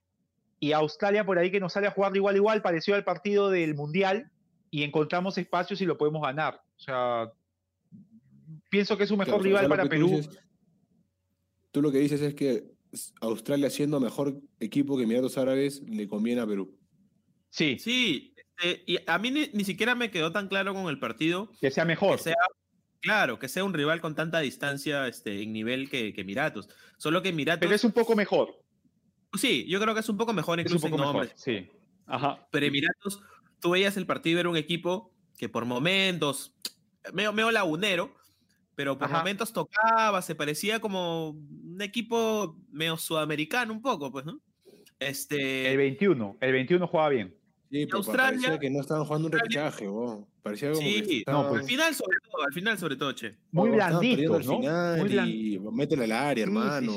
Y 0.60 0.72
Australia 0.72 1.26
por 1.26 1.38
ahí 1.38 1.52
que 1.52 1.60
nos 1.60 1.74
sale 1.74 1.88
a 1.88 1.92
jugar 1.92 2.14
de 2.14 2.20
igual 2.20 2.36
a 2.36 2.38
igual, 2.38 2.62
pareció 2.62 2.96
al 2.96 3.04
partido 3.04 3.50
del 3.50 3.76
Mundial, 3.76 4.32
y 4.74 4.82
encontramos 4.82 5.38
espacios 5.38 5.82
y 5.82 5.86
lo 5.86 6.00
podemos 6.00 6.24
ganar. 6.24 6.64
O 6.78 6.80
sea, 6.80 7.32
pienso 8.70 8.98
que 8.98 9.04
es 9.04 9.12
un 9.12 9.20
mejor 9.20 9.42
rival 9.42 9.68
para 9.68 9.86
Perú. 9.86 10.22
Tú, 11.72 11.82
lo 11.82 11.92
que 11.92 12.00
dices 12.00 12.22
es 12.22 12.36
que 12.36 12.72
Australia 13.22 13.70
siendo 13.70 14.00
mejor 14.00 14.40
equipo 14.60 14.98
que 14.98 15.04
Emiratos 15.04 15.38
Árabes 15.38 15.82
le 15.88 16.08
conviene 16.08 16.42
a 16.42 16.48
Perú. 16.48 16.78
Sí. 17.50 17.78
Sí, 17.80 18.34
este, 18.38 18.84
y 18.86 18.98
a 19.06 19.18
mí 19.18 19.32
ni, 19.32 19.64
siquiera 19.64 19.96
me 19.96 20.12
quedó 20.12 20.32
tan 20.32 20.48
claro 20.48 20.74
con 20.74 20.88
el 20.88 21.00
partido. 21.00 21.52
Que 21.60 21.72
sea 21.72 21.86
mejor. 21.86 22.20
claro, 23.02 23.40
que 23.40 23.50
sea 23.50 23.64
un 23.64 23.74
rival 23.74 24.02
con 24.02 24.16
tanta 24.16 24.40
distancia 24.40 25.08
este, 25.08 25.42
en 25.42 25.54
nivel 25.54 25.90
que, 25.90 26.14
que 26.14 26.22
Emiratos. 26.22 26.70
Solo 26.98 27.22
que 27.22 27.30
Emiratos... 27.30 27.62
Pero 27.62 27.76
es 27.76 27.84
un 27.84 27.92
poco 27.92 28.16
mejor. 28.16 28.64
Sí, 29.34 29.66
yo 29.68 29.80
creo 29.80 29.94
que 29.94 30.02
es 30.02 30.10
un 30.10 30.18
poco 30.18 30.34
mejor 30.34 30.60
incluso 30.60 30.86
es 30.86 30.92
un 30.92 30.98
poco 31.00 31.14
mejor, 31.14 31.32
Sí. 31.36 31.68
Ajá. 32.06 32.48
Pero 32.52 32.66
Emiratos, 32.66 33.22
tú 33.60 33.72
veías 33.72 33.98
el 33.98 34.06
partido, 34.06 34.40
era 34.40 34.50
un 34.50 34.58
equipo 34.58 35.12
que 35.38 35.50
por 35.50 35.66
momentos, 35.66 36.54
medio, 37.14 37.34
medio 37.34 37.52
lagunero, 37.52 38.16
pero 38.76 38.98
por 38.98 39.10
momentos 39.10 39.54
tocaba, 39.54 40.22
se 40.22 40.36
parecía 40.36 40.80
como 40.80 41.30
un 41.30 41.82
equipo 41.82 42.58
medio 42.72 42.98
sudamericano 42.98 43.74
un 43.74 43.82
poco, 43.82 44.12
pues, 44.12 44.26
¿no? 44.26 44.40
Este... 45.00 45.72
El 45.72 45.78
21, 45.78 46.38
el 46.40 46.52
21 46.52 46.88
jugaba 46.88 47.10
bien. 47.10 47.36
Sí, 47.70 47.86
pero 47.86 47.98
Australia, 47.98 48.40
parecía 48.40 48.60
que 48.60 48.70
no 48.70 48.82
estaban 48.82 49.06
jugando 49.06 49.28
un 49.28 49.32
repechaje, 49.32 49.88
Parecía 50.44 50.72
como 50.72 50.82
sí, 50.82 51.24
no, 51.26 51.50
pues, 51.50 51.62
al 51.62 51.68
final 51.68 51.96
sobre 51.96 52.18
todo, 52.20 52.44
al 52.44 52.54
final 52.54 52.78
sobre 52.78 52.96
todo, 52.98 53.14
che. 53.14 53.38
Muy 53.52 53.70
blandito, 53.70 54.40
¿no? 54.40 54.60
Muy 54.98 55.18
y 55.18 55.60
métele 55.60 56.04
al 56.04 56.12
área, 56.12 56.44
hermano. 56.44 56.92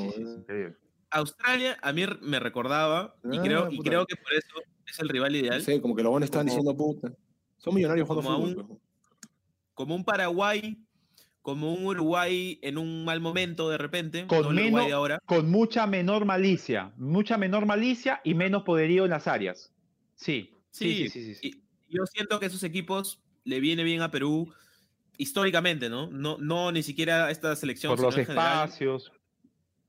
Australia 1.09 1.77
a 1.81 1.93
mí 1.93 2.03
me 2.21 2.39
recordaba, 2.39 3.15
y, 3.31 3.37
ah, 3.37 3.41
creo, 3.41 3.71
y 3.71 3.79
creo 3.79 4.05
que 4.05 4.17
por 4.17 4.33
eso 4.33 4.61
es 4.85 4.99
el 4.99 5.09
rival 5.09 5.35
ideal. 5.35 5.61
Sí, 5.61 5.79
como 5.79 5.95
que 5.95 6.03
los 6.03 6.11
buenos 6.11 6.27
estaban 6.27 6.47
diciendo 6.47 6.75
puta. 6.75 7.13
Son 7.57 7.73
millonarios 7.73 8.07
jugando 8.07 8.29
como 8.29 8.45
fútbol. 8.45 8.65
Un, 8.69 8.81
como 9.73 9.95
un 9.95 10.03
Paraguay 10.03 10.77
como 11.47 11.73
un 11.73 11.85
Uruguay 11.85 12.59
en 12.61 12.77
un 12.77 13.05
mal 13.05 13.21
momento 13.21 13.69
de 13.69 13.77
repente, 13.77 14.27
con, 14.27 14.53
con 15.25 15.49
mucha 15.49 15.87
menor 15.87 16.25
malicia, 16.25 16.91
mucha 16.97 17.37
menor 17.37 17.65
malicia 17.65 18.19
y 18.25 18.33
menos 18.33 18.63
poderío 18.63 19.05
en 19.05 19.11
las 19.11 19.27
áreas. 19.27 19.73
Sí, 20.15 20.53
sí, 20.71 21.07
sí, 21.07 21.35
sí. 21.35 21.63
yo 21.87 22.05
siento 22.05 22.41
que 22.41 22.47
esos 22.47 22.63
equipos 22.63 23.23
le 23.45 23.61
viene 23.61 23.85
bien 23.85 24.01
a 24.01 24.11
Perú 24.11 24.53
históricamente, 25.15 25.87
¿no? 25.87 26.07
No, 26.07 26.35
no 26.37 26.73
ni 26.73 26.83
siquiera 26.83 27.31
esta 27.31 27.55
selección. 27.55 27.95
Por 27.95 28.03
los 28.03 28.17
espacios. 28.17 29.09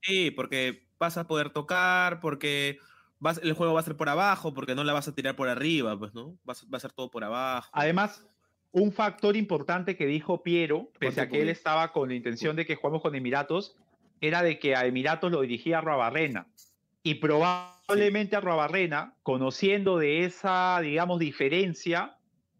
Sí, 0.03 0.31
porque 0.31 0.87
vas 1.01 1.19
a 1.19 1.27
poder 1.27 1.51
tocar, 1.51 2.21
porque 2.21 2.79
vas, 3.19 3.41
el 3.43 3.53
juego 3.55 3.75
va 3.75 3.81
a 3.81 3.83
ser 3.83 3.97
por 3.97 4.09
abajo, 4.09 4.55
porque 4.55 4.77
no 4.77 4.85
la 4.85 4.93
vas 4.93 5.09
a 5.09 5.15
tirar 5.17 5.35
por 5.35 5.49
arriba, 5.49 5.99
pues, 5.99 6.15
¿no? 6.15 6.39
va 6.47 6.55
a 6.71 6.81
ser 6.81 6.93
todo 6.93 7.11
por 7.11 7.25
abajo. 7.25 7.69
Además, 7.73 8.25
un 8.73 8.93
factor 8.93 9.37
importante 9.37 9.97
que 9.97 10.07
dijo 10.07 10.43
Piero, 10.43 10.91
pese 10.99 11.21
a 11.23 11.29
que 11.29 11.43
él 11.43 11.49
estaba 11.49 11.93
con 11.93 12.09
la 12.09 12.15
intención 12.15 12.57
de 12.57 12.67
que 12.67 12.77
jugamos 12.77 13.03
con 13.03 13.15
Emiratos, 13.15 13.77
era 14.21 14.43
de 14.43 14.59
que 14.59 14.77
a 14.77 14.85
Emiratos 14.87 15.31
lo 15.31 15.41
dirigía 15.41 15.81
Barrena. 15.81 16.47
Y 17.03 17.15
probablemente 17.15 18.37
a 18.37 18.41
Barrena, 18.41 19.15
conociendo 19.23 19.99
de 19.99 20.25
esa, 20.25 20.81
digamos, 20.83 21.19
diferencia, 21.19 22.17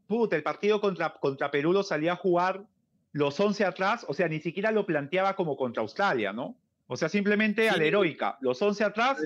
puta, 0.07 0.37
el 0.37 0.43
partido 0.43 0.81
contra, 0.81 1.15
contra 1.15 1.51
Perú 1.51 1.73
lo 1.73 1.83
salía 1.83 2.13
a 2.13 2.17
jugar 2.17 2.65
los 3.13 3.39
11 3.39 3.65
atrás, 3.65 4.07
o 4.09 4.15
sea, 4.15 4.29
ni 4.29 4.41
siquiera 4.41 4.71
lo 4.71 4.87
planteaba 4.87 5.35
como 5.35 5.57
contra 5.57 5.83
Australia, 5.83 6.33
¿no? 6.33 6.57
O 6.87 6.97
sea, 6.97 7.09
simplemente 7.09 7.69
a 7.69 7.77
la 7.77 7.85
heroica, 7.85 8.39
los 8.41 8.61
11 8.61 8.85
atrás, 8.85 9.19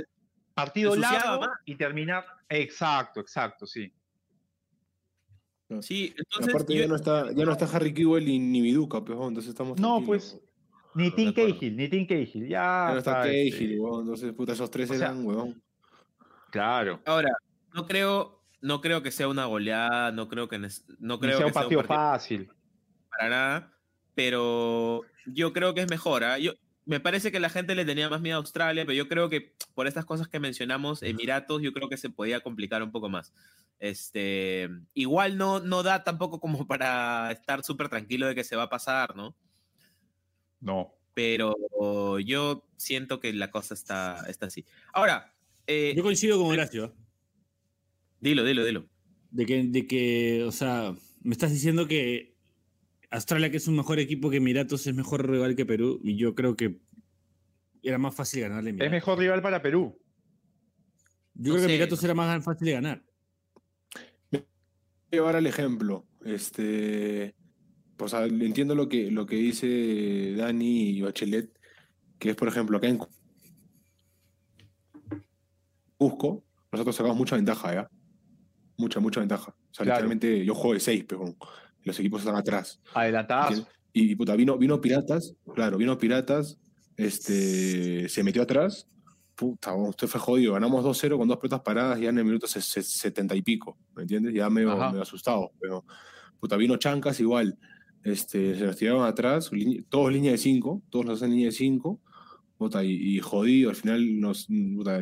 partido 0.55 0.97
largo 0.97 1.47
y 1.65 1.77
terminar. 1.77 2.25
Exacto, 2.49 3.21
exacto, 3.21 3.67
sí. 3.67 3.93
Sí, 5.81 6.15
entonces. 6.17 6.55
Aparte, 6.55 6.75
ya, 6.75 6.87
no 6.87 6.97
está, 6.97 7.33
ya 7.33 7.45
no 7.45 7.53
está 7.53 7.65
Harry 7.67 7.95
Kewell 7.95 8.27
ni, 8.27 8.61
Viduca, 8.61 9.03
pues, 9.05 9.19
entonces 9.19 9.51
estamos. 9.51 9.79
No, 9.79 10.03
pues. 10.05 10.39
Ni 10.95 11.11
Tim 11.11 11.33
Cahill, 11.33 11.77
ni 11.77 11.89
Tim 11.89 12.07
Cahill, 12.07 12.49
ya. 12.49 12.89
Ya 12.89 12.93
no 12.93 12.99
está 12.99 13.23
Cahill, 13.23 13.81
entonces, 13.81 14.33
puta, 14.35 14.53
esos 14.53 14.71
tres 14.71 14.91
eran, 14.91 15.25
weón. 15.25 15.63
Claro. 16.51 17.01
Ahora, 17.07 17.31
no 17.73 17.87
creo, 17.87 18.43
no 18.61 18.83
creo 18.83 19.03
que 19.03 19.11
sea 19.11 19.29
una 19.29 19.47
goleada, 19.47 20.13
no 20.13 20.29
creo 20.29 20.49
que, 20.49 20.59
no 20.99 21.19
creo 21.19 21.39
sea, 21.39 21.47
un 21.47 21.53
partido 21.53 21.83
fácil. 21.83 22.51
Para 23.09 23.31
nada, 23.31 23.73
pero 24.15 25.03
yo 25.27 25.53
creo 25.53 25.73
que 25.75 25.81
es 25.81 25.89
mejor. 25.89 26.25
¿ah? 26.25 26.39
Yo, 26.39 26.53
me 26.85 27.01
parece 27.01 27.31
que 27.31 27.41
la 27.41 27.49
gente 27.49 27.75
le 27.75 27.85
tenía 27.85 28.09
más 28.09 28.21
miedo 28.21 28.37
a 28.37 28.41
Australia, 28.41 28.85
pero 28.85 28.97
yo 28.97 29.09
creo 29.09 29.29
que 29.29 29.55
por 29.75 29.87
estas 29.87 30.05
cosas 30.05 30.29
que 30.29 30.41
mencionamos, 30.41 31.03
Emiratos, 31.03 31.63
yo 31.63 31.73
creo 31.73 31.89
que 31.89 31.97
se 31.97 32.11
podía 32.11 32.41
complicar 32.41 32.83
un 32.83 32.91
poco 32.91 33.09
más. 33.09 33.33
Este, 33.83 34.69
igual 34.95 35.37
no, 35.37 35.59
no 35.59 35.83
da 35.83 36.05
tampoco 36.05 36.39
como 36.39 36.69
para 36.69 37.33
estar 37.33 37.65
súper 37.65 37.89
tranquilo 37.89 38.29
de 38.29 38.37
que 38.37 38.45
se 38.45 38.55
va 38.55 38.63
a 38.63 38.71
pasar, 38.71 39.17
¿no? 39.17 39.35
No. 40.61 40.95
Pero 41.15 42.21
yo 42.21 42.65
siento 42.77 43.19
que 43.19 43.33
la 43.33 43.51
cosa 43.51 43.75
está, 43.75 44.25
está 44.29 44.47
así. 44.47 44.65
Ahora. 44.93 45.35
Eh, 45.67 45.95
yo 45.97 46.05
coincido 46.05 46.39
con 46.39 46.53
Horacio. 46.53 46.85
¿eh? 46.85 46.93
Dilo, 48.21 48.45
dilo, 48.45 48.65
dilo. 48.65 48.89
De 49.33 49.47
que, 49.47 49.65
de 49.65 49.85
que, 49.89 50.45
o 50.45 50.53
sea, 50.53 50.95
me 51.23 51.33
estás 51.33 51.51
diciendo 51.51 51.89
que 51.89 52.37
Australia, 53.11 53.51
que 53.51 53.57
es 53.57 53.67
un 53.67 53.75
mejor 53.75 53.99
equipo 53.99 54.31
que 54.31 54.37
Emiratos, 54.37 54.87
es 54.87 54.95
mejor 54.95 55.29
rival 55.29 55.57
que 55.57 55.67
Perú. 55.67 56.01
Y 56.05 56.15
yo 56.15 56.37
creo 56.37 56.55
que 56.55 56.79
era 57.83 57.99
más 57.99 58.15
fácil 58.15 58.43
ganarle. 58.43 58.77
Es 58.79 58.91
mejor 58.93 59.19
rival 59.19 59.43
para 59.43 59.61
Perú. 59.61 60.01
Yo 61.35 61.55
creo 61.55 61.67
que 61.67 61.75
Emiratos 61.75 62.05
era 62.05 62.15
más 62.15 62.45
fácil 62.45 62.67
de 62.67 62.73
ganar. 62.75 63.12
Llevar 65.13 65.37
al 65.37 65.47
ejemplo. 65.47 66.07
Este. 66.25 67.35
Pues 67.99 68.15
entiendo 68.15 68.75
lo 68.75 68.89
que, 68.89 69.11
lo 69.11 69.27
que 69.27 69.37
dice 69.37 70.35
Dani 70.35 70.89
y 70.89 71.03
Bachelet, 71.03 71.51
que 72.19 72.31
es, 72.31 72.37
por 72.37 72.49
ejemplo, 72.49 72.79
acá 72.79 72.89
en 72.89 72.99
Cusco, 75.99 76.43
nosotros 76.73 76.97
sacamos 76.97 77.19
mucha 77.19 77.37
ventaja, 77.37 77.75
¿ya? 77.75 77.91
Mucha, 78.79 79.01
mucha 79.01 79.21
ventaja. 79.21 79.55
O 79.55 79.75
sea, 79.75 79.85
literalmente 79.85 80.45
yo 80.45 80.55
juego 80.55 80.73
de 80.73 80.81
seis, 80.81 81.05
pero 81.07 81.37
los 81.85 82.01
equipos 82.01 82.23
están 82.23 82.35
atrás. 82.35 82.81
Adelantados. 82.95 83.67
Y, 83.93 84.17
puta, 84.17 84.35
vino, 84.35 84.57
vino 84.57 84.81
Piratas, 84.81 85.35
claro, 85.55 85.77
vino 85.77 85.99
Piratas, 85.99 86.59
este, 86.97 88.09
se 88.09 88.25
metió 88.25 88.43
atrás. 88.43 88.89
Puta, 89.43 89.75
usted 89.75 90.07
fue 90.07 90.21
jodido. 90.21 90.53
Ganamos 90.53 90.85
2-0 90.85 91.19
con 91.19 91.27
dos 91.27 91.37
pelotas 91.39 91.63
paradas 91.63 91.99
ya 91.99 92.11
en 92.11 92.19
el 92.19 92.25
minuto 92.25 92.47
70 92.47 93.35
y 93.35 93.43
pico, 93.43 93.77
¿me 93.97 94.03
entiendes? 94.03 94.33
Ya 94.35 94.49
medio, 94.49 94.77
medio 94.77 95.03
asustado. 95.03 95.51
Pero, 95.61 95.85
puta, 96.39 96.57
vino 96.57 96.77
Chancas 96.77 97.19
igual. 97.19 97.59
Este, 98.05 98.57
se 98.57 98.65
nos 98.65 98.77
tiraron 98.77 99.05
atrás, 99.05 99.51
todos 99.89 100.13
línea 100.13 100.31
de 100.31 100.39
5, 100.39 100.83
todos 100.89 101.07
los 101.07 101.17
hacen 101.17 101.31
línea 101.31 101.47
de 101.47 101.53
5. 101.53 102.01
Y, 102.85 103.17
y, 103.17 103.19
jodido, 103.19 103.71
al 103.71 103.75
final 103.75 104.21
nos 104.21 104.47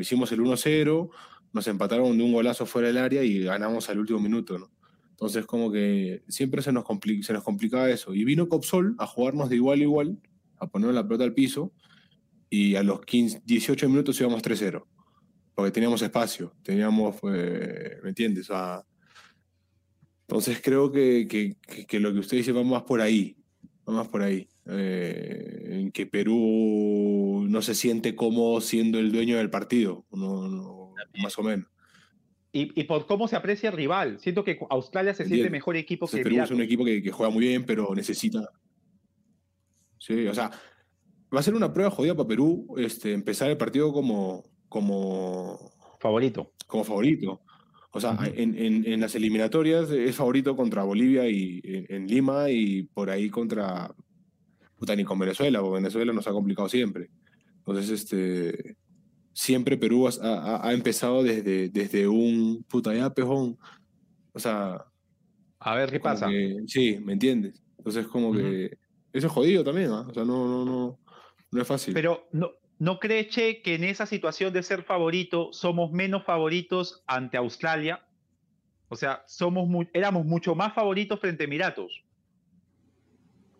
hicimos 0.00 0.32
el 0.32 0.40
1-0, 0.40 1.10
nos 1.52 1.66
empataron 1.66 2.16
de 2.16 2.24
un 2.24 2.32
golazo 2.32 2.64
fuera 2.64 2.88
del 2.88 2.96
área 2.96 3.22
y 3.22 3.40
ganamos 3.40 3.90
al 3.90 3.98
último 3.98 4.20
minuto, 4.20 4.58
¿no? 4.58 4.70
Entonces, 5.10 5.44
como 5.44 5.70
que 5.70 6.22
siempre 6.28 6.62
se 6.62 6.72
nos, 6.72 6.86
se 7.20 7.34
nos 7.34 7.42
complicaba 7.42 7.90
eso. 7.90 8.14
Y 8.14 8.24
vino 8.24 8.48
Copsol 8.48 8.96
a 8.98 9.06
jugarnos 9.06 9.50
de 9.50 9.56
igual 9.56 9.80
a 9.80 9.82
igual, 9.82 10.18
a 10.56 10.66
poner 10.66 10.94
la 10.94 11.06
pelota 11.06 11.24
al 11.24 11.34
piso, 11.34 11.74
y 12.50 12.74
a 12.74 12.82
los 12.82 13.00
15, 13.02 13.42
18 13.44 13.88
minutos 13.88 14.20
íbamos 14.20 14.42
3-0, 14.42 14.84
porque 15.54 15.70
teníamos 15.70 16.02
espacio, 16.02 16.52
teníamos, 16.62 17.16
eh, 17.32 17.98
¿me 18.02 18.10
entiendes? 18.10 18.50
entonces, 20.22 20.60
creo 20.62 20.90
que, 20.92 21.26
que, 21.28 21.56
que, 21.86 22.00
lo 22.00 22.12
que 22.12 22.18
usted 22.18 22.36
dice 22.36 22.52
va 22.52 22.62
más 22.64 22.82
por 22.82 23.00
ahí, 23.00 23.36
va 23.88 23.94
más 23.94 24.08
por 24.08 24.22
ahí. 24.22 24.48
Eh, 24.72 25.80
en 25.80 25.90
que 25.90 26.06
Perú 26.06 27.46
no 27.48 27.62
se 27.62 27.74
siente 27.74 28.14
cómodo 28.14 28.60
siendo 28.60 28.98
el 28.98 29.10
dueño 29.10 29.36
del 29.36 29.50
partido, 29.50 30.04
más 30.10 31.38
o 31.38 31.42
menos. 31.42 31.66
Y, 32.52 32.84
por 32.84 33.06
cómo 33.06 33.28
se 33.28 33.36
aprecia 33.36 33.70
el 33.70 33.76
rival. 33.76 34.18
Siento 34.18 34.42
que 34.44 34.58
Australia 34.70 35.14
se 35.14 35.24
siente 35.24 35.50
mejor 35.50 35.76
equipo 35.76 36.08
que 36.08 36.22
Perú 36.22 36.42
es 36.42 36.50
un 36.50 36.60
equipo 36.60 36.84
que, 36.84 37.10
juega 37.10 37.32
muy 37.32 37.46
bien, 37.46 37.64
pero 37.64 37.94
necesita. 37.94 38.48
Sí, 39.98 40.26
o 40.26 40.34
sea, 40.34 40.50
va 41.34 41.40
a 41.40 41.42
ser 41.42 41.54
una 41.54 41.72
prueba 41.72 41.90
jodida 41.90 42.14
para 42.14 42.28
Perú 42.28 42.74
este, 42.78 43.12
empezar 43.12 43.50
el 43.50 43.56
partido 43.56 43.92
como, 43.92 44.44
como. 44.68 45.72
Favorito. 45.98 46.52
Como 46.66 46.84
favorito. 46.84 47.42
O 47.92 48.00
sea, 48.00 48.16
en, 48.22 48.54
en, 48.56 49.00
las 49.00 49.16
eliminatorias 49.16 49.90
es 49.90 50.14
favorito 50.14 50.54
contra 50.54 50.84
Bolivia 50.84 51.28
y 51.28 51.60
en, 51.64 52.06
Lima 52.06 52.48
y 52.50 52.84
por 52.84 53.10
ahí 53.10 53.28
contra. 53.28 53.92
Puta, 54.76 54.96
ni 54.96 55.04
con 55.04 55.18
Venezuela, 55.18 55.60
porque 55.60 55.74
Venezuela 55.74 56.12
nos 56.12 56.26
ha 56.26 56.32
complicado 56.32 56.68
siempre. 56.68 57.10
Entonces, 57.58 57.90
este 57.90 58.76
siempre 59.32 59.76
Perú 59.76 60.08
ha, 60.08 60.72
empezado 60.72 61.22
desde, 61.22 61.68
desde 61.68 62.06
un 62.06 62.64
puta 62.68 62.94
ya 62.94 63.12
pejón. 63.12 63.58
O 64.32 64.38
sea. 64.38 64.84
A 65.58 65.74
ver 65.74 65.90
qué 65.90 66.00
pasa. 66.00 66.28
sí, 66.66 66.98
¿me 67.02 67.12
entiendes? 67.12 67.62
Entonces, 67.76 68.06
como 68.06 68.32
que. 68.32 68.78
Eso 69.12 69.26
es 69.26 69.32
jodido 69.32 69.64
también, 69.64 69.90
¿ah? 69.90 70.06
O 70.08 70.14
sea, 70.14 70.24
no, 70.24 70.46
no, 70.46 70.64
no, 70.64 70.99
no 71.50 71.62
es 71.62 71.68
fácil. 71.68 71.94
Pero 71.94 72.28
no, 72.32 72.52
¿no 72.78 72.98
cree, 72.98 73.28
Che, 73.28 73.62
que 73.62 73.74
en 73.74 73.84
esa 73.84 74.06
situación 74.06 74.52
de 74.52 74.62
ser 74.62 74.82
favorito 74.82 75.52
somos 75.52 75.92
menos 75.92 76.24
favoritos 76.24 77.02
ante 77.06 77.36
Australia? 77.36 78.04
O 78.88 78.96
sea, 78.96 79.22
somos 79.26 79.68
éramos 79.92 80.26
mucho 80.26 80.54
más 80.54 80.74
favoritos 80.74 81.20
frente 81.20 81.44
a 81.44 81.46
Emiratos. 81.46 82.04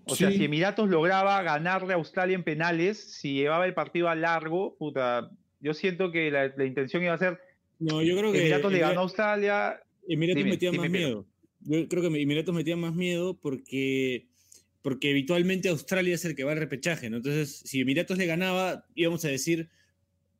O 0.04 0.16
sea, 0.16 0.30
si 0.32 0.44
Emiratos 0.44 0.88
lograba 0.88 1.40
ganarle 1.42 1.92
a 1.92 1.96
Australia 1.96 2.34
en 2.34 2.42
penales, 2.42 2.98
si 2.98 3.34
llevaba 3.34 3.66
el 3.66 3.74
partido 3.74 4.08
a 4.08 4.16
largo, 4.16 4.76
puta, 4.76 5.30
yo 5.60 5.72
siento 5.72 6.10
que 6.10 6.30
la, 6.30 6.66
intención 6.66 7.02
iba 7.04 7.14
a 7.14 7.18
ser. 7.18 7.38
No, 7.78 8.02
yo 8.02 8.16
creo 8.16 8.32
que. 8.32 8.40
Emiratos 8.40 8.72
le 8.72 8.78
ganó 8.80 9.00
a 9.00 9.02
Australia. 9.04 9.80
Emiratos 10.08 10.44
metía 10.44 10.72
más 10.72 10.90
miedo. 10.90 11.26
Yo 11.60 11.86
creo 11.88 12.02
que 12.02 12.22
Emiratos 12.22 12.54
metía 12.54 12.76
más 12.76 12.94
miedo 12.94 13.38
porque, 13.38 14.29
porque 14.82 15.10
habitualmente 15.10 15.68
Australia 15.68 16.14
es 16.14 16.24
el 16.24 16.34
que 16.34 16.44
va 16.44 16.52
al 16.52 16.58
repechaje, 16.58 17.10
¿no? 17.10 17.18
Entonces, 17.18 17.62
si 17.64 17.80
Emiratos 17.80 18.18
le 18.18 18.26
ganaba, 18.26 18.86
íbamos 18.94 19.24
a 19.24 19.28
decir, 19.28 19.70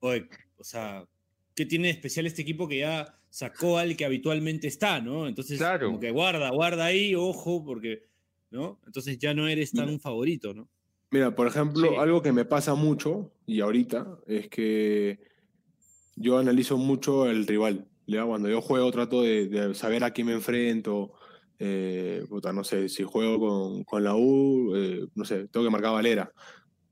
Oye, 0.01 0.29
o 0.57 0.65
sea, 0.65 1.07
¿qué 1.55 1.67
tiene 1.67 1.89
de 1.89 1.93
especial 1.93 2.27
este 2.27 2.43
equipo 2.43 2.67
que 2.67 2.79
ya 2.79 3.19
sacó 3.29 3.79
al 3.79 3.97
que 3.97 4.05
habitualmente 4.05 4.67
está, 4.67 5.01
¿no? 5.01 5.29
Entonces, 5.29 5.59
claro. 5.59 5.89
como 5.89 6.01
que 6.01 6.11
guarda, 6.11 6.51
guarda 6.51 6.87
ahí, 6.87 7.15
ojo, 7.15 7.63
porque, 7.65 8.07
¿no? 8.51 8.81
Entonces 8.87 9.19
ya 9.19 9.35
no 9.35 9.47
eres 9.47 9.73
tan 9.73 9.89
un 9.89 10.01
favorito, 10.01 10.55
¿no? 10.55 10.69
Mira, 11.11 11.35
por 11.35 11.47
ejemplo, 11.47 12.01
algo 12.01 12.23
que 12.23 12.33
me 12.33 12.45
pasa 12.45 12.75
mucho 12.75 13.33
y 13.47 13.61
ahorita 13.61 14.21
es 14.27 14.49
que 14.49 15.19
yo 16.17 16.39
analizo 16.39 16.79
mucho 16.79 17.29
el 17.29 17.47
rival. 17.47 17.87
Cuando 18.07 18.49
yo 18.49 18.61
juego 18.61 18.91
trato 18.91 19.23
de, 19.23 19.73
saber 19.75 20.03
a 20.03 20.13
quién 20.13 20.27
me 20.27 20.33
enfrento. 20.33 21.13
Eh, 21.63 22.25
no 22.55 22.65
sé, 22.65 22.89
si 22.89 23.03
juego 23.03 23.39
con, 23.39 23.85
con 23.85 24.03
la 24.03 24.17
U, 24.17 24.75
eh, 24.75 25.07
no 25.15 25.25
sé, 25.25 25.47
tengo 25.49 25.65
que 25.65 25.71
marcar 25.71 25.93
Valera. 25.93 26.33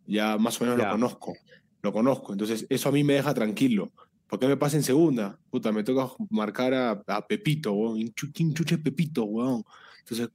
Ya 0.07 0.37
más 0.37 0.61
o 0.61 0.65
menos 0.65 0.79
lo 0.79 0.91
conozco. 0.91 1.35
Lo 1.83 1.93
conozco. 1.93 2.33
Entonces, 2.33 2.67
eso 2.69 2.89
a 2.91 2.93
mí 2.93 3.03
me 3.03 3.15
deja 3.15 3.33
tranquilo. 3.33 3.93
¿Por 4.27 4.39
qué 4.39 4.47
me 4.47 4.59
pasa 4.59 4.77
en 4.77 4.83
segunda? 4.83 5.39
Puta, 5.51 5.73
me 5.73 5.83
toca 5.83 6.13
marcar 6.29 6.75
a, 6.75 7.03
a 7.07 7.27
Pepito, 7.27 7.73
weón. 7.73 8.13
¿Quién 8.35 8.53
chuche 8.53 8.77
Pepito, 8.77 9.25
weón? 9.25 9.65
Entonces, 10.11 10.31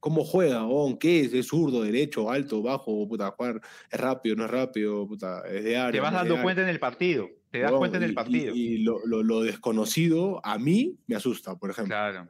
¿cómo 0.00 0.24
juega? 0.24 0.66
¿Qué 1.00 1.20
es? 1.20 1.32
¿Es 1.32 1.46
zurdo, 1.46 1.82
derecho, 1.82 2.30
alto, 2.30 2.62
bajo? 2.62 3.06
Puta, 3.08 3.30
jugar 3.30 3.60
es 3.90 4.00
rápido, 4.00 4.36
no 4.36 4.44
es 4.44 4.50
rápido, 4.50 5.06
puta, 5.06 5.42
es 5.48 5.64
de 5.64 5.76
área. 5.76 5.92
Te 5.92 6.00
vas 6.00 6.12
dando 6.12 6.42
cuenta 6.42 6.62
en 6.62 6.68
el 6.68 6.78
partido. 6.78 7.28
Te 7.50 7.60
das 7.60 7.72
cuenta 7.72 7.96
en 7.98 8.02
el 8.02 8.14
partido. 8.14 8.54
Y, 8.54 8.78
lo, 8.78 9.42
desconocido 9.42 10.44
a 10.44 10.58
mí 10.58 10.96
me 11.06 11.16
asusta, 11.16 11.56
por 11.56 11.70
ejemplo. 11.70 11.94
Claro. 11.94 12.28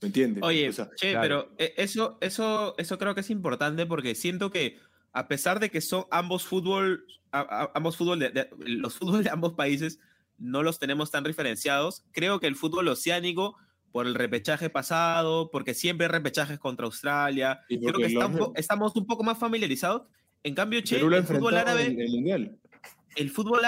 ¿Me 0.00 0.06
entiendes? 0.06 0.42
Oye, 0.42 0.70
che, 0.96 1.16
pero 1.20 1.52
eh, 1.58 1.74
eso, 1.76 2.16
eso, 2.20 2.74
eso 2.78 2.98
creo 2.98 3.14
que 3.14 3.20
es 3.20 3.30
importante 3.30 3.84
porque 3.86 4.14
siento 4.14 4.50
que 4.50 4.78
a 5.12 5.28
pesar 5.28 5.60
de 5.60 5.70
que 5.70 5.80
son 5.80 6.04
ambos 6.10 6.44
fútbol, 6.44 7.04
ambos 7.30 7.96
fútbol, 7.96 8.32
los 8.58 8.94
fútbol 8.96 9.24
de 9.24 9.30
ambos 9.30 9.54
países 9.54 9.98
no 10.38 10.62
los 10.62 10.78
tenemos 10.78 11.10
tan 11.10 11.24
referenciados, 11.24 12.04
creo 12.12 12.40
que 12.40 12.46
el 12.46 12.56
fútbol 12.56 12.88
oceánico 12.88 13.56
por 13.92 14.06
el 14.06 14.14
repechaje 14.14 14.70
pasado, 14.70 15.50
porque 15.50 15.74
siempre 15.74 16.06
hay 16.06 16.12
repechajes 16.12 16.58
contra 16.58 16.86
Australia. 16.86 17.60
Creo 17.68 17.92
que 17.92 18.16
estamos, 18.54 18.96
un 18.96 19.06
poco 19.06 19.24
más 19.24 19.38
familiarizados. 19.38 20.02
En 20.42 20.54
cambio, 20.54 20.80
che, 20.80 20.98
el 20.98 21.24
fútbol 21.24 21.56
árabe. 21.56 21.96
El, 23.16 23.30
fútbol, 23.30 23.60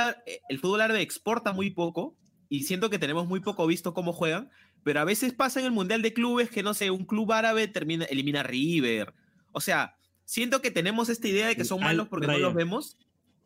el 0.48 0.58
fútbol 0.60 0.80
árabe 0.80 1.02
exporta 1.02 1.52
muy 1.52 1.70
poco 1.70 2.16
y 2.52 2.64
siento 2.64 2.90
que 2.90 2.98
tenemos 2.98 3.26
muy 3.26 3.40
poco 3.40 3.66
visto 3.66 3.94
cómo 3.94 4.12
juegan, 4.12 4.50
pero 4.84 5.00
a 5.00 5.04
veces 5.04 5.32
pasa 5.32 5.58
en 5.58 5.64
el 5.64 5.72
Mundial 5.72 6.02
de 6.02 6.12
Clubes 6.12 6.50
que, 6.50 6.62
no 6.62 6.74
sé, 6.74 6.90
un 6.90 7.06
club 7.06 7.32
árabe 7.32 7.66
termina, 7.66 8.04
elimina 8.04 8.40
a 8.40 8.42
River. 8.42 9.14
O 9.52 9.60
sea, 9.62 9.96
siento 10.26 10.60
que 10.60 10.70
tenemos 10.70 11.08
esta 11.08 11.28
idea 11.28 11.46
de 11.46 11.56
que 11.56 11.64
son 11.64 11.80
malos 11.80 12.08
porque 12.08 12.26
no 12.26 12.36
los 12.36 12.52
vemos, 12.52 12.98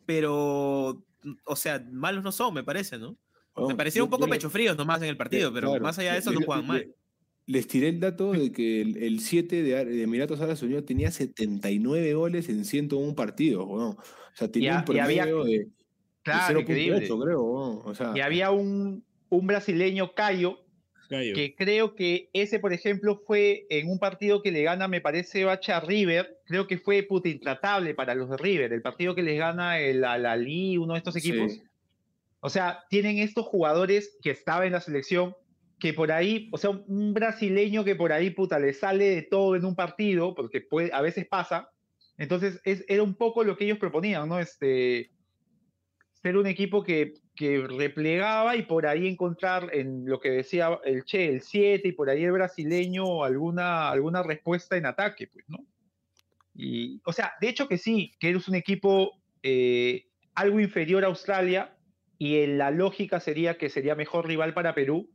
pero, 0.05 1.05
o 1.45 1.55
sea, 1.55 1.87
malos 1.89 2.21
no 2.21 2.33
son, 2.33 2.53
me 2.53 2.65
parece, 2.65 2.97
¿no? 2.97 3.17
me 3.55 3.75
parecía 3.75 4.03
un 4.03 4.09
poco 4.09 4.27
pecho 4.27 4.49
frío 4.49 4.75
nomás 4.75 5.01
en 5.01 5.07
el 5.07 5.15
partido, 5.15 5.53
pero 5.53 5.79
más 5.79 5.97
allá 5.99 6.11
de 6.11 6.19
eso 6.19 6.33
no 6.33 6.41
juegan 6.41 6.67
mal. 6.67 6.93
Les 7.45 7.65
tiré 7.65 7.87
el 7.87 8.01
dato 8.01 8.33
de 8.33 8.51
que 8.51 8.81
el 8.81 9.21
7 9.21 9.63
de, 9.63 10.03
Emiratos 10.03 10.41
Árabes 10.41 10.61
Unidos 10.63 10.83
tenía 10.85 11.11
79 11.11 12.13
goles 12.13 12.49
en 12.49 12.65
101 12.65 13.15
partidos, 13.15 13.65
O 13.69 13.97
sea, 14.33 14.51
tenía 14.51 14.79
un 14.79 14.83
promedio 14.83 15.45
de, 15.45 15.69
claro, 16.31 16.61
0.8, 16.61 17.23
creo, 17.23 18.15
y 18.15 18.19
había 18.19 18.51
un, 18.51 19.03
un 19.29 19.47
brasileño, 19.47 20.13
Cayo, 20.13 20.59
que 21.09 21.55
creo 21.57 21.95
que 21.95 22.29
ese, 22.33 22.59
por 22.59 22.73
ejemplo, 22.73 23.21
fue 23.25 23.65
en 23.69 23.89
un 23.89 23.99
partido 23.99 24.41
que 24.41 24.51
le 24.51 24.63
gana, 24.63 24.87
me 24.87 25.01
parece, 25.01 25.45
Bacha 25.45 25.79
River, 25.79 26.39
creo 26.45 26.67
que 26.67 26.77
fue 26.77 27.03
puta 27.03 27.29
intratable 27.29 27.93
para 27.93 28.13
los 28.13 28.29
de 28.29 28.37
River, 28.37 28.73
el 28.73 28.81
partido 28.81 29.15
que 29.15 29.23
les 29.23 29.37
gana 29.37 29.79
el 29.79 30.03
Alali, 30.03 30.77
uno 30.77 30.93
de 30.93 30.99
estos 30.99 31.15
equipos. 31.15 31.61
O 32.39 32.49
sea, 32.49 32.83
tienen 32.89 33.19
estos 33.19 33.45
jugadores 33.45 34.17
que 34.21 34.31
estaban 34.31 34.67
en 34.67 34.73
la 34.73 34.81
selección, 34.81 35.35
que 35.79 35.93
por 35.93 36.11
ahí, 36.11 36.49
o 36.51 36.57
sea, 36.57 36.71
un 36.71 37.13
brasileño 37.13 37.83
que 37.83 37.95
por 37.95 38.11
ahí, 38.11 38.29
puta, 38.31 38.59
le 38.59 38.73
sale 38.73 39.09
de 39.09 39.21
todo 39.21 39.55
en 39.55 39.65
un 39.65 39.75
partido, 39.75 40.35
porque 40.35 40.61
puede, 40.61 40.91
a 40.93 41.01
veces 41.01 41.25
pasa. 41.25 41.69
Entonces, 42.17 42.59
es, 42.63 42.83
era 42.87 43.03
un 43.03 43.15
poco 43.15 43.43
lo 43.43 43.57
que 43.57 43.65
ellos 43.65 43.77
proponían, 43.77 44.27
¿no? 44.27 44.39
Este, 44.39 45.11
ser 46.21 46.37
un 46.37 46.47
equipo 46.47 46.83
que, 46.83 47.13
que 47.35 47.65
replegaba 47.67 48.55
y 48.55 48.63
por 48.63 48.87
ahí 48.87 49.07
encontrar 49.07 49.69
en 49.73 50.05
lo 50.05 50.19
que 50.19 50.31
decía 50.31 50.79
el 50.83 51.03
Che, 51.03 51.29
el 51.29 51.41
7 51.41 51.87
y 51.87 51.91
por 51.91 52.09
ahí 52.09 52.23
el 52.23 52.31
brasileño 52.31 53.23
alguna, 53.23 53.89
alguna 53.89 54.23
respuesta 54.23 54.77
en 54.77 54.85
ataque, 54.85 55.27
pues, 55.27 55.45
¿no? 55.47 55.65
Y, 56.53 57.01
o 57.05 57.13
sea, 57.13 57.33
de 57.39 57.49
hecho 57.49 57.67
que 57.67 57.77
sí, 57.77 58.13
que 58.19 58.29
eres 58.29 58.47
un 58.47 58.55
equipo 58.55 59.11
eh, 59.43 60.07
algo 60.33 60.59
inferior 60.59 61.03
a 61.03 61.07
Australia 61.07 61.77
y 62.17 62.39
en 62.39 62.57
la 62.57 62.71
lógica 62.71 63.19
sería 63.19 63.57
que 63.57 63.69
sería 63.69 63.93
mejor 63.93 64.27
rival 64.27 64.55
para 64.55 64.73
Perú, 64.73 65.09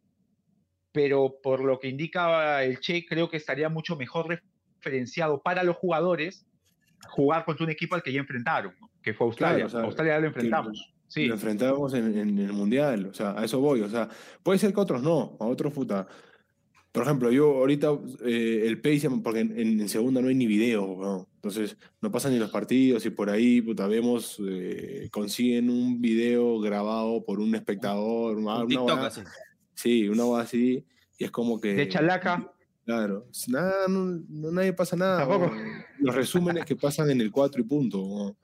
pero 0.93 1.41
por 1.43 1.65
lo 1.65 1.81
que 1.81 1.88
indicaba 1.88 2.62
el 2.62 2.79
Che, 2.79 3.05
creo 3.07 3.29
que 3.29 3.38
estaría 3.38 3.69
mucho 3.69 3.97
mejor 3.97 4.41
referenciado 4.79 5.43
para 5.43 5.65
los 5.65 5.77
jugadores 5.77 6.47
jugar 7.09 7.45
contra 7.45 7.65
un 7.65 7.73
equipo 7.73 7.97
al 7.97 8.03
que 8.05 8.12
ya 8.12 8.21
enfrentaron, 8.21 8.77
que 9.03 9.15
fue 9.15 9.27
Australia. 9.27 9.65
Australia 9.65 10.21
lo 10.21 10.29
enfrentamos. 10.29 10.93
Sí. 11.09 11.27
Lo 11.27 11.35
enfrentábamos 11.35 11.93
en, 11.93 12.38
el 12.38 12.53
Mundial, 12.55 13.07
o 13.07 13.15
sea, 13.15 13.38
a 13.38 13.45
eso 13.45 13.61
voy. 13.61 13.83
O 13.83 13.88
sea, 13.88 14.09
puede 14.43 14.59
ser 14.59 14.73
que 14.73 14.81
otros 14.81 15.03
no, 15.03 15.37
a 15.41 15.45
otros 15.45 15.73
puta. 15.73 16.07
Por 16.91 17.03
ejemplo, 17.05 17.31
yo 17.31 17.49
ahorita 17.57 17.91
eh, 18.25 18.65
el 18.67 18.81
Pace, 18.81 19.09
porque 19.23 19.41
en, 19.41 19.88
segunda 19.88 20.21
no 20.21 20.29
hay 20.29 20.35
ni 20.35 20.47
video, 20.47 21.27
entonces 21.37 21.77
no 22.01 22.11
pasan 22.11 22.33
ni 22.33 22.38
los 22.38 22.51
partidos 22.51 23.05
y 23.07 23.11
por 23.11 23.31
ahí, 23.31 23.61
puta, 23.62 23.87
vemos, 23.87 24.41
eh, 24.47 25.09
consiguen 25.11 25.71
un 25.71 26.01
video 26.01 26.61
grabado 26.61 27.25
por 27.25 27.41
un 27.41 27.55
espectador, 27.55 28.37
una, 28.37 28.62
una 28.65 29.11
Sí, 29.75 30.09
una 30.09 30.25
voz 30.25 30.43
así, 30.43 30.85
y 31.19 31.25
es 31.25 31.31
como 31.31 31.61
que... 31.61 31.75
De 31.75 31.88
chalaca. 31.88 32.53
Claro, 32.85 33.27
nada, 33.49 33.87
no, 33.88 34.21
nadie 34.29 34.73
pasa 34.73 34.97
nada. 34.97 35.27
Los 35.99 36.15
resúmenes 36.15 36.65
que 36.65 36.75
pasan 36.75 37.11
en 37.11 37.21
el 37.21 37.31
4 37.31 37.61
y 37.61 37.65
punto. 37.65 38.37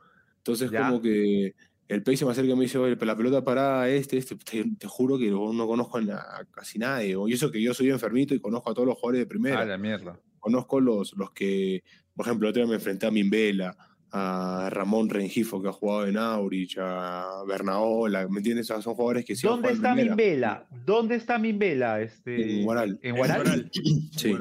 Entonces, 0.49 0.71
como 0.71 1.03
que 1.03 1.55
el 1.89 2.03
Pace 2.03 2.19
se 2.19 2.25
me 2.25 2.33
acerca 2.33 2.53
y 2.53 2.57
me 2.57 2.63
dice, 2.63 2.79
oye, 2.79 2.97
la 3.01 3.17
pelota 3.17 3.45
parada, 3.45 3.89
este, 3.89 4.19
este, 4.19 4.37
te, 4.37 4.87
juro 4.87 5.19
que 5.19 5.31
no, 5.31 5.67
conozco 5.67 5.99
a, 5.99 6.47
casi 6.51 6.79
nadie. 6.79 7.17
Y 7.27 7.33
eso 7.33 7.51
que 7.51 7.61
yo 7.63 7.75
soy 7.75 7.91
enfermito 7.91 8.35
y 8.35 8.41
conozco 8.41 8.71
a 8.71 8.75
todos 8.75 8.87
los 8.87 8.97
jugadores 8.97 9.21
de 9.21 9.27
primera. 9.27 9.61
Ah, 9.61 9.65
la 9.65 9.79
mierda. 9.79 10.19
Conozco 10.39 10.81
los, 10.81 11.15
los 11.17 11.33
que, 11.33 11.83
por 12.15 12.27
ejemplo, 12.27 12.47
el 12.47 12.51
otro 12.51 12.63
día 12.63 12.69
me 12.69 12.77
enfrenté 12.77 13.07
a 13.07 13.11
Mimbela, 13.11 13.77
a 14.11 14.69
Ramón 14.71 15.09
Rengifo, 15.09 15.63
que 15.63 15.69
ha 15.69 15.73
jugado 15.73 16.07
en 16.07 16.17
Aurich, 16.17 16.79
a 16.79 17.43
Bernaola, 17.47 18.29
¿me 18.29 18.39
entiendes? 18.39 18.67
son 18.67 18.83
jugadores 18.83 19.25
que 19.25 19.37
sí 19.37 19.47
¿Dónde 19.47 19.73
está 19.73 19.95
Mimbela? 19.95 20.67
¿Dónde 20.85 21.17
está 21.17 21.39
Mimbela? 21.39 22.01
Este... 22.01 22.59
En 22.59 22.65
Guaral. 22.65 22.99
¿En 23.03 23.17
Guaral? 23.17 23.71
Sí. 24.13 24.37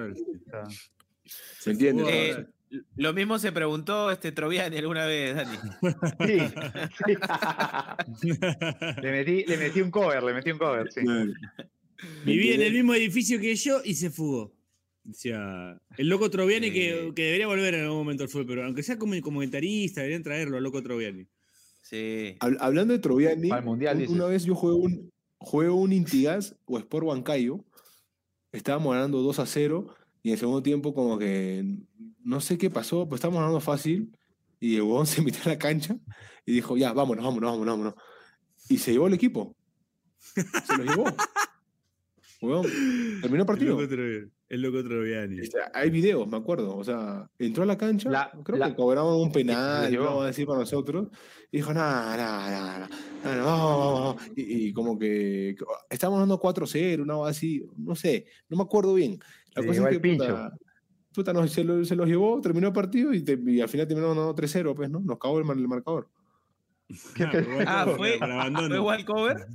¿Se 1.59 1.71
entiende? 1.71 2.03
Eh, 2.07 2.45
lo 2.95 3.13
mismo 3.13 3.39
se 3.39 3.51
preguntó 3.51 4.11
este 4.11 4.31
Troviani 4.31 4.77
alguna 4.77 5.05
vez, 5.05 5.35
Dani. 5.35 5.57
Sí. 6.25 6.37
le, 9.01 9.11
metí, 9.11 9.45
le 9.45 9.57
metí 9.57 9.81
un 9.81 9.91
cover, 9.91 10.23
le 10.23 10.33
metí 10.33 10.51
un 10.51 10.57
cover, 10.57 10.91
sí. 10.91 11.01
Vivía 12.25 12.55
en 12.55 12.61
el 12.61 12.73
mismo 12.73 12.93
edificio 12.93 13.39
que 13.39 13.55
yo 13.55 13.81
y 13.83 13.95
se 13.95 14.09
fugó. 14.09 14.53
Decía, 15.03 15.79
el 15.97 16.09
loco 16.09 16.29
Troviani 16.29 16.69
que, 16.71 17.13
que, 17.15 17.23
debería 17.23 17.47
volver 17.47 17.75
en 17.75 17.85
algún 17.85 17.99
momento 17.99 18.23
al 18.23 18.29
fútbol, 18.29 18.47
pero 18.47 18.65
aunque 18.65 18.83
sea 18.83 18.97
como 18.97 19.19
comentarista, 19.21 20.01
deberían 20.01 20.23
traerlo 20.23 20.57
al 20.57 20.63
loco 20.63 20.83
Troviani. 20.83 21.25
Sí. 21.81 22.35
hablando 22.41 22.93
de 22.93 22.99
Troviani, 22.99 23.49
una 24.09 24.25
vez 24.25 24.43
yo 24.43 24.53
jugué 24.55 24.73
un, 24.73 25.09
jugué 25.37 25.69
un 25.69 25.93
Intigas 25.93 26.57
o 26.65 26.77
Sport 26.77 27.05
Huancayo, 27.05 27.63
estábamos 28.51 28.93
ganando 28.93 29.21
2 29.21 29.39
a 29.39 29.45
0 29.45 29.95
y 30.21 30.29
en 30.29 30.33
el 30.33 30.39
segundo 30.39 30.61
tiempo 30.61 30.93
como 30.93 31.17
que 31.17 31.63
no 32.27 32.41
sé 32.41 32.57
qué 32.57 32.69
pasó, 32.69 33.07
pues 33.07 33.19
estábamos 33.19 33.39
ganando 33.39 33.61
fácil 33.61 34.11
y 34.59 34.75
el 34.75 34.81
huevón 34.81 35.07
se 35.07 35.21
metió 35.21 35.41
a 35.45 35.49
la 35.49 35.57
cancha 35.57 35.97
y 36.45 36.53
dijo, 36.53 36.77
ya, 36.77 36.93
vámonos, 36.93 37.23
vámonos, 37.23 37.51
vámonos, 37.51 37.73
vámonos. 37.73 37.93
Y 38.69 38.77
se 38.77 38.91
llevó 38.91 39.07
el 39.07 39.13
equipo. 39.13 39.55
Se 40.35 40.77
lo 40.77 40.83
llevó. 40.83 41.05
Huevón, 42.39 42.67
terminó 43.19 43.41
el 43.41 43.47
partido. 43.47 43.79
El 43.81 44.61
loco 44.61 44.83
Troviani. 44.83 45.39
Hay 45.73 45.89
videos, 45.89 46.27
me 46.27 46.37
acuerdo. 46.37 46.77
O 46.77 46.83
sea, 46.83 47.27
entró 47.39 47.63
a 47.63 47.65
la 47.65 47.77
cancha, 47.77 48.31
creo 48.43 48.63
que 48.63 48.75
cobraban 48.75 49.15
un 49.15 49.31
penal, 49.31 49.97
vamos 49.97 50.23
a 50.23 50.27
decir 50.27 50.45
para 50.45 50.59
nosotros, 50.59 51.07
y 51.51 51.57
dijo, 51.57 51.73
nada, 51.73 52.15
nada, 52.15 52.87
nada, 53.23 54.15
y, 54.35 54.71
como 54.71 54.99
que 54.99 55.55
estábamos 55.89 56.19
dando 56.19 56.39
4-0, 56.39 57.01
una 57.01 57.27
así, 57.27 57.65
no 57.75 57.95
sé, 57.95 58.27
no 58.49 58.57
me 58.57 58.63
acuerdo 58.63 58.93
bien. 58.93 59.19
La 59.55 59.65
cosa 59.65 59.89
es 59.89 59.97
que 59.97 60.11
puta, 60.11 60.53
no, 61.33 61.47
se, 61.47 61.63
lo, 61.63 61.83
se, 61.85 61.95
los 61.95 62.07
llevó, 62.07 62.39
terminó 62.41 62.67
el 62.67 62.73
partido 62.73 63.13
y, 63.13 63.19
al 63.61 63.69
final 63.69 63.87
terminó 63.87 64.07
dando 64.07 64.35
3-0, 64.35 64.75
pues, 64.75 64.89
¿no? 64.89 64.99
Nos 64.99 65.19
cagó 65.19 65.39
el, 65.39 65.45
marcador. 65.67 66.09
ah, 67.67 67.85
fue, 67.95 68.17
¿fue 68.17 68.75
igual 68.75 69.05
cover? 69.05 69.47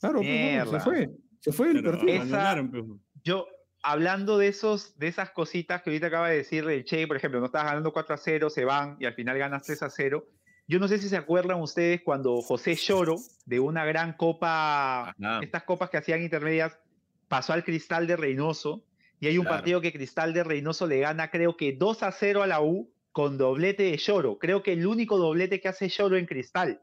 Claro, 0.00 0.18
pues, 0.20 0.70
se 0.70 0.80
fue. 0.80 1.10
Se 1.40 1.52
fue 1.52 1.70
el 1.70 1.82
partido. 1.82 2.68
Pues. 2.70 2.84
yo, 3.22 3.46
hablando 3.82 4.36
de, 4.36 4.48
esos, 4.48 4.98
de 4.98 5.08
esas 5.08 5.30
cositas 5.30 5.82
que 5.82 5.90
ahorita 5.90 6.08
acaba 6.08 6.28
de 6.28 6.38
decir 6.38 6.68
el 6.68 6.84
Che, 6.84 7.06
por 7.06 7.16
ejemplo, 7.16 7.38
no 7.40 7.46
estás 7.46 7.64
ganando 7.64 7.92
4 7.92 8.14
a 8.14 8.18
0, 8.18 8.50
se 8.50 8.64
van 8.64 8.96
y 8.98 9.06
al 9.06 9.14
final 9.14 9.38
ganas 9.38 9.62
3 9.62 9.82
a 9.84 9.90
0. 9.90 10.26
Yo 10.68 10.80
no 10.80 10.88
sé 10.88 10.98
si 10.98 11.08
se 11.08 11.16
acuerdan 11.16 11.60
ustedes 11.60 12.02
cuando 12.02 12.42
José 12.42 12.74
Lloro, 12.74 13.16
de 13.44 13.60
una 13.60 13.84
gran 13.84 14.14
copa, 14.14 15.14
estas 15.40 15.62
copas 15.62 15.90
que 15.90 15.98
hacían 15.98 16.22
intermedias, 16.22 16.76
pasó 17.28 17.52
al 17.52 17.62
Cristal 17.62 18.08
de 18.08 18.16
Reynoso. 18.16 18.82
Y 19.20 19.28
hay 19.28 19.38
un 19.38 19.46
partido 19.46 19.80
que 19.80 19.92
Cristal 19.92 20.32
de 20.32 20.44
Reynoso 20.44 20.86
le 20.86 21.00
gana, 21.00 21.30
creo 21.30 21.56
que 21.56 21.72
2 21.72 22.02
a 22.02 22.12
0 22.12 22.42
a 22.42 22.46
la 22.46 22.60
U 22.60 22.90
con 23.12 23.38
doblete 23.38 23.84
de 23.84 23.96
Lloro. 23.96 24.38
Creo 24.38 24.62
que 24.62 24.74
el 24.74 24.86
único 24.86 25.16
doblete 25.16 25.60
que 25.60 25.68
hace 25.68 25.88
Lloro 25.88 26.16
en 26.16 26.26
Cristal. 26.26 26.82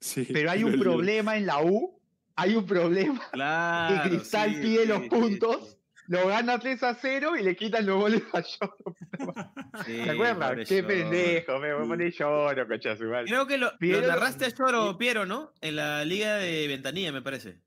Sí, 0.00 0.28
Pero 0.32 0.50
hay 0.50 0.64
un 0.64 0.78
problema 0.78 1.36
en 1.36 1.46
la 1.46 1.62
U. 1.62 2.00
Hay 2.36 2.56
un 2.56 2.66
problema. 2.66 3.22
Claro, 3.32 4.02
que 4.02 4.08
Cristal 4.10 4.60
pide 4.60 4.86
los 4.86 5.02
puntos 5.02 5.78
lo 6.06 6.26
gana 6.26 6.58
3 6.58 6.82
a 6.82 6.94
0 6.94 7.36
y 7.36 7.42
le 7.42 7.56
quitan 7.56 7.86
los 7.86 7.96
goles 7.96 8.22
a 8.32 8.40
Lloro. 8.40 8.96
¿Se 9.84 10.10
acuerdan? 10.10 10.64
Qué 10.64 10.82
pendejo, 10.82 11.58
me 11.58 11.72
voy 11.72 11.84
a 11.84 11.88
poner 11.88 12.12
Lloro, 12.12 12.68
cocha 12.68 12.96
Creo 12.96 13.46
que 13.46 13.58
lo, 13.58 13.72
lo 13.78 14.00
narraste 14.02 14.46
a 14.46 14.48
Lloro, 14.48 14.98
Piero, 14.98 15.24
¿no? 15.24 15.52
En 15.60 15.76
la 15.76 16.04
Liga 16.04 16.36
de 16.36 16.68
Ventanilla, 16.68 17.12
me 17.12 17.22
parece. 17.22 17.58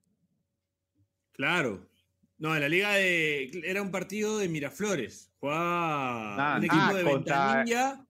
Claro. 1.34 1.88
No, 2.39 2.56
en 2.56 2.62
la 2.62 2.69
Liga 2.69 2.93
de. 2.93 3.52
Era 3.63 3.82
un 3.82 3.91
partido 3.91 4.38
de 4.38 4.47
Miraflores. 4.47 5.32
Jugaba 5.39 6.54
ah, 6.54 6.58
un 6.58 6.65
equipo 6.65 6.93
de 6.93 7.04
Ventanilla. 7.04 8.06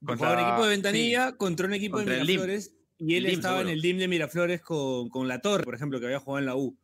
Jugaba 0.00 0.34
un 0.34 0.48
equipo 0.48 0.64
de 0.64 0.70
Ventanilla 0.70 1.36
contra 1.36 1.66
un 1.66 1.74
equipo 1.74 1.98
de 1.98 2.06
Miraflores. 2.06 2.74
Y 2.98 3.16
él 3.16 3.26
estaba 3.26 3.62
en 3.62 3.68
el 3.68 3.80
DIM 3.80 3.98
de 3.98 4.08
Miraflores 4.08 4.60
con, 4.60 5.08
con 5.08 5.26
La 5.26 5.40
Torre, 5.40 5.64
por 5.64 5.74
ejemplo, 5.74 5.98
que 5.98 6.06
había 6.06 6.20
jugado 6.20 6.38
en 6.38 6.46
la 6.46 6.56
U. 6.56 6.76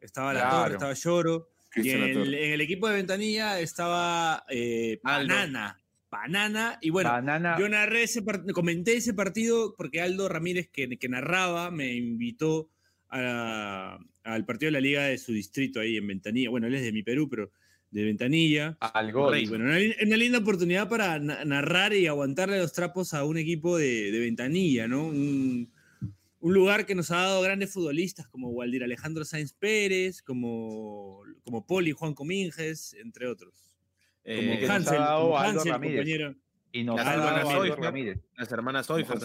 Estaba 0.00 0.32
La 0.32 0.48
Torre, 0.48 0.74
estaba 0.74 0.94
Lloro. 0.94 1.50
Y 1.76 1.90
en 1.90 2.02
el, 2.02 2.60
equipo 2.60 2.88
de 2.88 2.96
Ventanilla 2.96 3.60
estaba 3.60 4.44
eh, 4.48 4.98
Banana. 5.02 5.78
Banana. 6.10 6.78
Y 6.80 6.90
bueno, 6.90 7.10
yo 7.58 7.68
narré 7.68 8.04
ese 8.04 8.24
comenté 8.54 8.96
ese 8.96 9.12
partido 9.12 9.74
porque 9.76 10.00
Aldo 10.00 10.28
Ramírez, 10.28 10.68
que, 10.72 10.88
que 10.98 11.08
narraba, 11.08 11.70
me 11.70 11.92
invitó 11.94 12.70
al 13.10 14.44
partido 14.44 14.68
de 14.68 14.72
la 14.72 14.80
liga 14.80 15.04
de 15.04 15.18
su 15.18 15.32
distrito 15.32 15.80
ahí 15.80 15.96
en 15.96 16.06
Ventanilla. 16.06 16.50
Bueno, 16.50 16.66
él 16.66 16.74
es 16.74 16.82
de 16.82 16.92
mi 16.92 17.02
Perú, 17.02 17.28
pero 17.28 17.50
de 17.90 18.04
Ventanilla. 18.04 18.76
Al 18.80 19.12
gol. 19.12 19.38
bueno, 19.48 19.64
una, 19.64 19.78
una, 20.02 20.16
linda 20.16 20.38
oportunidad 20.38 20.88
para 20.88 21.18
narrar 21.18 21.94
y 21.94 22.06
aguantarle 22.06 22.58
los 22.58 22.72
trapos 22.72 23.14
a 23.14 23.24
un 23.24 23.38
equipo 23.38 23.78
de, 23.78 24.10
de 24.10 24.18
Ventanilla, 24.20 24.86
¿no? 24.88 25.06
Un, 25.06 25.70
un 26.40 26.54
lugar 26.54 26.86
que 26.86 26.94
nos 26.94 27.10
ha 27.10 27.16
dado 27.16 27.42
grandes 27.42 27.72
futbolistas 27.72 28.28
como 28.28 28.50
Waldir 28.50 28.84
Alejandro 28.84 29.24
Sáenz 29.24 29.52
Pérez, 29.52 30.22
como, 30.22 31.22
como 31.42 31.66
Poli 31.66 31.92
Juan 31.92 32.14
Cominges, 32.14 32.94
entre 32.94 33.26
otros. 33.26 33.76
Eh, 34.24 34.58
como 34.60 34.72
Hansel, 34.72 34.98
Hansel 34.98 35.72
compañero. 35.72 36.34
Y 36.70 36.84
nos 36.84 36.96
las, 36.96 37.08
hermanas 37.08 37.78
Ramírez. 37.78 38.20
las 38.36 38.52
hermanas 38.52 38.86
Soifer 38.86 39.18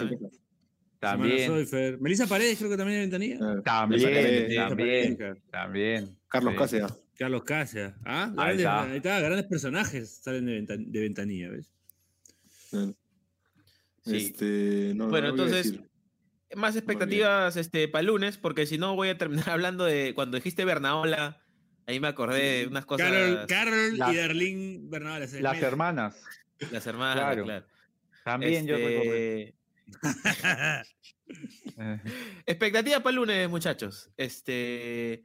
también. 1.03 2.01
Melissa 2.01 2.27
Paredes 2.27 2.57
creo 2.57 2.69
que 2.69 2.77
también 2.77 2.99
es 2.99 3.09
ventanilla. 3.09 3.35
Eh, 3.35 3.61
también, 3.63 4.55
también, 4.55 5.17
también, 5.51 6.17
Carlos 6.27 6.55
Cáceres. 6.57 6.93
Carlos 7.17 7.43
Cáceres. 7.43 7.93
Ah, 8.05 8.33
ahí, 8.37 8.57
está. 8.57 9.19
grandes 9.19 9.45
personajes 9.45 10.21
salen 10.23 10.45
de, 10.65 10.99
ventanilla, 10.99 11.49
¿ves? 11.49 11.71
Este, 14.05 14.93
bueno, 14.95 15.29
entonces, 15.29 15.79
más 16.55 16.75
expectativas 16.75 17.55
este, 17.55 17.87
para 17.87 18.03
lunes, 18.03 18.37
porque 18.37 18.65
si 18.65 18.77
no 18.77 18.95
voy 18.95 19.09
a 19.09 19.17
terminar 19.17 19.49
hablando 19.51 19.85
de 19.85 20.13
cuando 20.13 20.37
dijiste 20.37 20.65
Bernaola, 20.65 21.39
Ahí 21.85 21.99
me 21.99 22.07
acordé 22.07 22.59
de 22.59 22.67
unas 22.67 22.85
cosas. 22.85 23.11
Carol, 23.11 23.45
Carol 23.47 23.97
Las- 23.97 24.13
y 24.13 24.15
Darlene 24.15 24.79
Bernal. 24.83 25.19
Las 25.41 25.61
hermanas. 25.61 26.23
Las 26.71 26.87
hermanas, 26.87 27.15
Claro. 27.25 27.43
claro. 27.43 27.65
También 28.23 28.65
yo 28.65 28.77
recordé. 28.77 29.55
Expectativas 32.45 32.99
para 32.99 33.09
el 33.09 33.15
lunes, 33.15 33.49
muchachos. 33.49 34.11
Este, 34.17 35.23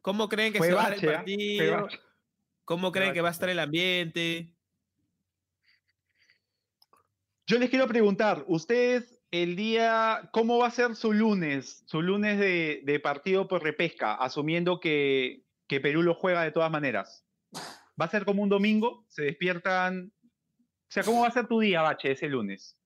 ¿Cómo 0.00 0.28
creen 0.28 0.52
que 0.52 0.58
Fue 0.58 0.68
se 0.68 0.74
va 0.74 0.86
a 0.86 0.90
dar 0.90 0.98
el 0.98 1.08
¿ah? 1.08 1.12
Partido? 1.14 1.88
¿Cómo 2.64 2.92
creen 2.92 3.12
que 3.12 3.20
va 3.20 3.28
a 3.28 3.32
estar 3.32 3.48
el 3.48 3.58
ambiente? 3.58 4.54
Yo 7.46 7.58
les 7.58 7.70
quiero 7.70 7.88
preguntar, 7.88 8.44
ustedes 8.46 9.20
el 9.30 9.56
día, 9.56 10.30
¿cómo 10.32 10.58
va 10.58 10.68
a 10.68 10.70
ser 10.70 10.94
su 10.94 11.12
lunes? 11.12 11.82
Su 11.86 12.02
lunes 12.02 12.38
de, 12.38 12.82
de 12.84 13.00
partido 13.00 13.48
por 13.48 13.62
repesca, 13.62 14.14
asumiendo 14.14 14.78
que, 14.78 15.44
que 15.66 15.80
Perú 15.80 16.02
lo 16.02 16.14
juega 16.14 16.44
de 16.44 16.52
todas 16.52 16.70
maneras. 16.70 17.26
¿Va 18.00 18.06
a 18.06 18.10
ser 18.10 18.24
como 18.24 18.42
un 18.42 18.48
domingo? 18.48 19.04
¿Se 19.08 19.22
despiertan? 19.22 20.12
O 20.22 20.88
sea, 20.88 21.02
¿cómo 21.02 21.22
va 21.22 21.28
a 21.28 21.32
ser 21.32 21.46
tu 21.46 21.60
día, 21.60 21.82
Bache, 21.82 22.12
ese 22.12 22.28
lunes? 22.28 22.78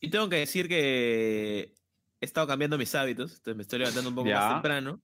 Y 0.00 0.08
tengo 0.10 0.28
que 0.28 0.36
decir 0.36 0.68
que 0.68 1.74
he 2.20 2.24
estado 2.24 2.46
cambiando 2.46 2.78
mis 2.78 2.94
hábitos, 2.94 3.32
entonces 3.32 3.56
me 3.56 3.62
estoy 3.62 3.78
levantando 3.80 4.08
un 4.10 4.14
poco 4.16 4.30
más 4.30 4.54
temprano. 4.54 5.00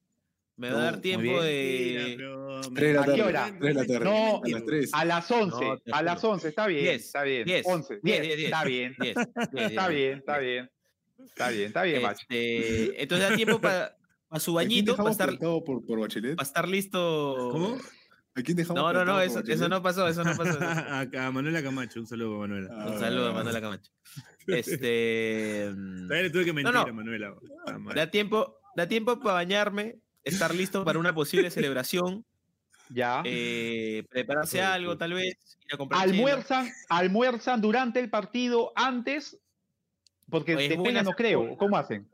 Me 0.59 0.71
va 0.71 0.79
a 0.79 0.83
dar 0.85 0.93
muy 0.95 1.03
tiempo 1.03 1.43
de... 1.43 2.17
Tres 2.75 2.89
de 2.89 2.95
la 2.95 3.01
¿A 3.03 3.05
qué 3.05 3.11
tarde. 3.11 3.23
hora? 3.23 3.57
Tres 3.61 3.75
de 3.77 3.83
la 3.83 3.87
tarde. 3.87 4.05
No, 4.07 4.43
a 4.43 4.49
las 4.49 4.65
tres. 4.65 4.91
A 4.95 5.05
las 5.05 5.31
11, 5.31 5.65
No, 5.65 5.79
te 5.79 5.93
a 5.93 6.03
las 6.03 6.21
juro. 6.21 6.33
11, 6.33 6.49
está 6.49 6.67
bien, 6.67 6.83
Diez, 6.83 7.05
está 7.05 7.23
bien. 7.25 7.45
diez, 7.45 7.67
11, 7.67 8.01
diez, 8.03 8.23
10, 8.23 8.23
diez, 8.23 8.37
diez. 8.39 8.47
está 8.47 8.65
bien, 8.65 8.97
10, 8.99 9.15
10, 9.15 9.27
está 9.71 9.89
10, 9.89 9.91
bien, 9.91 10.19
está 10.19 10.39
10. 10.39 10.41
bien. 10.41 10.71
Está 11.27 11.49
bien, 11.51 11.67
está 11.67 11.83
bien, 11.83 12.03
Bache. 12.03 12.27
Este, 12.29 13.03
entonces 13.03 13.29
da 13.31 13.37
tiempo 13.37 13.61
para 13.61 13.97
su 14.39 14.59
¿A 14.59 14.63
quién 14.65 14.85
bañito, 14.87 14.97
para 14.97 15.11
estar, 15.11 15.29
plantado 15.29 15.63
por, 15.63 15.85
por 15.85 16.01
Bachelet? 16.01 16.37
pa' 16.37 16.43
estar 16.43 16.67
listo. 16.67 17.49
¿Cómo? 17.53 17.77
¿A 18.37 18.43
quién 18.43 18.57
dejamos 18.57 18.83
No, 18.83 18.93
no, 18.93 19.05
no, 19.05 19.21
eso, 19.21 19.37
Bachelet? 19.37 19.57
eso 19.57 19.69
no 19.69 19.83
pasó, 19.83 20.07
eso 20.09 20.23
no 20.23 20.37
pasó. 20.37 20.59
a, 20.63 21.01
a 21.27 21.31
Manuela 21.33 21.63
Camacho, 21.63 22.01
un 22.01 22.07
saludo 22.07 22.37
a 22.37 22.39
Manuela. 22.41 22.69
Ah, 22.73 22.87
Un 22.93 22.99
saludo 23.01 23.29
a 23.31 23.33
Manuela 23.33 23.61
Camacho. 23.61 23.91
Este. 24.47 25.71
mm, 25.75 26.03
Todavía 26.07 26.23
le 26.23 26.31
tuve 26.31 26.45
que 26.45 26.53
mentir 26.53 26.75
no. 26.75 26.81
a 26.83 26.93
Manuela. 26.93 27.35
Ah. 27.67 27.79
Da 27.95 28.11
tiempo, 28.11 28.59
da 28.77 28.87
tiempo 28.87 29.19
para 29.21 29.35
bañarme, 29.35 29.97
estar 30.23 30.55
listo 30.55 30.85
para 30.85 30.99
una 30.99 31.15
posible 31.15 31.51
celebración, 31.51 32.25
Ya. 32.91 33.23
eh, 33.25 34.05
prepararse 34.11 34.61
algo, 34.63 34.97
tal 34.97 35.15
vez, 35.15 35.37
ir 35.67 35.75
a 35.75 35.77
comprar 35.79 36.01
chela. 36.03 36.13
almuerzan, 36.13 36.69
almuerzan 36.89 37.61
durante 37.61 38.01
el 38.01 38.11
partido 38.11 38.73
antes, 38.77 39.39
porque 40.29 40.57
Oye, 40.57 40.69
de 40.69 40.79
pena 40.79 41.03
no 41.03 41.13
creo. 41.13 41.57
¿Cómo 41.57 41.77
hacen? 41.77 42.09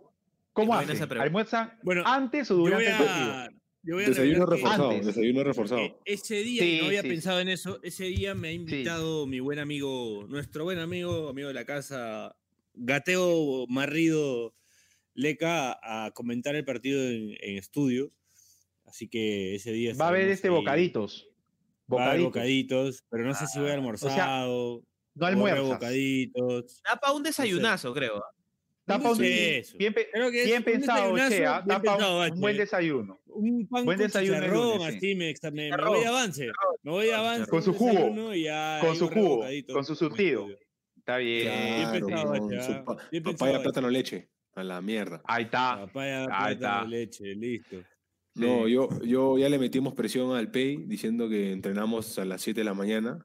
¿Cómo 0.52 0.74
hacen? 0.74 1.02
¿Almuerzan 1.20 1.78
Bueno, 1.82 2.02
antes 2.06 2.50
o 2.50 2.54
durante 2.56 2.90
el 2.90 2.96
partido? 2.96 3.61
A, 3.82 3.86
yo 3.88 3.94
voy 3.94 4.04
a 4.04 4.08
Desayuno 4.08 4.46
que- 4.46 4.52
reforzado, 4.54 4.90
Antes. 4.90 5.06
desayuno 5.06 5.44
reforzado. 5.44 5.80
Eh, 5.80 5.96
ese 6.04 6.36
día, 6.42 6.62
Sí, 6.62 6.78
no 6.80 6.86
había 6.86 7.02
sí, 7.02 7.08
pensado 7.08 7.40
en 7.40 7.48
eso, 7.48 7.80
ese 7.82 8.04
día 8.04 8.34
me 8.34 8.48
ha 8.48 8.52
invitado 8.52 9.26
mi 9.26 9.40
buen 9.40 9.58
amigo, 9.58 10.24
nuestro 10.28 10.64
buen 10.64 10.78
amigo, 10.78 11.28
amigo 11.28 11.48
de 11.48 11.54
la 11.54 11.64
casa, 11.64 12.36
Gateo 12.74 13.66
Marrido 13.68 14.54
Leca, 15.14 15.78
a 15.82 16.10
comentar 16.12 16.54
el 16.56 16.64
partido 16.64 17.02
en, 17.02 17.36
en 17.40 17.56
estudio. 17.58 18.12
Así 18.86 19.08
que 19.08 19.54
ese 19.56 19.72
día... 19.72 19.94
Va 19.94 20.06
a 20.06 20.08
haber 20.08 20.28
este 20.28 20.48
ahí. 20.48 20.54
bocaditos. 20.54 21.28
Va 21.92 22.06
a 22.06 22.10
haber 22.10 22.22
Bocaditos. 22.22 22.32
bocaditos, 22.32 23.04
pero 23.10 23.24
no 23.24 23.34
sé 23.34 23.46
si 23.46 23.58
voy 23.58 23.70
a 23.70 23.74
almorzado. 23.74 24.82
No 25.14 25.20
voy 25.20 25.24
a 25.24 25.26
haber 25.26 25.34
almuerzas. 25.58 25.68
bocaditos. 25.68 26.82
Da 26.82 26.96
para 26.96 27.12
un 27.14 27.22
desayunazo, 27.22 27.92
creo. 27.92 28.22
Tapa 28.84 29.12
un, 29.12 29.18
bien, 29.18 29.60
eso. 29.60 29.76
bien 29.78 29.94
pe- 29.94 30.08
Creo 30.12 30.30
que 30.30 30.40
es 30.40 30.46
bien 30.46 30.58
un 30.58 30.64
pensado, 30.64 31.14
desayunazo, 31.14 31.30
Che, 31.30 31.38
bien 31.40 31.66
tapa 31.68 31.74
un- 31.76 31.82
pensado, 31.82 32.12
un, 32.14 32.18
Bache. 32.18 32.40
buen 32.40 32.56
desayuno. 32.56 33.20
Un 33.26 33.68
pan 33.68 33.84
Buen 33.84 33.98
con 33.98 34.06
desayuno 34.06 34.38
chicharrón, 34.40 35.00
sí. 35.00 35.14
me, 35.14 35.14
me- 35.14 35.50
me 35.52 35.64
Chicharrón. 35.64 35.94
voy 35.94 36.04
avance. 36.04 36.50
Me 36.82 36.90
voy 36.90 37.06
de 37.06 37.14
avance. 37.14 37.50
Con 37.50 37.62
su 37.62 37.72
jugo, 37.74 38.34
ya 38.34 38.78
con 38.80 38.96
su 38.96 39.08
jugo, 39.08 39.44
con 39.72 39.84
su 39.84 39.94
surtido. 39.94 40.48
Está 40.96 41.16
bien. 41.18 41.44
Bien 41.48 41.90
pensado, 42.06 42.38
con 42.38 42.48
Bache, 42.48 42.62
su 42.62 42.84
pa- 42.84 42.96
Bien 43.10 43.22
pensado, 43.22 43.50
papaya, 43.52 43.62
plátano, 43.62 43.88
leche. 43.90 44.28
A 44.54 44.62
la 44.64 44.82
mierda. 44.82 45.22
Ahí 45.24 45.44
está. 45.44 45.78
Papaya, 45.86 46.24
Ahí 46.24 46.56
plátano, 46.56 46.82
está. 46.82 46.84
leche, 46.84 47.24
listo. 47.36 47.76
No, 48.34 48.66
Sí. 48.66 48.72
yo, 48.72 48.88
yo 49.02 49.38
ya 49.38 49.48
le 49.48 49.58
metimos 49.58 49.94
presión 49.94 50.34
al 50.36 50.50
PEI 50.50 50.84
diciendo 50.86 51.28
que 51.28 51.52
entrenamos 51.52 52.18
a 52.18 52.24
las 52.24 52.42
7 52.42 52.60
de 52.60 52.64
la 52.64 52.74
mañana. 52.74 53.24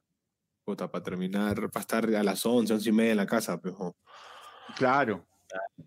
Puta, 0.65 0.89
para 0.91 1.03
terminar, 1.03 1.69
para 1.71 1.81
estar 1.81 2.05
a 2.15 2.23
las 2.23 2.45
11, 2.45 2.73
11 2.73 2.89
y 2.89 2.91
media 2.93 3.11
en 3.11 3.17
la 3.17 3.25
casa, 3.25 3.59
pero. 3.59 3.95
Claro. 4.77 5.25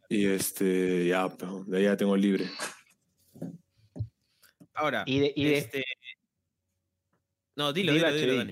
Y 0.09 0.27
este, 0.27 1.07
ya, 1.09 1.29
pero 1.37 1.65
de 1.65 1.79
ahí 1.79 1.85
ya 1.85 1.97
tengo 1.97 2.17
libre. 2.17 2.47
Ahora, 4.75 5.05
Y 5.07 5.19
de, 5.21 5.33
y 5.37 5.45
de- 5.45 5.59
este... 5.59 5.85
No, 7.57 7.73
dilo, 7.73 7.93
Di, 7.93 7.99
dilo, 7.99 8.13
dilo. 8.13 8.45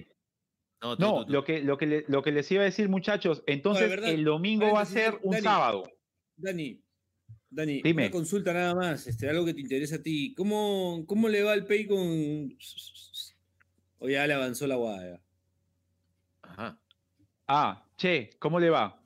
No, 0.83 0.97
tú, 0.97 1.03
No, 1.03 1.19
tú, 1.21 1.27
tú. 1.27 1.33
lo 1.33 1.45
que, 1.45 1.63
lo, 1.63 1.79
que 1.79 1.87
le- 1.87 2.05
lo 2.09 2.23
que 2.23 2.31
les 2.33 2.51
iba 2.53 2.63
a 2.63 2.65
decir, 2.67 2.89
muchachos, 2.89 3.43
entonces 3.47 3.89
verdad, 3.89 4.11
el 4.11 4.25
domingo 4.25 4.73
va 4.73 4.83
a 4.83 4.85
ser 4.87 5.19
un 5.23 5.33
Dani. 5.33 5.43
sábado. 5.43 5.85
Dani, 6.37 6.81
Dani, 7.51 7.83
Dime. 7.83 8.03
una 8.05 8.11
consulta 8.13 8.53
nada 8.53 8.75
más, 8.75 9.07
este, 9.07 9.29
algo 9.29 9.45
que 9.45 9.55
te 9.55 9.61
interesa 9.61 9.97
a 9.97 10.03
ti. 10.03 10.35
¿Cómo, 10.37 11.05
cómo 11.07 11.29
le 11.29 11.43
va 11.43 11.53
al 11.53 11.65
Pay 11.67 11.87
con. 11.87 12.57
O 14.01 14.09
ya 14.09 14.27
le 14.27 14.35
avanzó 14.35 14.67
la 14.67 14.77
guada? 14.77 15.21
Ajá. 16.43 16.79
Ah, 17.49 17.85
che, 17.97 18.31
¿cómo 18.39 18.61
le 18.61 18.71
va? 18.71 19.03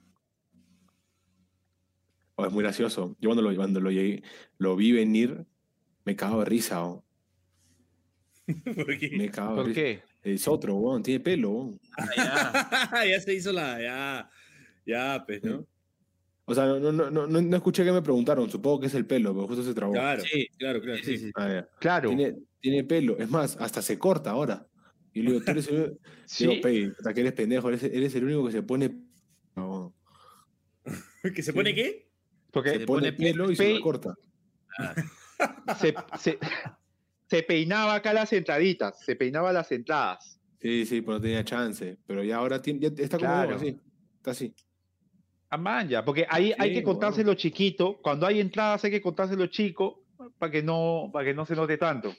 Oh, 2.43 2.47
es 2.47 2.53
muy 2.53 2.63
gracioso. 2.63 3.17
Yo 3.21 3.29
cuando 3.31 3.43
lo, 3.43 3.55
cuando 3.57 3.81
lo, 3.81 3.91
llegué- 3.91 4.23
lo 4.59 4.75
vi 4.77 4.93
venir, 4.93 5.45
me 6.05 6.17
cago 6.17 6.41
de 6.41 6.45
risa. 6.47 6.85
oh. 6.85 7.05
Porque 8.77 9.11
Me 9.17 9.31
cago 9.31 9.51
de 9.51 9.57
¿Por 9.57 9.67
risa. 9.67 9.81
qué? 9.81 10.03
Es 10.25 10.47
otro, 10.49 10.77
weón, 10.77 11.03
tiene 11.03 11.21
pelo. 11.21 11.51
weón. 11.51 11.81
Ah, 11.97 12.09
ya. 13.05 13.05
ya 13.11 13.21
se 13.21 13.35
hizo 13.35 13.53
la. 13.53 13.81
Ya, 13.81 14.31
ya, 14.87 15.25
pues, 15.27 15.43
¿no? 15.45 15.67
O 16.45 16.55
sea, 16.55 16.67
no, 16.67 16.81
no, 16.81 17.11
no, 17.11 17.27
no, 17.27 17.41
no 17.41 17.57
escuché 17.57 17.85
que 17.85 17.93
me 17.93 18.03
preguntaron. 18.03 18.51
Supongo 18.51 18.81
que 18.81 18.87
es 18.89 18.95
el 18.95 19.07
pelo, 19.07 19.33
pero 19.35 19.47
justo 19.47 19.63
se 19.63 19.75
trabó. 19.75 19.93
Claro, 19.93 20.23
Sí, 20.23 20.49
claro, 20.59 20.81
claro. 20.81 20.99
sí, 20.99 21.17
sí, 21.17 21.27
sí. 21.27 21.31
Ah, 21.37 21.49
ya. 21.49 21.69
Claro. 21.79 22.09
Tiene, 22.09 22.37
tiene 22.61 22.85
pelo. 22.85 23.17
Es 23.19 23.31
más, 23.31 23.57
hasta 23.61 23.81
se 23.81 23.99
corta 23.99 24.31
ahora. 24.31 24.67
Y 25.15 25.23
le 25.23 25.33
digo, 25.33 25.45
tú 25.45 25.51
eres 25.53 25.69
el, 25.69 25.99
¿Sí? 26.25 26.47
digo, 26.49 26.61
Pei, 26.63 26.91
puta, 26.91 27.15
que 27.15 27.21
eres 27.21 27.33
pendejo, 27.35 27.69
eres, 27.69 27.85
eres 27.85 28.15
el 28.17 28.25
único 28.25 28.47
que 28.47 28.53
se 28.53 28.63
pone. 28.63 28.91
no, 29.55 29.95
¿Que 31.35 31.43
se 31.43 31.53
pone 31.53 31.75
qué? 31.75 32.09
Porque 32.53 32.71
se 32.71 32.81
pone 32.87 33.13
pone 33.13 33.13
pelo 33.13 33.51
y 33.51 33.57
se 33.57 33.75
lo 33.75 33.81
corta. 33.81 34.15
se, 35.81 35.95
se- 36.19 36.39
se 37.29 37.43
peinaba 37.43 37.95
acá 37.95 38.13
las 38.13 38.33
entraditas, 38.33 39.01
se 39.05 39.17
peinaba 39.17 39.53
las 39.53 39.73
entradas. 39.73 40.39
Sí, 40.61 40.87
sí, 40.87 41.01
pero 41.01 41.15
no 41.15 41.21
tenía 41.21 41.45
chance. 41.45 41.97
Pero 42.07 42.23
ya 42.23 42.37
ahora 42.37 42.61
tiene- 42.63 42.81
ya 42.81 42.89
está 43.03 43.19
como 43.19 43.31
Claro. 43.31 43.57
así. 43.57 43.77
Está 44.19 44.31
así. 44.31 44.55
Ah, 45.51 45.57
man, 45.59 45.89
ya, 45.89 46.05
porque 46.05 46.27
ahí 46.31 46.53
hay 46.59 46.73
que 46.73 46.83
contárselo 46.83 47.35
chiquito. 47.35 47.99
Cuando 48.01 48.27
hay 48.27 48.41
entradas 48.41 48.85
hay 48.85 48.91
que 48.91 49.01
contárselo 49.03 49.47
chico 49.49 50.05
para 50.39 50.51
que 50.53 50.63
no, 50.63 51.11
para 51.13 51.25
que 51.27 51.35
no 51.35 51.45
se 51.45 51.55
note 51.57 51.77
tanto. 51.77 52.15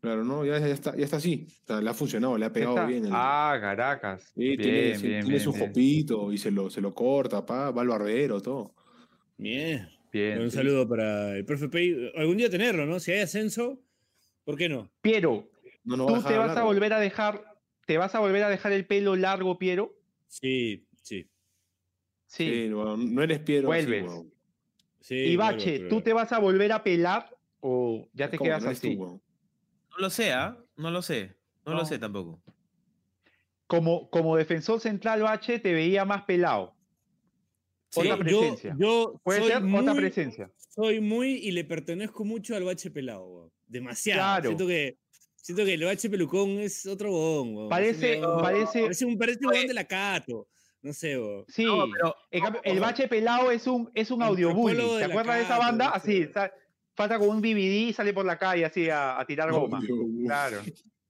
Claro, 0.00 0.22
no, 0.22 0.44
ya, 0.44 0.58
ya 0.58 0.66
está, 0.68 0.94
ya 0.94 1.04
está 1.04 1.16
así. 1.16 1.46
O 1.64 1.66
sea, 1.66 1.80
le 1.80 1.90
ha 1.90 1.94
funcionado, 1.94 2.36
le 2.38 2.44
ha 2.46 2.52
pegado 2.52 2.74
Está- 2.74 2.86
bien. 2.86 3.06
el- 3.06 3.10
Ah, 3.12 3.56
Caracas. 3.60 4.30
Sí, 4.34 4.40
bien, 4.40 4.60
tiene, 4.60 4.80
bien, 4.82 5.00
tiene 5.00 5.28
bien, 5.30 5.40
su 5.40 5.52
bien. 5.52 5.66
jopito 5.66 6.32
y 6.32 6.38
se 6.38 6.50
lo, 6.50 6.70
se 6.70 6.80
lo 6.80 6.94
corta, 6.94 7.44
pa, 7.44 7.70
va 7.70 7.82
al 7.82 7.88
barbero, 7.88 8.40
todo. 8.40 8.74
Bien. 9.36 9.88
Bien, 10.12 10.40
un 10.40 10.50
sí. 10.50 10.56
saludo 10.56 10.88
para 10.88 11.36
el 11.36 11.44
profe 11.44 11.68
Pay. 11.68 12.12
Algún 12.16 12.36
día 12.38 12.48
tenerlo, 12.48 12.86
¿no? 12.86 12.98
Si 13.00 13.12
hay 13.12 13.20
ascenso, 13.20 13.82
¿por 14.44 14.56
qué 14.56 14.68
no? 14.68 14.90
Piero, 15.02 15.50
No 15.84 16.06
¿tú 16.06 16.14
te 16.22 16.36
vas 16.38 16.50
hablar, 16.50 16.58
a 16.58 16.62
volver 16.62 16.92
a 16.94 17.00
dejar, 17.00 17.44
te 17.86 17.98
vas 17.98 18.14
a 18.14 18.20
volver 18.20 18.42
a 18.44 18.48
dejar 18.48 18.72
el 18.72 18.86
pelo 18.86 19.14
largo, 19.16 19.58
Piero? 19.58 19.94
Sí, 20.26 20.86
sí. 21.02 21.28
Sí. 22.26 22.44
Sí, 22.64 22.68
no, 22.70 22.96
no 22.96 23.22
eres 23.22 23.40
Piero. 23.40 23.70
así, 23.70 23.86
Vuelves. 23.86 24.10
sí 25.00 25.14
y 25.16 25.36
Bache, 25.36 25.78
pero- 25.78 25.88
¿tú 25.90 26.00
te 26.00 26.12
vas 26.12 26.32
a 26.32 26.38
volver 26.38 26.72
a 26.72 26.82
pelar 26.82 27.36
o 27.60 28.08
ya 28.14 28.30
te 28.30 28.38
¿Cómo 28.38 28.48
quedas 28.48 28.62
no 28.62 28.68
eres 28.70 28.80
tú, 28.80 28.88
así? 28.88 28.96
No 28.96 29.98
lo 29.98 30.10
sé, 30.10 30.32
¿ah? 30.32 30.56
No 30.76 30.90
lo 30.90 31.02
sé. 31.02 31.36
No, 31.66 31.72
lo 31.72 31.78
No. 31.80 31.84
sé 31.84 31.98
tampoco. 31.98 32.40
Como, 33.66 34.08
como 34.10 34.36
defensor 34.36 34.80
central, 34.80 35.22
Bache, 35.22 35.58
te 35.58 35.72
veía 35.72 36.04
más 36.04 36.22
pelado. 36.22 36.75
Sí, 38.02 38.10
otra 38.10 38.30
yo- 38.30 38.38
presencia. 38.40 38.76
Yo, 38.78 39.20
Puede 39.24 39.40
soy 39.40 39.48
ser 39.50 39.62
muy, 39.62 39.80
otra 39.80 39.94
presencia. 39.94 40.50
Soy 40.74 41.00
muy 41.00 41.32
y 41.34 41.50
le 41.52 41.64
pertenezco 41.64 42.24
mucho 42.24 42.54
al 42.56 42.64
bache 42.64 42.90
pelado, 42.90 43.26
weón. 43.26 43.52
Demasiado. 43.66 44.20
Claro. 44.20 44.44
Siento 44.50 44.66
que, 44.66 44.98
siento 45.36 45.64
que 45.64 45.74
el 45.74 45.84
bache 45.84 46.08
pelucón 46.10 46.50
es 46.60 46.84
otro 46.86 47.10
bon, 47.10 47.56
weón. 47.56 47.68
Parece- 47.68 48.20
huevón- 48.20 48.42
parece- 48.42 48.80
parece 48.82 49.04
un, 49.06 49.18
parece 49.18 49.38
un 49.42 49.46
huevón 49.52 49.66
de 49.66 49.74
la 49.74 49.84
Cato. 49.84 50.48
No 50.82 50.92
sé. 50.92 51.18
Sí, 51.48 51.64
No, 51.64 51.86
pero- 51.90 52.14
el 52.62 52.72
ojo. 52.78 52.80
bache 52.80 53.08
pelado 53.08 53.50
es 53.50 53.66
un, 53.66 53.90
es 53.94 54.10
un 54.10 54.22
audiobully. 54.22 54.76
De 54.76 54.98
¿Te 54.98 55.04
acuerdas 55.04 55.36
de 55.38 55.42
esa 55.42 55.58
banda? 55.58 55.86
no. 55.86 55.94
Así, 55.94 56.28
falta 56.94 57.18
con 57.18 57.28
un 57.30 57.40
DVD 57.42 57.88
y 57.88 57.92
sale 57.92 58.12
por 58.14 58.24
la 58.24 58.38
calle 58.38 58.64
así 58.64 58.88
a, 58.88 59.18
a 59.18 59.26
tirar 59.26 59.50
goma. 59.50 59.80
No. 59.80 60.24
Claro. 60.26 60.60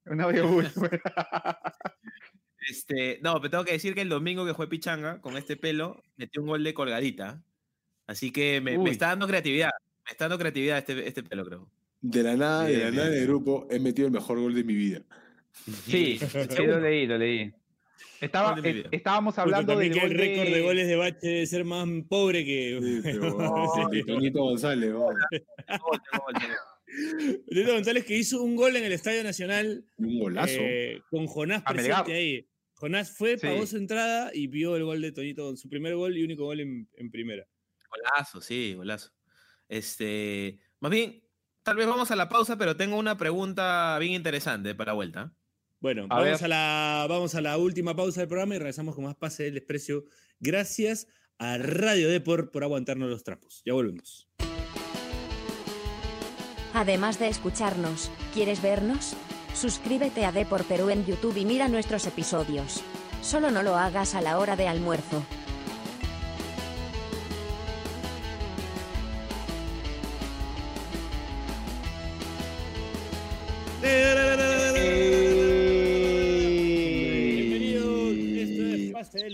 Un 0.06 0.20
audiobully. 0.20 0.68
Este, 2.68 3.20
no, 3.22 3.40
pero 3.40 3.50
tengo 3.50 3.64
que 3.64 3.72
decir 3.72 3.94
que 3.94 4.00
el 4.00 4.08
domingo 4.08 4.44
que 4.44 4.54
fue 4.54 4.68
Pichanga, 4.68 5.20
con 5.20 5.36
este 5.36 5.56
pelo, 5.56 6.02
metió 6.16 6.42
un 6.42 6.48
gol 6.48 6.64
de 6.64 6.74
colgadita. 6.74 7.42
Así 8.06 8.30
que 8.30 8.60
me, 8.60 8.74
está 8.90 9.08
dando 9.08 9.26
creatividad. 9.26 9.70
Me 10.04 10.12
está 10.12 10.24
dando 10.24 10.38
creatividad 10.38 10.78
este, 10.78 11.06
este 11.06 11.22
pelo, 11.22 11.44
creo. 11.44 11.68
De 12.00 12.22
la 12.22 12.36
nada, 12.36 12.64
de 12.64 12.78
la 12.78 12.90
nada 12.90 13.08
del 13.10 13.26
grupo, 13.26 13.66
he 13.70 13.78
metido 13.78 14.06
el 14.06 14.12
mejor 14.12 14.40
gol 14.40 14.54
de 14.54 14.64
mi 14.64 14.74
vida. 14.74 15.02
Sí, 15.86 16.18
sí 16.50 16.66
lo 16.66 16.80
leí, 16.80 17.06
lo 17.06 17.18
leí. 17.18 17.52
Estaba, 18.20 18.56
estábamos 18.90 19.38
hablando 19.38 19.76
del 19.76 19.96
el 19.96 20.10
récord 20.10 20.48
de... 20.48 20.62
goles 20.62 20.88
de 20.88 20.96
Bache 20.96 21.26
debe 21.26 21.46
ser 21.46 21.64
más 21.64 21.86
pobre 22.08 22.44
que. 22.44 22.78
Sí, 22.82 23.00
pero, 23.04 23.34
González. 23.34 24.92
Tonito 27.48 27.72
González 27.72 28.04
que 28.04 28.16
hizo 28.16 28.42
un 28.42 28.56
gol 28.56 28.76
en 28.76 28.84
el 28.84 28.92
Estadio 28.92 29.22
Nacional. 29.22 29.84
Un 29.98 30.18
golazo. 30.18 30.58
Eh, 30.58 31.02
con 31.10 31.26
Jonás 31.26 31.62
presente 31.62 32.14
ahí. 32.14 32.46
Jonás 32.76 33.10
fue, 33.10 33.38
pagó 33.38 33.66
su 33.66 33.78
entrada 33.78 34.30
y 34.34 34.48
vio 34.48 34.76
el 34.76 34.84
gol 34.84 35.00
de 35.00 35.10
Tonito, 35.10 35.56
su 35.56 35.68
primer 35.68 35.94
gol 35.94 36.16
y 36.16 36.22
único 36.22 36.44
gol 36.44 36.60
en, 36.60 36.88
en 36.94 37.10
primera. 37.10 37.46
Golazo, 37.90 38.40
sí, 38.42 38.74
golazo. 38.74 39.12
Este, 39.66 40.58
más 40.80 40.90
bien, 40.90 41.22
tal 41.62 41.76
vez 41.76 41.86
vamos 41.86 42.10
a 42.10 42.16
la 42.16 42.28
pausa, 42.28 42.58
pero 42.58 42.76
tengo 42.76 42.98
una 42.98 43.16
pregunta 43.16 43.98
bien 43.98 44.12
interesante 44.12 44.74
para 44.74 44.92
vuelta. 44.92 45.34
Bueno, 45.80 46.06
vamos 46.06 46.42
a, 46.42 46.48
la, 46.48 47.06
vamos 47.08 47.34
a 47.34 47.40
la 47.40 47.56
última 47.56 47.96
pausa 47.96 48.20
del 48.20 48.28
programa 48.28 48.54
y 48.54 48.58
regresamos 48.58 48.94
con 48.94 49.04
más 49.04 49.16
pase 49.16 49.44
del 49.44 49.54
desprecio. 49.54 50.04
Gracias 50.38 51.08
a 51.38 51.56
Radio 51.56 52.10
Deport 52.10 52.52
por 52.52 52.62
aguantarnos 52.62 53.08
los 53.08 53.24
trapos. 53.24 53.62
Ya 53.64 53.72
volvemos. 53.72 54.28
Además 56.74 57.18
de 57.18 57.28
escucharnos, 57.28 58.10
¿quieres 58.34 58.60
vernos? 58.60 59.16
Suscríbete 59.56 60.26
a 60.26 60.32
Deport 60.32 60.66
Perú 60.68 60.90
en 60.90 61.06
YouTube 61.06 61.38
y 61.38 61.46
mira 61.46 61.66
nuestros 61.66 62.06
episodios. 62.06 62.82
Solo 63.22 63.50
no 63.50 63.62
lo 63.62 63.74
hagas 63.76 64.14
a 64.14 64.20
la 64.20 64.38
hora 64.38 64.54
de 64.54 64.68
almuerzo. 64.68 65.22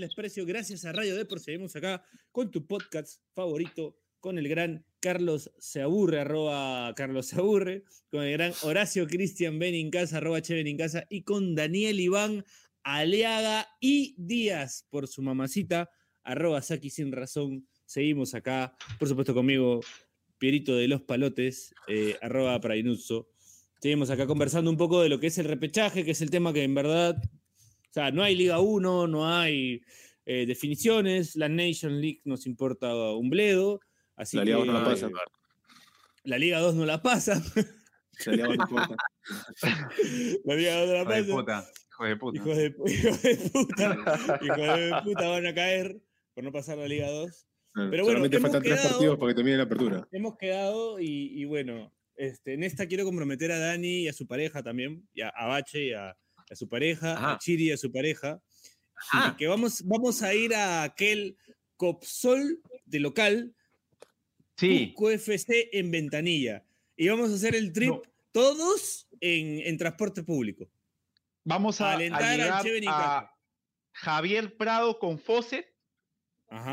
desprecio. 0.02 0.44
Gracias 0.44 0.84
a 0.84 0.92
Radio 0.92 1.16
Depor. 1.16 1.40
Seguimos 1.40 1.74
acá 1.76 2.04
con 2.30 2.50
tu 2.50 2.66
podcast 2.66 3.20
favorito, 3.34 3.96
con 4.22 4.38
el 4.38 4.48
gran 4.48 4.86
Carlos 5.00 5.52
se 5.58 5.82
aburre, 5.82 6.20
arroba 6.20 6.94
Carlos 6.94 7.26
se 7.26 7.36
aburre, 7.40 7.82
con 8.08 8.22
el 8.22 8.32
gran 8.32 8.52
Horacio 8.62 9.08
Cristian 9.08 9.58
Benincasa, 9.58 10.18
arroba 10.18 10.40
Che 10.40 10.76
casa 10.76 11.04
y 11.10 11.22
con 11.22 11.56
Daniel 11.56 11.98
Iván 11.98 12.44
Aleaga 12.84 13.66
y 13.80 14.14
Díaz 14.16 14.86
por 14.90 15.08
su 15.08 15.22
mamacita, 15.22 15.90
arroba 16.22 16.62
Saki 16.62 16.88
sin 16.88 17.10
razón. 17.10 17.66
Seguimos 17.84 18.32
acá, 18.34 18.76
por 19.00 19.08
supuesto 19.08 19.34
conmigo, 19.34 19.80
Pierito 20.38 20.76
de 20.76 20.86
los 20.86 21.02
Palotes, 21.02 21.74
eh, 21.88 22.16
arroba 22.22 22.60
Prainuzzo. 22.60 23.28
Seguimos 23.80 24.08
acá 24.10 24.28
conversando 24.28 24.70
un 24.70 24.76
poco 24.76 25.02
de 25.02 25.08
lo 25.08 25.18
que 25.18 25.26
es 25.26 25.38
el 25.38 25.46
repechaje, 25.46 26.04
que 26.04 26.12
es 26.12 26.22
el 26.22 26.30
tema 26.30 26.52
que 26.52 26.62
en 26.62 26.74
verdad 26.74 27.20
o 27.20 27.92
sea, 27.92 28.12
no 28.12 28.22
hay 28.22 28.36
Liga 28.36 28.60
1, 28.60 29.08
no 29.08 29.28
hay 29.28 29.82
eh, 30.24 30.46
definiciones, 30.46 31.34
la 31.34 31.48
Nation 31.48 32.00
League 32.00 32.22
nos 32.24 32.46
importa 32.46 32.94
un 33.14 33.28
bledo. 33.28 33.80
Así 34.22 34.36
la 34.36 34.44
Liga 34.44 34.58
1 34.58 34.72
no 34.72 34.78
la 34.78 34.84
pasa. 34.84 35.10
La 36.24 36.38
Liga 36.38 36.60
2 36.60 36.74
no 36.76 36.86
la 36.86 37.02
pasa. 37.02 37.42
La 38.26 38.32
Liga 38.32 38.46
2 38.46 38.56
no 38.56 38.62
importa. 38.62 38.96
La 40.44 40.54
Liga 40.54 40.80
2 40.80 40.88
no 40.88 40.94
la 40.94 41.04
pasa. 41.04 41.18
Hijo 41.18 42.04
de 42.06 42.16
puta. 42.16 42.38
Hijo 42.38 42.54
de 42.54 42.70
puta. 42.70 42.92
Hijo 42.92 43.16
de 43.22 43.36
puta. 43.52 44.40
Hijo 44.42 44.76
de 44.76 45.02
puta 45.04 45.28
van 45.28 45.46
a 45.46 45.54
caer 45.54 46.00
por 46.34 46.44
no 46.44 46.52
pasar 46.52 46.78
la 46.78 46.86
Liga 46.86 47.10
2. 47.10 47.46
Pero 47.74 47.88
bueno, 47.88 48.04
Solamente 48.06 48.38
faltan 48.38 48.62
tres 48.62 48.80
partidos 48.80 49.18
para 49.18 49.32
que 49.32 49.34
termine 49.34 49.56
la 49.56 49.62
apertura. 49.64 50.06
Hemos 50.12 50.36
quedado 50.36 51.00
y, 51.00 51.40
y 51.40 51.44
bueno, 51.46 51.92
este, 52.16 52.54
en 52.54 52.62
esta 52.62 52.86
quiero 52.86 53.04
comprometer 53.04 53.50
a 53.50 53.58
Dani 53.58 54.02
y 54.02 54.08
a 54.08 54.12
su 54.12 54.26
pareja 54.26 54.62
también, 54.62 55.08
y 55.14 55.22
a, 55.22 55.30
a 55.30 55.46
Bache 55.46 55.86
y 55.86 55.92
a, 55.94 56.10
a 56.10 56.54
su 56.54 56.68
pareja, 56.68 57.32
a 57.32 57.38
Chiri 57.38 57.68
y 57.68 57.72
a 57.72 57.76
su 57.78 57.90
pareja, 57.90 58.42
que 59.38 59.46
vamos, 59.46 59.82
vamos 59.86 60.22
a 60.22 60.34
ir 60.34 60.54
a 60.54 60.82
aquel 60.82 61.36
Copsol 61.76 62.60
de 62.84 63.00
local, 63.00 63.54
sí. 64.68 64.94
QFC 64.96 65.68
en 65.72 65.90
Ventanilla, 65.90 66.64
y 66.96 67.08
vamos 67.08 67.30
a 67.30 67.34
hacer 67.34 67.54
el 67.54 67.72
trip 67.72 67.94
todos 68.32 69.08
en, 69.20 69.76
transporte 69.78 70.22
público. 70.22 70.68
Vamos 71.44 71.80
a, 71.80 71.92
alentar 71.92 72.40
a 72.88 73.34
Javier 73.92 74.56
Prado 74.56 74.98
con 74.98 75.18
Fosset. 75.18 75.66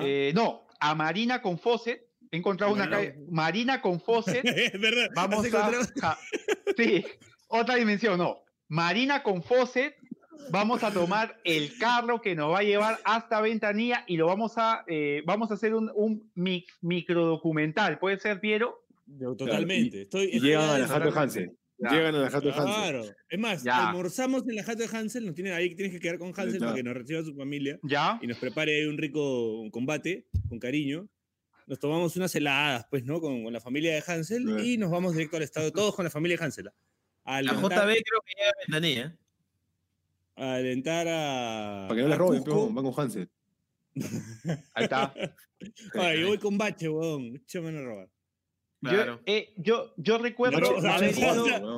Eh, 0.01 0.31
no, 0.35 0.67
a 0.79 0.95
Marina 0.95 1.41
con 1.41 1.57
Fosset. 1.57 2.07
He 2.31 2.37
encontrado 2.37 2.73
una 2.73 2.89
calle. 2.89 3.15
Marina 3.29 3.81
con 3.81 3.99
Fosset. 3.99 4.45
es 4.45 4.79
verdad. 4.79 5.09
Vamos 5.15 5.45
a. 6.01 6.17
sí, 6.77 7.05
otra 7.47 7.75
dimensión, 7.75 8.17
no. 8.19 8.43
Marina 8.67 9.23
con 9.23 9.41
Fosset, 9.41 9.95
vamos 10.51 10.83
a 10.83 10.91
tomar 10.91 11.37
el 11.43 11.77
carro 11.77 12.21
que 12.21 12.35
nos 12.35 12.51
va 12.51 12.59
a 12.59 12.63
llevar 12.63 12.99
hasta 13.03 13.41
Ventanilla 13.41 14.03
y 14.07 14.17
lo 14.17 14.27
vamos 14.27 14.53
a, 14.57 14.83
eh, 14.87 15.21
vamos 15.25 15.51
a 15.51 15.55
hacer 15.55 15.73
un, 15.73 15.91
un 15.93 16.31
micro 16.81 17.25
documental. 17.25 17.99
¿Puede 17.99 18.17
ser, 18.19 18.39
Piero? 18.39 18.85
Totalmente. 19.37 20.07
y, 20.13 20.39
llegan 20.39 20.69
a 20.69 20.77
la 20.77 20.87
Jato 20.87 21.11
de 21.11 21.19
Hansel. 21.19 21.51
Llegan 21.77 22.15
a 22.15 22.19
la 22.19 22.29
Jato 22.29 22.47
de 22.47 22.53
Hansel. 22.53 22.73
Claro. 22.73 23.05
Es 23.29 23.39
más, 23.39 23.65
almorzamos 23.65 24.47
en 24.47 24.55
la 24.55 24.63
Jato 24.63 24.79
de 24.79 24.97
Hansel, 24.97 25.25
nos 25.25 25.35
tienen 25.35 25.53
ahí, 25.53 25.75
tienes 25.75 25.93
que 25.93 25.99
quedar 25.99 26.17
con 26.17 26.33
Hansel 26.35 26.59
para 26.59 26.75
que 26.75 26.83
nos 26.83 26.93
reciba 26.93 27.23
su 27.23 27.35
familia. 27.35 27.79
Ya. 27.83 28.19
Y 28.21 28.27
nos 28.27 28.37
prepare 28.37 28.87
un 28.87 28.97
rico 28.97 29.69
combate, 29.71 30.27
con 30.47 30.59
cariño. 30.59 31.07
Nos 31.67 31.79
tomamos 31.79 32.15
unas 32.15 32.33
heladas, 32.33 32.87
pues, 32.89 33.03
¿no? 33.05 33.21
Con, 33.21 33.51
la 33.51 33.61
familia 33.61 33.93
de 33.93 34.03
Hansel 34.05 34.59
y 34.65 34.77
nos 34.77 34.89
vamos 34.89 35.13
directo 35.13 35.37
al 35.37 35.43
estado, 35.43 35.71
todos 35.71 35.95
con 35.95 36.03
la 36.03 36.09
familia 36.09 36.37
de 36.37 36.43
Hansel. 36.43 36.71
A 37.23 37.41
la 37.41 37.53
JB 37.53 37.69
creo 37.69 38.21
que 38.25 38.33
llega 38.37 38.49
a 38.49 38.59
ventanilla. 38.67 39.18
A 40.39 40.53
alentar 40.55 41.05
a. 41.07 41.85
Para 41.89 41.97
que 41.97 42.03
no 42.03 42.07
le 42.07 42.15
roben, 42.15 42.43
pero 42.43 42.69
van 42.69 42.85
con 42.85 42.93
Hansel. 42.97 43.29
Ahí 44.73 44.85
está. 44.85 45.13
Ay, 45.95 46.21
yo 46.21 46.27
voy 46.27 46.37
con 46.37 46.57
bache, 46.57 46.87
weón. 46.87 47.31
Mucho 47.31 47.61
menos 47.61 47.83
robar. 47.83 48.09
Yo, 48.81 49.19
eh, 49.25 49.53
yo, 49.57 49.93
yo, 49.97 50.17
recuerdo 50.17 50.59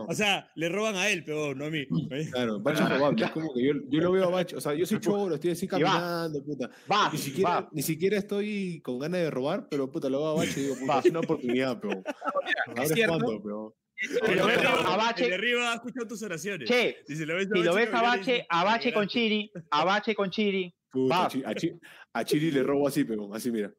o, 0.07 0.13
sea, 0.13 0.51
le 0.53 0.69
roban 0.69 0.95
a 0.95 1.09
él, 1.09 1.23
pero 1.25 1.55
no 1.55 1.65
a 1.65 1.69
mí. 1.71 1.87
Claro, 2.31 2.59
Bache 2.59 2.83
es 2.83 2.89
robable. 2.89 3.25
Es 3.25 3.31
como 3.31 3.51
que 3.55 3.65
yo, 3.65 3.73
yo, 3.89 4.01
lo 4.01 4.11
veo 4.11 4.25
a 4.25 4.29
Bache. 4.29 4.55
O 4.55 4.61
sea, 4.61 4.75
yo 4.75 4.85
soy 4.85 4.99
choro, 4.99 5.33
estoy 5.33 5.51
así 5.51 5.67
caminando, 5.67 6.43
puta. 6.43 6.69
ni, 7.11 7.17
siquiera, 7.17 7.67
ni 7.71 7.81
siquiera 7.81 8.17
estoy 8.17 8.81
con 8.81 8.99
ganas 8.99 9.21
de 9.21 9.31
robar, 9.31 9.67
pero 9.67 9.89
puta, 9.89 10.09
lo 10.09 10.19
veo 10.19 10.27
a 10.27 10.33
Bache 10.35 10.59
y 10.59 10.63
digo, 10.63 10.75
puta, 10.75 10.99
es 10.99 11.05
una 11.05 11.19
oportunidad, 11.21 11.79
pero. 11.81 12.03
Ahora 12.67 12.83
es 12.83 13.07
cuando, 13.07 13.75
pero. 14.07 14.27
Si 14.27 14.35
lo 14.35 14.47
ves 14.47 14.65
a 14.65 14.97
Bache, 14.97 15.27
de 15.27 15.35
arriba 15.35 15.73
escuchado 15.73 16.07
tus 16.07 16.21
oraciones. 16.23 16.69
Che, 16.69 17.03
si, 17.07 17.25
lo 17.25 17.35
ves, 17.35 17.47
si 17.53 17.63
lo 17.63 17.73
ves 17.73 17.93
a 17.93 18.01
Bache, 18.01 18.45
a 18.47 18.63
Bache 18.63 18.93
con 18.93 19.07
Chiri, 19.07 19.51
a 19.69 19.85
Bache 19.85 20.15
con 20.15 20.29
Chiri. 20.29 20.73
Puta, 20.89 21.25
a, 21.25 21.55
Chiri, 21.55 21.79
a 22.13 22.23
Chiri 22.23 22.51
le 22.51 22.63
robo 22.63 22.87
así, 22.87 23.03
pero 23.03 23.33
así, 23.33 23.51
mira. 23.51 23.71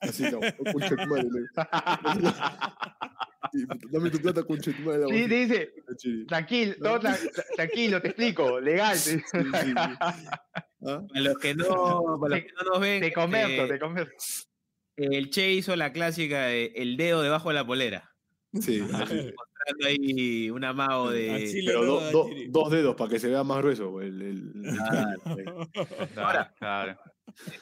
Así 0.00 0.24
no. 0.24 0.40
Dame 3.90 4.10
tu 4.10 4.18
plata, 4.18 4.42
con 4.42 4.60
tu 4.60 4.70
madre. 4.82 5.06
Sí, 5.08 5.26
dice. 5.26 5.72
Tranquilo, 6.26 6.74
todo 6.82 7.00
tra 7.00 7.16
tranquilo, 7.54 8.02
te 8.02 8.08
explico. 8.08 8.60
Legal. 8.60 8.96
Sí, 8.96 9.18
sí, 9.18 9.38
¿Ah? 9.76 11.02
Para 11.08 11.20
los 11.20 11.38
que 11.38 11.54
no, 11.54 12.18
para 12.20 12.36
los 12.36 12.44
que 12.44 12.52
no 12.52 12.70
nos 12.70 12.80
ven. 12.80 13.00
Te 13.00 13.12
converto, 13.12 13.64
eh, 13.64 13.68
te 13.68 13.78
converto. 13.78 14.14
El 14.96 15.30
Che 15.30 15.52
hizo 15.52 15.76
la 15.76 15.92
clásica 15.92 16.46
de 16.46 16.72
el 16.74 16.96
dedo 16.96 17.22
debajo 17.22 17.48
de 17.48 17.54
la 17.54 17.66
polera. 17.66 18.15
Sí. 18.52 18.80
Mostrando 19.36 19.36
ahí 19.86 20.50
un 20.50 20.64
amago 20.64 21.10
de. 21.10 21.62
Pero 21.66 22.10
dos 22.48 22.70
dedos 22.70 22.94
para 22.94 23.10
que 23.10 23.18
se 23.18 23.28
vea 23.28 23.44
más 23.44 23.58
grueso. 23.58 24.00
El, 24.00 24.22
el... 24.22 24.78
Ahora, 26.16 26.54
claro. 26.58 26.98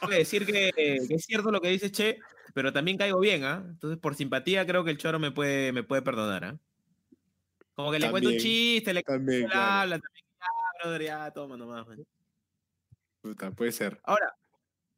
Que 0.09 0.16
decir 0.16 0.47
que, 0.47 0.70
es 0.76 1.24
cierto 1.24 1.51
lo 1.51 1.61
que 1.61 1.68
dice 1.68 1.91
Che, 1.91 2.18
pero 2.53 2.72
también 2.72 2.99
caigo 2.99 3.18
bien, 3.18 3.45
¿ah? 3.45 3.64
Entonces, 3.66 3.99
por 3.99 4.14
simpatía, 4.14 4.66
creo 4.66 4.85
que 4.85 4.91
el 4.91 4.99
choro 4.99 5.18
me 5.18 5.30
puede, 5.30 5.72
me 5.72 5.82
puede 5.82 6.03
perdonar, 6.03 6.45
¿ah? 6.45 6.59
Como 7.74 7.91
que 7.91 7.99
le 7.99 8.11
cuento 8.11 8.28
un 8.28 8.37
chiste, 8.37 8.95
le 8.95 9.03
también, 9.03 9.51
habla, 9.53 9.99
también 9.99 10.24
brother, 10.80 11.03
ya, 11.03 11.30
toma 11.32 11.57
nomás. 11.57 11.87
Puta, 13.20 13.51
puede 13.51 13.72
ser. 13.72 13.99
Ahora. 14.05 14.32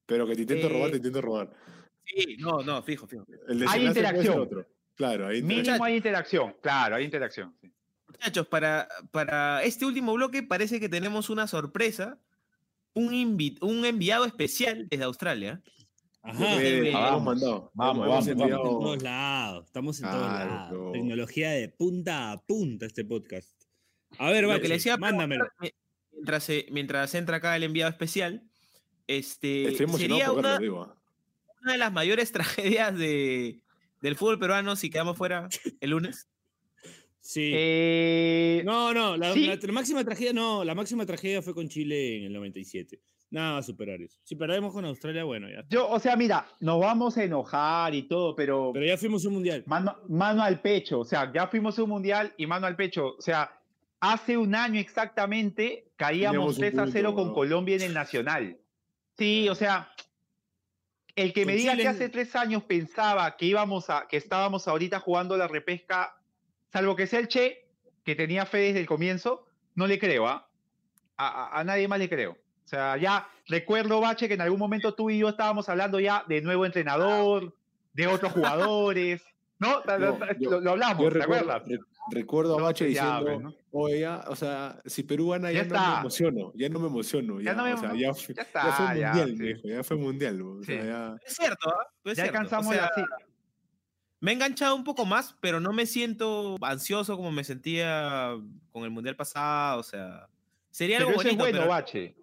Pero 0.05 0.27
que 0.27 0.35
te 0.35 0.43
intento 0.43 0.69
robar, 0.69 0.91
te 0.91 0.97
eh, 0.97 0.99
intento 0.99 1.21
robar. 1.23 1.53
Sí, 2.05 2.37
no, 2.39 2.63
no, 2.63 2.83
fijo, 2.83 3.07
fijo. 3.07 3.25
hay 3.69 3.87
interacción. 3.87 4.67
Claro, 4.97 5.29
hay 5.29 5.39
interacción. 5.39 5.67
Mínimo 5.67 5.85
hay 5.85 5.97
interacción, 5.97 6.57
claro, 6.63 6.97
hay 6.97 7.05
interacción. 7.05 7.57
Muchachos, 8.09 8.47
para, 8.47 8.89
para 9.11 9.63
este 9.63 9.85
último 9.85 10.15
bloque 10.15 10.43
parece 10.43 10.81
que 10.81 10.89
tenemos 10.89 11.31
una 11.31 11.47
sorpresa. 11.47 12.19
Un, 12.95 13.37
un 13.61 13.85
enviado 13.85 14.25
especial 14.25 14.89
desde 14.89 15.05
Australia. 15.05 15.63
Ajá, 16.23 16.57
vamos, 16.93 17.25
mandado. 17.25 17.71
Vamos, 17.75 18.09
vamos, 18.09 18.27
estamos 18.27 18.51
en 18.51 18.57
todos 18.57 19.03
lados. 19.03 19.67
Estamos 19.67 20.01
en 20.01 20.11
todos 20.11 20.27
lados. 20.27 20.93
Tecnología 20.93 21.51
de 21.51 21.69
punta 21.69 22.33
a 22.33 22.41
punta 22.41 22.87
este 22.87 23.05
podcast. 23.05 23.51
A 24.19 24.31
ver, 24.31 24.45
Lo 24.45 24.61
que 24.61 24.69
le 24.69 24.75
decía, 24.75 24.97
mándamelo. 24.97 25.47
Mientras, 26.13 26.51
mientras 26.71 27.15
entra 27.15 27.37
acá 27.37 27.55
el 27.55 27.65
enviado 27.65 27.91
especial, 27.91 28.43
este, 29.07 29.77
sería 29.77 30.33
una, 30.33 30.59
una 30.59 31.73
de 31.73 31.79
las 31.79 31.93
mayores 31.93 32.33
tragedias 32.33 32.97
de, 32.97 33.61
del 34.07 34.17
fútbol 34.17 34.39
peruano 34.39 34.77
si 34.77 34.89
quedamos 34.89 35.17
fuera 35.17 35.49
el 35.81 35.91
lunes? 35.91 36.29
Sí. 37.21 37.51
Eh, 37.53 38.63
no, 38.65 38.95
no, 38.95 39.17
la, 39.17 39.33
sí. 39.33 39.47
la 39.47 39.73
máxima 39.73 40.05
tragedia 40.05 40.33
no, 40.33 40.63
la 40.63 40.77
máxima 40.77 41.05
tragedia 41.05 41.43
fue 41.43 41.55
con 41.55 41.69
Chile 41.69 42.19
en 42.19 42.25
el 42.27 42.33
97. 42.33 43.01
Nada 43.31 43.55
va 43.55 43.59
a 43.59 43.63
superar 43.65 44.01
eso. 44.01 44.21
Si 44.23 44.37
perdemos 44.37 44.73
con 44.73 44.85
Australia, 44.85 45.25
bueno, 45.25 45.49
ya. 45.51 45.65
Yo, 45.69 45.89
o 45.91 45.99
sea, 45.99 46.15
mira, 46.15 46.47
nos 46.61 46.79
vamos 46.79 47.19
a 47.19 47.25
enojar 47.25 47.93
y 47.97 48.03
todo, 48.03 48.37
pero, 48.37 48.71
Pero 48.73 48.87
ya 48.87 48.97
fuimos 48.97 49.25
un 49.25 49.35
mundial. 49.35 49.65
mano, 49.67 49.97
mano 50.09 50.45
al 50.45 50.61
pecho, 50.61 51.01
o 51.01 51.05
sea, 51.05 51.33
ya 51.35 51.49
fuimos 51.49 51.77
un 51.81 51.89
mundial 51.91 52.33
y 52.37 52.47
mano 52.47 52.69
al 52.69 52.77
pecho, 52.77 53.17
o 53.19 53.21
sea, 53.21 53.61
hace 53.99 54.37
un 54.37 54.55
año 54.55 54.79
exactamente 54.79 55.89
caíamos 55.97 56.55
Teníamos 56.55 56.55
un 56.55 56.61
3 56.61 56.79
a 56.79 56.87
0 56.93 57.09
punto, 57.09 57.23
con 57.23 57.29
¿no? 57.29 57.35
Colombia 57.35 57.75
en 57.75 57.83
el 57.83 57.95
Nacional. 57.95 58.57
Sí, 59.19 59.49
o 59.49 59.57
sea, 59.57 59.91
el 61.17 61.33
que 61.33 61.45
me 61.47 61.55
diga 61.57 61.73
Chile 61.73 61.83
que 61.83 61.89
hace 61.89 62.09
tres 62.09 62.37
años 62.37 62.63
pensaba 62.65 63.37
que 63.37 63.47
íbamos 63.47 63.91
a, 63.91 64.07
que 64.09 64.17
estábamos 64.17 64.69
ahorita 64.69 65.01
jugando 65.01 65.37
la 65.37 65.49
repesca, 65.49 66.17
salvo 66.73 66.95
que 66.95 67.07
sea 67.07 67.19
el 67.21 67.29
Che, 67.29 67.67
que 68.05 68.15
tenía 68.15 68.47
fe 68.47 68.59
desde 68.59 68.81
el 68.81 68.87
comienzo, 68.87 69.47
no 69.75 69.87
le 69.87 69.99
creo, 69.99 70.29
¿ah? 70.29 70.49
A, 71.17 71.27
a- 71.27 71.61
a 71.61 71.65
nadie 71.65 71.89
más 71.89 71.99
le 71.99 72.09
creo. 72.09 72.33
O 72.33 72.69
sea, 72.69 72.97
ya 72.97 73.29
recuerdo, 73.49 74.01
Bache, 74.01 74.29
que 74.29 74.35
en 74.35 74.41
algún 74.43 74.59
momento 74.59 74.95
tú 74.95 75.09
y 75.11 75.19
yo 75.19 75.29
estábamos 75.29 75.69
hablando 75.69 76.01
ya 76.01 76.25
de 76.29 76.43
nuevo 76.43 76.67
entrenador, 76.67 77.55
de 77.93 78.07
otros 78.09 78.33
jugadores, 78.33 79.23
¿no? 79.59 79.83
No, 79.85 80.19
yo- 80.39 80.51
lo, 80.51 80.61
lo 80.61 80.71
hablamos, 80.73 81.03
Yo 81.05 81.11
¿te 81.13 81.19
recuerdo, 81.21 81.53
acuerdas? 81.53 81.81
Re- 82.11 82.21
recuerdo 82.21 82.55
a 82.57 82.59
No, 82.59 82.65
Bache 82.65 82.87
diciendo, 82.87 83.41
¿no? 83.41 83.55
oye, 83.73 84.01
ya, 84.01 84.25
o 84.29 84.37
sea, 84.37 84.81
si 84.87 85.03
Perú 85.03 85.31
gana 85.31 85.51
ya, 85.53 85.63
Ya 85.63 85.69
no 85.69 85.75
me 85.75 85.77
está. 85.87 86.01
emociono, 86.01 86.53
ya 86.55 86.69
no 86.69 86.81
me 86.81 86.87
emociono, 86.89 87.41
ya, 87.41 87.45
Ya 87.51 87.55
no 87.55 87.65
me 87.65 87.73
o 87.75 87.77
sea, 87.79 87.91
emo- 87.93 87.99
ya, 88.01 88.15
fue- 88.15 88.35
Ya 88.35 88.43
ya 88.45 88.45
fue 88.45 88.63
está, 88.63 88.95
ya. 88.97 89.09
mundial, 89.09 89.29
sí. 89.31 89.37
me 89.43 89.47
dijo, 89.49 89.69
ya 89.69 89.85
fue 89.85 89.97
mundial, 89.97 90.43
o 90.43 90.63
sea, 90.63 90.81
Sí. 90.83 90.87
ya- 90.89 91.17
Es 91.27 91.35
cierto, 91.37 91.69
¿ah? 91.69 91.87
Es 92.05 92.17
Ya 92.17 92.23
cierto. 92.25 92.33
O 92.33 92.37
alcanzamos 92.41 92.75
sea, 92.75 92.83
la 92.83 92.91
sí. 92.95 93.03
Me 94.21 94.31
he 94.31 94.35
enganchado 94.35 94.75
un 94.75 94.83
poco 94.85 95.05
más, 95.05 95.37
pero 95.41 95.61
no 95.61 95.73
me 95.75 95.85
siento 95.87 96.57
ansioso 96.63 97.17
como 97.17 97.31
me 97.31 97.45
sentía 97.45 98.33
con 98.73 98.85
el 98.85 98.91
mundial 98.91 99.15
pasado. 99.15 99.81
O 99.81 99.83
sea, 99.83 100.29
sería 100.71 100.97
Pero 100.99 101.11
algo 101.11 101.21
eso 101.21 101.31
es 101.31 101.37
bueno, 101.37 101.59
pero 101.59 101.69
Bache. 101.71 102.17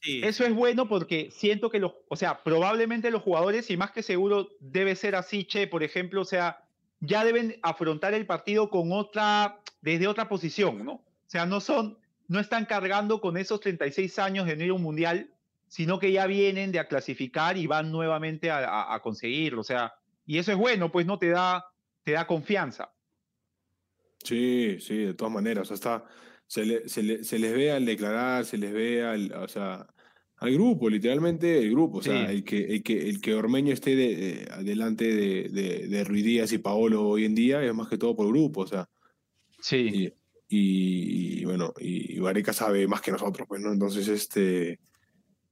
sí. 0.00 0.20
Eso 0.24 0.44
es 0.44 0.54
bueno 0.54 0.88
porque 0.88 1.30
siento 1.30 1.68
que 1.70 1.78
los, 1.78 1.92
o 2.08 2.16
sea, 2.16 2.42
probablemente 2.42 3.10
los 3.10 3.22
jugadores, 3.22 3.70
y 3.70 3.76
más 3.76 3.90
que 3.90 4.02
seguro 4.02 4.48
debe 4.60 4.96
ser 4.96 5.14
así, 5.14 5.44
Che, 5.44 5.66
por 5.66 5.82
ejemplo, 5.82 6.22
o 6.22 6.24
sea, 6.24 6.65
ya 7.00 7.24
deben 7.24 7.58
afrontar 7.62 8.14
el 8.14 8.26
partido 8.26 8.70
con 8.70 8.92
otra, 8.92 9.60
desde 9.80 10.06
otra 10.06 10.28
posición, 10.28 10.84
¿no? 10.84 10.92
O 10.92 11.04
sea, 11.28 11.46
no 11.46 11.60
son, 11.60 11.98
no 12.28 12.40
están 12.40 12.64
cargando 12.66 13.20
con 13.20 13.36
esos 13.36 13.60
36 13.60 14.18
años 14.18 14.46
de 14.46 14.56
no 14.56 14.64
ir 14.64 14.70
a 14.70 14.74
un 14.74 14.82
mundial, 14.82 15.30
sino 15.68 15.98
que 15.98 16.12
ya 16.12 16.26
vienen 16.26 16.72
de 16.72 16.78
a 16.78 16.86
clasificar 16.88 17.56
y 17.56 17.66
van 17.66 17.90
nuevamente 17.90 18.50
a, 18.50 18.58
a- 18.58 18.94
a 18.94 19.00
conseguirlo, 19.02 19.60
o 19.60 19.64
sea, 19.64 19.94
y 20.24 20.38
eso 20.38 20.52
es 20.52 20.58
bueno, 20.58 20.90
pues 20.90 21.06
no 21.06 21.18
te 21.18 21.28
da, 21.30 21.66
te 22.04 22.12
da 22.12 22.26
confianza. 22.26 22.92
Sí, 24.22 24.78
sí, 24.80 24.96
de 25.04 25.14
todas 25.14 25.32
maneras. 25.32 25.70
Está, 25.70 26.04
se, 26.46 26.88
se, 26.88 27.02
le- 27.02 27.24
se 27.24 27.38
les 27.38 27.54
ve 27.54 27.70
al 27.72 27.84
declarar, 27.86 28.44
se 28.44 28.58
les 28.58 28.72
ve 28.72 29.04
al, 29.04 29.32
o 29.32 29.48
sea, 29.48 29.86
al 30.38 30.52
grupo, 30.52 30.88
literalmente 30.90 31.58
el 31.58 31.70
grupo. 31.70 31.98
O 31.98 32.02
sea, 32.02 32.26
Sí. 32.28 32.34
el, 32.36 32.44
que, 32.44 32.58
el, 32.74 32.82
que, 32.82 33.08
el 33.08 33.20
que 33.20 33.34
Ormeño 33.34 33.72
esté 33.72 33.96
de, 33.96 34.16
de- 34.16 34.48
adelante 34.52 35.04
de, 35.14 35.48
de, 35.48 35.88
de 35.88 36.04
Ruiz 36.04 36.24
Díaz 36.24 36.52
y 36.52 36.58
Paolo 36.58 37.06
hoy 37.08 37.24
en 37.24 37.34
día 37.34 37.62
es 37.62 37.74
más 37.74 37.88
que 37.88 37.98
todo 37.98 38.14
por 38.14 38.28
grupo. 38.28 38.60
O 38.62 38.66
sea, 38.66 38.88
Sí. 39.60 40.12
y, 40.48 40.56
y, 40.58 41.40
y, 41.40 41.44
bueno, 41.44 41.72
y 41.80 42.18
Vareca 42.18 42.52
sabe 42.52 42.86
más 42.86 43.00
que 43.00 43.10
nosotros, 43.12 43.46
pues, 43.48 43.60
¿no? 43.62 43.72
Entonces, 43.72 44.06
este, 44.08 44.78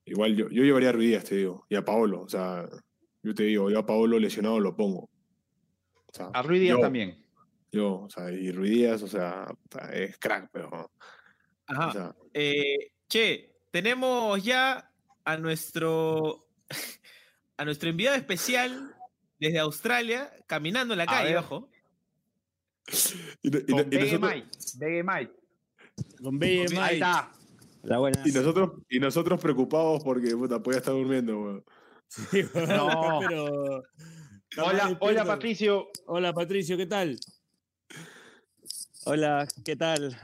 igual 0.05 0.37
yo, 0.37 0.49
yo 0.51 0.63
llevaría 0.63 0.91
a 0.91 0.93
Ruiz 0.93 1.09
Díaz, 1.09 1.25
te 1.25 1.37
digo, 1.37 1.67
y 1.69 1.75
a 1.77 1.85
Paolo. 1.85 2.21
O 2.21 2.29
sea, 2.29 2.69
yo 3.23 3.35
te 3.35 3.45
digo, 3.45 3.71
yo 3.71 3.79
a 3.79 3.87
Paolo 3.87 4.19
lesionado 4.19 4.61
lo 4.61 4.77
pongo. 4.77 5.09
O 6.07 6.13
sea, 6.13 6.27
A 6.35 6.43
Ruiz 6.43 6.61
Díaz 6.61 6.77
yo- 6.77 6.83
también. 6.83 7.25
yo, 7.73 8.03
o 8.03 8.11
sea, 8.11 8.31
y 8.31 8.53
Ruiz 8.53 8.71
Díaz, 8.71 9.03
o 9.03 9.09
sea, 9.09 9.47
es 9.93 10.19
crack, 10.19 10.51
pero. 10.53 10.91
Ajá. 11.67 11.89
O 11.89 11.93
sea, 11.93 12.15
Eh, 12.35 12.91
che, 13.09 13.54
tenemos 13.75 14.41
ya 14.45 14.89
a 15.25 15.37
nuestro 15.37 16.47
a 17.57 17.65
nuestro 17.65 17.91
enviado 17.91 18.17
especial 18.17 18.95
desde 19.41 19.59
Australia 19.59 20.33
caminando 20.47 20.95
en 20.95 20.99
la 20.99 21.07
calle, 21.07 21.37
ojo. 21.37 21.69
y, 23.43 23.51
no- 23.51 23.59
y 23.59 23.65
Con 23.67 23.93
y 23.93 23.97
nosotros. 23.99 24.33
Con 26.23 26.39
BMI. 26.39 26.77
Ahí 26.79 26.95
está. 26.95 27.33
La 27.83 27.99
buena. 27.99 28.23
y 28.25 28.31
nosotros, 28.31 28.81
y 28.89 29.01
nosotros 29.01 29.41
preocupados 29.41 30.05
porque 30.05 30.37
puta, 30.37 30.63
podía 30.63 30.79
estar 30.79 30.95
durmiendo, 30.95 31.41
weón. 31.41 31.65
Sí, 32.07 32.45
No. 32.55 33.19
pero. 33.29 33.83
Hola, 34.57 34.97
hola 35.01 35.25
Patricio. 35.25 35.89
Hola, 36.07 36.33
Patricio, 36.33 36.77
¿qué 36.77 36.87
tal? 36.87 37.19
Hola, 39.05 39.49
¿qué 39.65 39.75
tal? 39.75 40.17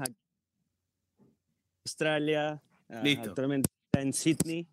Australia. 1.84 2.62
Ah, 2.92 3.00
Listo. 3.02 3.28
Actualmente 3.30 3.68
está 3.86 4.02
en 4.02 4.12
Sydney. 4.12 4.66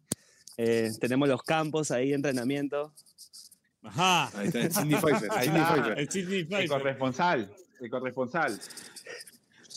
Eh, 0.58 0.92
tenemos 1.00 1.28
los 1.30 1.42
campos 1.44 1.92
ahí 1.92 2.10
de 2.10 2.16
entrenamiento. 2.16 2.94
Ajá. 3.84 4.30
Ahí 4.38 4.48
está. 4.48 4.60
El 4.62 4.74
Sydney 6.12 6.40
El 6.40 6.48
Pfizer. 6.48 6.68
corresponsal. 6.68 7.54
El 7.80 7.90
corresponsal. 7.90 8.60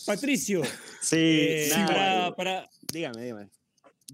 Patricio, 0.06 0.62
Sí, 1.00 1.16
eh, 1.18 1.68
nada, 1.76 2.34
para, 2.34 2.36
para- 2.36 2.70
dígame, 2.92 3.22
dígame. 3.22 3.50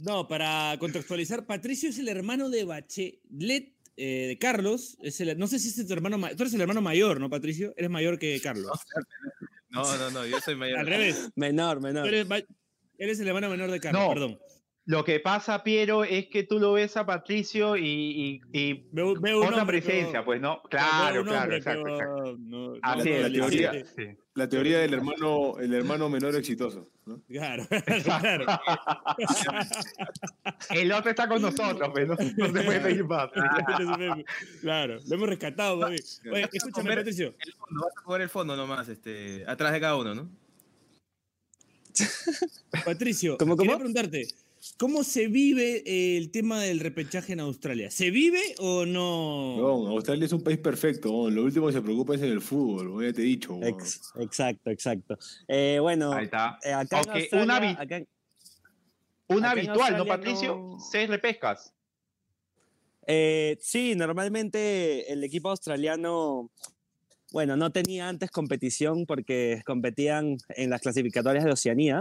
no, 0.02 0.26
para 0.26 0.76
contextualizar, 0.80 1.46
Patricio 1.46 1.88
es 1.90 1.98
el 1.98 2.08
hermano 2.08 2.50
de 2.50 2.64
Bachelet, 2.64 3.72
eh, 3.96 4.26
de 4.28 4.38
Carlos. 4.38 4.98
Es 5.00 5.20
el- 5.20 5.38
no 5.38 5.46
sé 5.46 5.58
si 5.60 5.68
es 5.68 5.86
tu 5.86 5.92
hermano 5.92 6.18
mayor. 6.18 6.36
Tú 6.36 6.42
eres 6.42 6.54
el 6.54 6.60
hermano 6.60 6.82
mayor, 6.82 7.20
¿no, 7.20 7.30
Patricio? 7.30 7.72
Eres 7.76 7.90
mayor 7.90 8.18
que 8.18 8.40
Carlos. 8.42 8.72
No, 9.68 9.82
no, 9.98 10.10
no, 10.10 10.24
yo 10.24 10.40
soy 10.40 10.54
mayor. 10.56 10.78
Al 10.78 10.86
revés. 10.86 11.28
Menor, 11.34 11.76
Tú 11.78 11.82
menor. 11.82 12.06
eres, 12.08 12.26
ba- 12.99 13.05
eres 13.05 13.20
el 13.20 13.28
hermano 13.28 13.49
menor 13.51 13.70
de 13.70 13.80
Carlos, 13.80 14.03
No. 14.03 14.09
perdón. 14.11 14.38
Lo 14.88 15.05
que 15.05 15.18
pasa, 15.18 15.64
Piero, 15.64 16.05
es 16.05 16.28
que 16.28 16.44
tú 16.44 16.61
lo 16.61 16.74
ves 16.74 16.97
a 16.97 17.05
Patricio 17.05 17.76
y, 17.76 17.82
y- 17.84 18.40
y 18.53 18.84
Veo, 18.92 19.14
veo 19.20 19.44
otra 19.44 19.66
presencia, 19.66 20.12
pero- 20.12 20.24
pues, 20.24 20.40
¿no? 20.40 20.62
Claro, 20.70 21.24
claro, 21.24 21.57
exacto, 21.57 21.82
pero 21.82 21.97
exacto. 21.97 22.36
no- 22.38 22.68
no 22.74 22.78
Así 22.82 23.11
es, 23.11 23.22
la 23.22 23.32
teoría. 23.32 23.84
sí. 23.84 24.16
La 24.34 24.49
teoría 24.49 24.78
del 24.80 24.94
hermano, 24.94 25.59
el 25.59 25.74
hermano 25.74 26.09
menor 26.09 26.36
exitoso. 26.36 26.88
¿no? 27.05 27.20
Claro, 27.26 27.66
claro. 28.05 28.47
El 30.70 30.92
otro 30.92 31.11
está 31.11 31.28
con 31.28 31.42
nosotros, 31.42 31.90
pues, 31.92 32.07
no, 32.07 32.14
no 32.14 32.47
se 32.53 32.62
puede 32.64 32.80
pedir 32.80 33.05
más. 33.05 33.28
Claro, 34.61 34.99
lo 35.07 35.14
hemos 35.16 35.28
rescatado, 35.28 35.76
mami. 35.78 35.97
Oye, 36.32 36.49
escúchame, 36.53 36.94
Patricio. 36.97 37.34
El 37.44 37.53
fondo, 37.55 37.82
vas 37.84 37.97
a 37.97 38.01
jugar 38.03 38.20
el 38.20 38.28
fondo 38.28 38.57
nomás, 38.57 38.88
este, 38.88 39.44
atrás 39.49 39.72
de 39.72 39.80
cada 39.80 39.97
uno, 39.97 40.14
¿no? 40.14 40.30
Patricio, 42.84 43.36
¿Cómo, 43.38 43.57
quería 43.57 43.76
preguntarte, 43.76 44.26
¿cómo 44.78 45.03
se 45.05 45.28
vive 45.28 45.82
eh, 45.86 46.16
el 46.16 46.30
tema 46.30 46.61
del 46.62 46.80
repechaje 46.80 47.32
en 47.32 47.40
Australia? 47.40 47.90
¿Se 47.90 48.11
vive 48.11 48.40
o 48.59 48.84
no? 48.86 49.86
Australia 49.88 50.26
es 50.26 50.32
un 50.32 50.42
país 50.42 50.59
perfecto. 50.59 51.30
Lo 51.30 51.42
último 51.44 51.66
que 51.68 51.72
se 51.72 51.82
preocupa 51.82 52.14
es 52.14 52.22
en 52.22 52.30
el 52.32 52.40
fútbol, 52.40 53.05
ya 53.05 53.12
te 53.12 53.22
he 53.22 53.24
dicho. 53.24 53.59
Ex- 53.62 54.12
exacto, 54.18 54.70
exacto. 54.70 55.18
Eh, 55.49 55.78
bueno, 55.80 56.12
Ahí 56.12 56.24
está. 56.24 56.59
eh, 56.62 56.72
acá 56.72 57.01
en 57.01 57.09
Aunque 57.09 57.20
Australia- 57.22 57.44
una 57.44 57.61
vi- 57.61 57.76
acá 57.78 57.97
en- 57.99 58.09
Una 59.28 59.51
Acá 59.51 59.61
en 59.61 59.68
habitual, 59.70 59.97
¿no, 59.99 60.07
Patricio? 60.07 60.57
no- 60.57 60.78
Seis 60.80 61.09
repescas. 61.09 61.72
Eh, 63.09 63.57
sí, 63.61 63.94
normalmente 63.94 65.12
el 65.12 65.22
equipo 65.24 65.51
australiano, 65.51 66.51
bueno, 67.32 67.56
no 67.56 67.70
tenía 67.70 68.08
antes 68.08 68.30
competición 68.30 69.04
porque 69.06 69.62
competían 69.66 70.36
en 70.50 70.70
las 70.70 70.80
clasificatorias 70.80 71.44
de 71.44 71.50
Oceanía, 71.52 72.00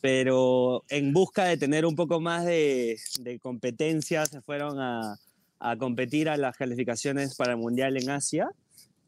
pero 0.00 0.84
en 0.88 1.12
busca 1.12 1.44
de 1.44 1.56
tener 1.56 1.84
un 1.84 1.96
poco 1.96 2.20
más 2.20 2.44
de, 2.44 2.98
de 3.20 3.38
competencia 3.38 4.24
se 4.26 4.40
fueron 4.40 4.78
a, 4.80 5.16
a 5.58 5.76
competir 5.76 6.28
a 6.28 6.36
las 6.36 6.56
calificaciones 6.56 7.34
para 7.34 7.52
el 7.52 7.58
Mundial 7.58 7.96
en 7.96 8.10
Asia. 8.10 8.48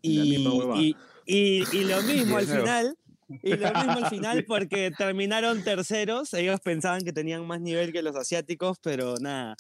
Y, 0.02 0.36
y, 0.80 0.96
y- 1.26 1.64
y 1.72 1.84
lo 1.84 2.02
mismo 2.02 2.36
al 2.38 2.46
final. 2.60 2.96
Y 3.42 3.56
lo 3.56 3.72
mismo 3.72 3.92
al 3.92 4.06
final 4.10 4.44
porque 4.44 4.90
terminaron 4.96 5.62
terceros. 5.62 6.34
Ellos 6.34 6.60
pensaban 6.60 7.02
que 7.02 7.12
tenían 7.12 7.46
más 7.46 7.60
nivel 7.60 7.92
que 7.92 8.02
los 8.02 8.16
asiáticos, 8.16 8.78
pero 8.82 9.16
nada. 9.20 9.56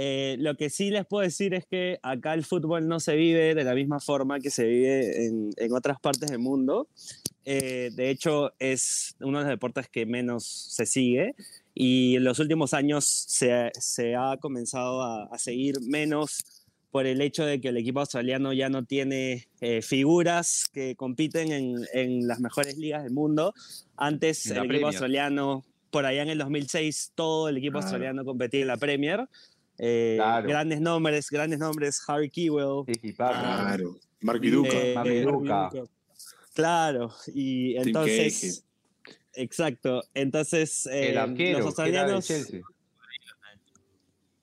Eh, 0.00 0.36
lo 0.38 0.54
que 0.56 0.70
sí 0.70 0.90
les 0.90 1.06
puedo 1.06 1.22
decir 1.22 1.54
es 1.54 1.66
que 1.66 1.98
acá 2.02 2.34
el 2.34 2.44
fútbol 2.44 2.86
no 2.86 3.00
se 3.00 3.16
vive 3.16 3.54
de 3.56 3.64
la 3.64 3.74
misma 3.74 3.98
forma 3.98 4.38
que 4.38 4.50
se 4.50 4.64
vive 4.64 5.26
en, 5.26 5.50
en 5.56 5.72
otras 5.72 5.98
partes 6.00 6.30
del 6.30 6.38
mundo. 6.38 6.88
Eh, 7.44 7.90
de 7.94 8.10
hecho, 8.10 8.52
es 8.58 9.16
uno 9.20 9.38
de 9.38 9.44
los 9.44 9.50
deportes 9.50 9.88
que 9.88 10.06
menos 10.06 10.44
se 10.44 10.86
sigue 10.86 11.34
y 11.74 12.16
en 12.16 12.24
los 12.24 12.38
últimos 12.38 12.74
años 12.74 13.06
se, 13.06 13.70
se 13.78 14.14
ha 14.14 14.36
comenzado 14.36 15.02
a, 15.02 15.24
a 15.24 15.38
seguir 15.38 15.80
menos 15.80 16.44
por 16.90 17.06
el 17.06 17.20
hecho 17.20 17.44
de 17.44 17.60
que 17.60 17.68
el 17.68 17.76
equipo 17.76 18.00
australiano 18.00 18.52
ya 18.52 18.68
no 18.68 18.84
tiene 18.84 19.48
eh, 19.60 19.82
figuras 19.82 20.68
que 20.72 20.96
compiten 20.96 21.52
en, 21.52 21.74
en 21.92 22.26
las 22.26 22.40
mejores 22.40 22.76
ligas 22.78 23.02
del 23.04 23.12
mundo. 23.12 23.52
Antes 23.96 24.46
el 24.50 24.64
equipo 24.70 24.86
australiano, 24.86 25.64
por 25.90 26.06
allá 26.06 26.22
en 26.22 26.30
el 26.30 26.38
2006, 26.38 27.12
todo 27.14 27.48
el 27.48 27.58
equipo 27.58 27.72
Claro. 27.74 27.84
australiano 27.86 28.24
competía 28.24 28.60
en 28.62 28.66
la 28.68 28.76
Premier. 28.76 29.28
Eh, 29.78 30.14
Claro. 30.16 30.48
Grandes 30.48 30.80
nombres, 30.80 31.30
grandes 31.30 31.58
nombres, 31.58 32.00
Harry 32.08 32.30
Kewell, 32.30 32.84
claro. 33.16 33.16
Claro. 33.16 33.96
Marky 34.20 34.50
Duca. 34.50 34.70
Eh, 34.72 34.94
eh. 35.04 35.82
Claro, 36.54 37.14
y 37.32 37.76
entonces. 37.76 38.64
Exacto. 39.34 40.02
Entonces, 40.14 40.86
el 40.86 41.16
arquero, 41.16 41.58
los 41.58 41.66
australianos. 41.66 42.28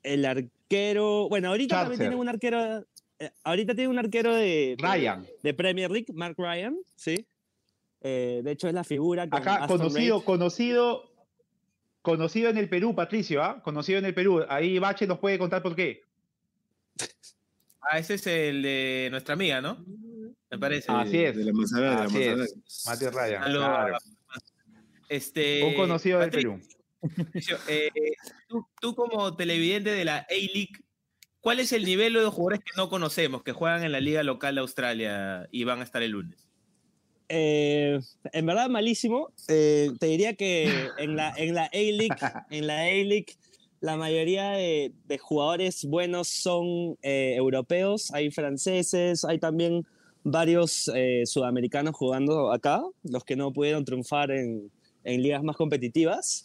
El 0.02 0.24
arquero. 0.24 0.55
Bueno, 0.70 1.48
ahorita 1.48 1.76
también 1.76 1.98
Charter. 1.98 1.98
tienen 1.98 2.18
un 2.18 2.28
arquero. 2.28 2.84
eh, 3.18 3.30
ahorita 3.44 3.74
tiene 3.74 3.88
un 3.88 3.98
arquero 3.98 4.34
de, 4.34 4.76
de- 4.76 4.76
Ryan. 4.78 5.26
de 5.42 5.54
Premier 5.54 5.90
League, 5.90 6.06
Mark 6.12 6.34
Ryan, 6.38 6.76
sí. 6.96 7.26
Eh, 8.02 8.40
de 8.44 8.50
hecho, 8.52 8.68
es 8.68 8.74
la 8.74 8.84
figura. 8.84 9.28
con 9.28 9.40
Acá, 9.40 9.54
Aston 9.64 9.78
conocido, 9.78 10.16
Reid. 10.18 10.24
conocido, 10.24 11.12
conocido 12.02 12.50
en 12.50 12.58
el 12.58 12.68
Perú, 12.68 12.94
Patricio, 12.94 13.42
¿ah? 13.42 13.62
Conocido 13.62 13.98
en 13.98 14.04
el 14.04 14.14
Perú. 14.14 14.44
Ahí 14.48 14.78
Bache 14.78 15.06
nos 15.06 15.18
puede 15.18 15.38
contar 15.38 15.62
por 15.62 15.74
qué. 15.74 16.02
Ah, 17.80 17.98
ese 17.98 18.14
es 18.14 18.26
el 18.26 18.62
de 18.62 19.08
nuestra 19.10 19.34
amiga, 19.34 19.60
¿no? 19.60 19.84
Me 20.50 20.58
parece. 20.58 20.90
Así 20.90 21.18
es. 21.24 21.36
De 21.36 21.44
la 21.44 21.52
de 21.52 21.80
la 21.80 22.02
Así 22.04 22.22
es. 22.22 22.56
Mati 22.86 23.06
Ryan. 23.06 23.42
Claro. 23.44 23.98
Este, 25.08 25.62
Un 25.64 25.74
conocido 25.74 26.18
del 26.18 26.28
Patricio, 26.30 26.52
Perú. 26.58 26.75
Eh, 27.68 27.90
tú, 28.48 28.66
tú 28.80 28.94
como 28.94 29.36
televidente 29.36 29.90
de 29.90 30.04
la 30.04 30.18
A-League, 30.18 30.72
¿cuál 31.40 31.60
es 31.60 31.72
el 31.72 31.84
nivel 31.84 32.14
de 32.14 32.24
jugadores 32.26 32.60
que 32.60 32.76
no 32.76 32.88
conocemos, 32.88 33.42
que 33.42 33.52
juegan 33.52 33.84
en 33.84 33.92
la 33.92 34.00
liga 34.00 34.22
local 34.22 34.54
de 34.54 34.60
Australia 34.60 35.48
y 35.50 35.64
van 35.64 35.80
a 35.80 35.84
estar 35.84 36.02
el 36.02 36.12
lunes? 36.12 36.46
Eh, 37.28 37.98
en 38.32 38.46
verdad, 38.46 38.68
malísimo. 38.68 39.32
Eh, 39.48 39.90
te 39.98 40.06
diría 40.06 40.34
que 40.34 40.90
en 40.98 41.16
la, 41.16 41.34
en 41.36 41.54
la 41.54 41.64
A-League, 41.64 42.08
en 42.50 42.66
la 42.66 42.82
A-League, 42.82 43.36
la 43.80 43.96
mayoría 43.96 44.50
de, 44.50 44.92
de 45.06 45.18
jugadores 45.18 45.84
buenos 45.84 46.28
son 46.28 46.96
eh, 47.02 47.34
europeos, 47.36 48.12
hay 48.12 48.30
franceses, 48.30 49.24
hay 49.24 49.38
también 49.38 49.86
varios 50.28 50.90
sudamericanos 51.24 51.94
jugando 51.94 52.50
acá, 52.50 52.82
los 53.04 53.22
que 53.22 53.36
no 53.36 53.52
pudieron 53.52 53.84
triunfar 53.84 54.32
en, 54.32 54.72
en 55.04 55.22
ligas 55.22 55.42
más 55.42 55.56
competitivas. 55.56 56.44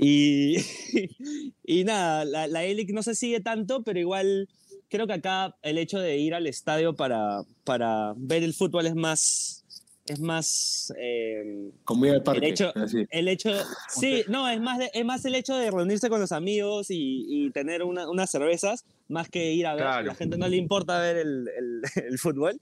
Y, 0.00 0.56
y 1.64 1.84
nada, 1.84 2.24
la, 2.24 2.46
la 2.46 2.60
A-League 2.60 2.92
no 2.92 3.02
se 3.02 3.14
sigue 3.14 3.40
tanto, 3.40 3.82
pero 3.82 3.98
igual 3.98 4.48
creo 4.88 5.06
que 5.06 5.12
acá 5.14 5.56
el 5.62 5.78
hecho 5.78 5.98
de 6.00 6.18
ir 6.18 6.34
al 6.34 6.46
estadio 6.46 6.94
para, 6.94 7.42
para 7.64 8.14
ver 8.16 8.42
el 8.42 8.54
fútbol 8.54 8.86
es 8.86 8.94
más, 8.94 9.64
es 10.06 10.18
más 10.20 10.92
eh, 10.98 11.70
Comida 11.84 12.14
de 12.14 12.20
parque. 12.22 12.48
hecho- 12.48 12.72
así. 12.74 13.06
el 13.10 13.28
hecho, 13.28 13.50
sí, 13.88 14.24
no, 14.28 14.48
es 14.48 14.60
más, 14.60 14.78
de- 14.78 14.90
es 14.92 15.04
más 15.04 15.24
el 15.24 15.34
hecho 15.36 15.54
de 15.56 15.70
reunirse 15.70 16.08
con 16.08 16.20
los 16.20 16.32
amigos 16.32 16.90
y, 16.90 17.26
y 17.28 17.50
tener 17.50 17.82
una- 17.84 18.08
unas 18.10 18.30
cervezas, 18.30 18.84
más 19.08 19.28
que 19.28 19.52
ir 19.52 19.66
a 19.66 19.74
ver. 19.74 19.82
Claro. 19.84 20.06
La 20.08 20.14
gente 20.14 20.38
no 20.38 20.48
le 20.48 20.56
importa 20.56 20.98
ver 21.00 21.18
el, 21.18 21.48
el- 21.56 21.82
el 22.06 22.18
fútbol. 22.18 22.60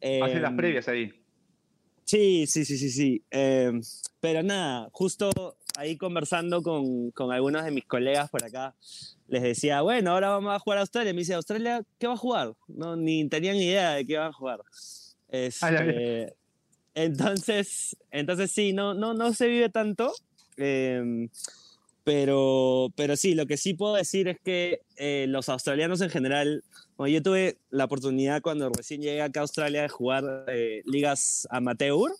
Hace 0.00 0.40
las 0.40 0.50
Em, 0.52 0.56
previas 0.56 0.88
ahí. 0.88 1.12
Sí, 2.08 2.46
sí, 2.46 2.64
sí, 2.64 2.78
sí, 2.78 2.88
sí. 2.88 3.22
Eh, 3.30 3.70
pero 4.18 4.42
nada, 4.42 4.88
justo 4.92 5.30
ahí 5.76 5.98
conversando 5.98 6.62
con, 6.62 7.10
con 7.10 7.30
algunos 7.32 7.66
de 7.66 7.70
mis 7.70 7.84
colegas 7.84 8.30
por 8.30 8.42
acá, 8.42 8.74
les 9.26 9.42
decía, 9.42 9.82
bueno, 9.82 10.12
ahora 10.12 10.30
vamos 10.30 10.54
a 10.54 10.58
jugar 10.58 10.78
a 10.78 10.80
Australia. 10.80 11.12
Me 11.12 11.18
dice, 11.18 11.34
¿Australia 11.34 11.82
qué 11.98 12.06
va 12.06 12.14
a 12.14 12.16
jugar? 12.16 12.54
No, 12.66 12.96
ni 12.96 13.28
tenían 13.28 13.56
idea 13.56 13.92
de 13.92 14.06
qué 14.06 14.14
iban 14.14 14.28
a 14.28 14.32
jugar. 14.32 14.60
Ah, 14.60 15.70
ya, 15.70 15.70
ya. 15.70 15.84
Este, 15.84 16.34
entonces, 16.94 17.94
entonces 18.10 18.52
sí, 18.52 18.72
no, 18.72 18.94
no, 18.94 19.12
no 19.12 19.34
se 19.34 19.46
vive 19.46 19.68
tanto. 19.68 20.10
eh, 20.56 21.28
pero, 22.04 22.90
pero 22.96 23.16
sí, 23.16 23.34
lo 23.34 23.44
que 23.44 23.58
sí 23.58 23.74
puedo 23.74 23.94
decir 23.96 24.28
es 24.28 24.40
que 24.40 24.80
eh, 24.96 25.26
los 25.28 25.50
australianos 25.50 26.00
en 26.00 26.08
general, 26.08 26.64
bueno, 26.98 27.14
yo 27.14 27.22
tuve 27.22 27.58
la 27.70 27.84
oportunidad 27.84 28.42
cuando 28.42 28.68
recién 28.70 29.00
llegué 29.00 29.22
acá 29.22 29.38
a 29.40 29.42
Australia 29.42 29.82
de 29.82 29.88
jugar 29.88 30.44
eh, 30.48 30.82
ligas 30.84 31.46
amateur 31.48 32.10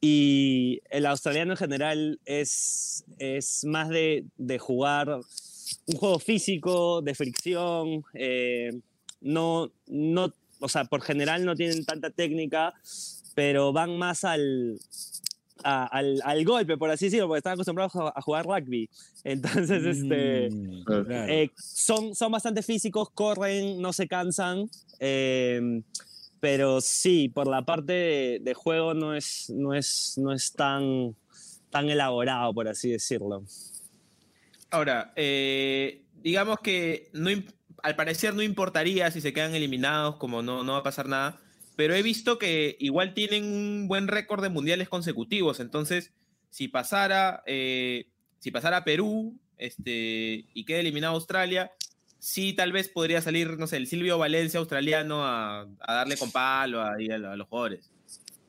y 0.00 0.80
el 0.90 1.06
australiano 1.06 1.52
en 1.52 1.56
general 1.56 2.20
es, 2.24 3.04
es 3.18 3.64
más 3.64 3.88
de, 3.88 4.24
de 4.36 4.58
jugar 4.60 5.20
un 5.86 5.96
juego 5.96 6.20
físico, 6.20 7.02
de 7.02 7.16
fricción, 7.16 8.04
eh, 8.14 8.80
no, 9.20 9.72
no, 9.88 10.32
o 10.60 10.68
sea, 10.68 10.84
por 10.84 11.02
general 11.02 11.44
no 11.44 11.56
tienen 11.56 11.84
tanta 11.84 12.10
técnica, 12.10 12.74
pero 13.34 13.72
van 13.72 13.98
más 13.98 14.22
al, 14.22 14.78
a- 15.64 15.86
al, 15.86 16.20
al 16.24 16.44
golpe, 16.44 16.76
por 16.76 16.90
así 16.90 17.06
decirlo, 17.06 17.28
porque 17.28 17.38
están 17.38 17.54
acostumbrados 17.54 17.94
a, 17.96 18.12
a 18.16 18.20
jugar 18.22 18.46
rugby. 18.46 18.88
Entonces, 19.24 19.84
este, 19.84 20.50
Mm, 20.50 20.82
Claro. 20.84 21.04
claro. 21.06 21.32
eh, 21.32 21.50
son, 21.56 22.14
son 22.14 22.32
bastante 22.32 22.62
físicos, 22.62 23.10
corren, 23.10 23.80
no 23.80 23.92
se 23.92 24.06
cansan. 24.08 24.68
eh, 25.00 25.82
pero 26.40 26.80
sí, 26.80 27.28
por 27.28 27.46
la 27.46 27.62
parte 27.62 27.92
de, 27.92 28.38
de 28.42 28.54
juego 28.54 28.94
no 28.94 29.14
es, 29.14 29.48
no 29.50 29.74
es, 29.74 30.14
no 30.18 30.32
es 30.32 30.52
tan, 30.52 31.14
tan 31.70 31.88
elaborado, 31.88 32.52
por 32.52 32.66
así 32.66 32.90
decirlo. 32.90 33.44
Ahora, 34.70 35.12
eh, 35.16 36.02
digamos 36.22 36.58
que 36.60 37.10
no, 37.12 37.30
al 37.82 37.94
parecer 37.96 38.34
no 38.34 38.42
importaría 38.42 39.10
si 39.10 39.20
se 39.20 39.32
quedan 39.32 39.54
eliminados, 39.54 40.16
como 40.16 40.42
no, 40.42 40.64
no 40.64 40.72
va 40.72 40.78
a 40.78 40.82
pasar 40.82 41.06
nada, 41.08 41.38
pero 41.82 41.96
he 41.96 42.02
visto 42.04 42.38
que 42.38 42.76
igual 42.78 43.12
tienen 43.12 43.44
un 43.44 43.88
buen 43.88 44.06
récord 44.06 44.40
de 44.40 44.50
mundiales 44.50 44.88
consecutivos, 44.88 45.58
entonces 45.58 46.12
si 46.48 46.68
pasara, 46.68 47.42
eh, 47.44 48.06
si 48.38 48.52
pasara 48.52 48.84
Perú 48.84 49.36
este, 49.58 50.46
y 50.54 50.64
queda 50.64 50.78
eliminado 50.78 51.14
Australia, 51.14 51.72
sí 52.20 52.52
tal 52.52 52.70
vez 52.70 52.86
podría 52.88 53.20
salir, 53.20 53.58
no 53.58 53.66
sé, 53.66 53.78
el 53.78 53.88
Silvio 53.88 54.16
Valencia 54.16 54.60
australiano 54.60 55.24
a, 55.24 55.62
a 55.80 55.92
darle 55.92 56.16
con 56.16 56.30
palo 56.30 56.80
ahí 56.80 57.10
a, 57.10 57.16
a 57.16 57.34
los 57.34 57.48
jugadores. 57.48 57.90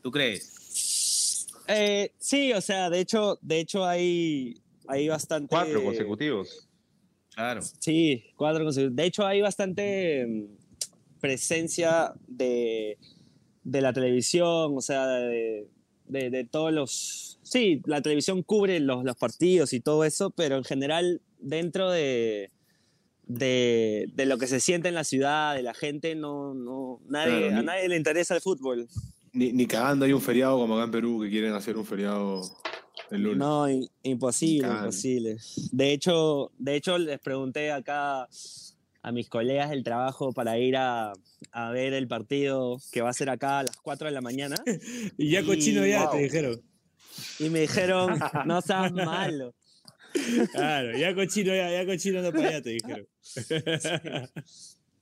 ¿Tú 0.04 0.12
crees? 0.12 1.48
Eh, 1.68 2.12
sí, 2.20 2.54
o 2.54 2.62
sea, 2.62 2.92
de 2.92 3.00
hecho, 3.00 3.40
de 3.42 3.62
hecho 3.62 3.84
hay, 3.84 4.62
hay 4.88 5.08
bastante... 5.08 5.48
Cuatro 5.48 5.84
consecutivos. 5.84 6.70
Claro. 7.34 7.64
Sí, 7.80 8.26
cuatro 8.36 8.64
consecutivos. 8.64 8.96
De 8.96 9.06
hecho, 9.06 9.26
hay 9.26 9.42
bastante 9.42 10.24
mm, 10.28 11.20
presencia 11.20 12.14
de, 12.28 13.00
de 13.64 13.82
la 13.82 13.94
televisión, 13.94 14.74
o 14.78 14.82
sea, 14.82 15.06
de, 15.08 15.68
de- 16.08 16.30
de 16.30 16.44
todos 16.44 16.72
los... 16.74 17.40
Sí, 17.44 17.82
la 17.86 18.02
televisión 18.02 18.42
cubre 18.44 18.80
los, 18.80 19.04
los 19.04 19.16
partidos 19.16 19.74
y 19.74 19.80
todo 19.80 20.04
eso, 20.06 20.30
pero 20.32 20.58
en 20.58 20.64
general, 20.64 21.22
dentro 21.40 21.92
de, 21.92 22.50
de, 23.28 24.08
de 24.14 24.26
lo 24.26 24.38
que 24.38 24.48
se 24.48 24.60
siente 24.60 24.90
en 24.90 24.96
la 24.96 25.04
ciudad, 25.04 25.56
de 25.56 25.64
la 25.64 25.74
gente, 25.74 26.16
no, 26.16 26.54
no, 26.54 27.00
nadie, 27.08 27.48
Claro, 27.50 27.58
a 27.58 27.64
nadie 27.64 27.90
le 27.90 27.98
interesa 27.98 28.36
el 28.36 28.42
fútbol. 28.42 28.88
Ni, 29.34 29.52
ni 29.52 29.66
cagando 29.66 30.06
hay 30.06 30.14
un 30.14 30.22
feriado 30.22 30.58
como 30.58 30.76
acá 30.76 30.86
en 30.86 30.92
Perú 30.92 31.20
que 31.22 31.30
quieren 31.30 31.54
hacer 31.54 31.78
un 31.78 31.86
feriado 31.86 32.42
el 33.12 33.22
lunes. 33.24 33.38
No, 33.40 33.66
imposible, 34.04 34.68
imposible. 34.68 35.38
De 35.72 35.92
hecho, 35.94 36.52
de 36.58 36.76
hecho, 36.76 36.98
les 36.98 37.20
pregunté 37.20 37.72
acá 37.72 38.28
a 39.04 39.12
mis 39.12 39.30
colegas 39.30 39.70
del 39.70 39.84
trabajo 39.84 40.32
para 40.34 40.58
ir 40.58 40.76
a, 40.78 41.14
a 41.52 41.70
ver 41.72 41.94
el 41.94 42.08
partido 42.08 42.78
que 42.92 43.02
va 43.02 43.10
a 43.10 43.14
ser 43.14 43.30
acá 43.30 43.60
a 43.60 43.64
las 43.64 43.76
4 43.78 44.08
de 44.08 44.14
la 44.14 44.22
mañana 44.22 44.56
Y 45.18 45.30
ya 45.30 45.44
cochino 45.44 45.86
y- 45.86 45.90
ya, 45.92 46.04
wow. 46.06 46.12
te 46.14 46.18
dijeron. 46.24 46.62
y 47.38 47.50
me 47.50 47.60
dijeron, 47.62 48.18
no 48.46 48.62
seas 48.62 48.92
malo. 48.94 49.54
Claro, 50.54 50.98
ya 50.98 51.14
cochino 51.14 51.54
ya, 51.56 51.70
ya 51.72 51.86
cochino 51.86 52.22
no 52.22 52.32
para 52.32 52.48
allá, 52.50 52.62
te 52.62 52.70
dijeron. 52.70 53.08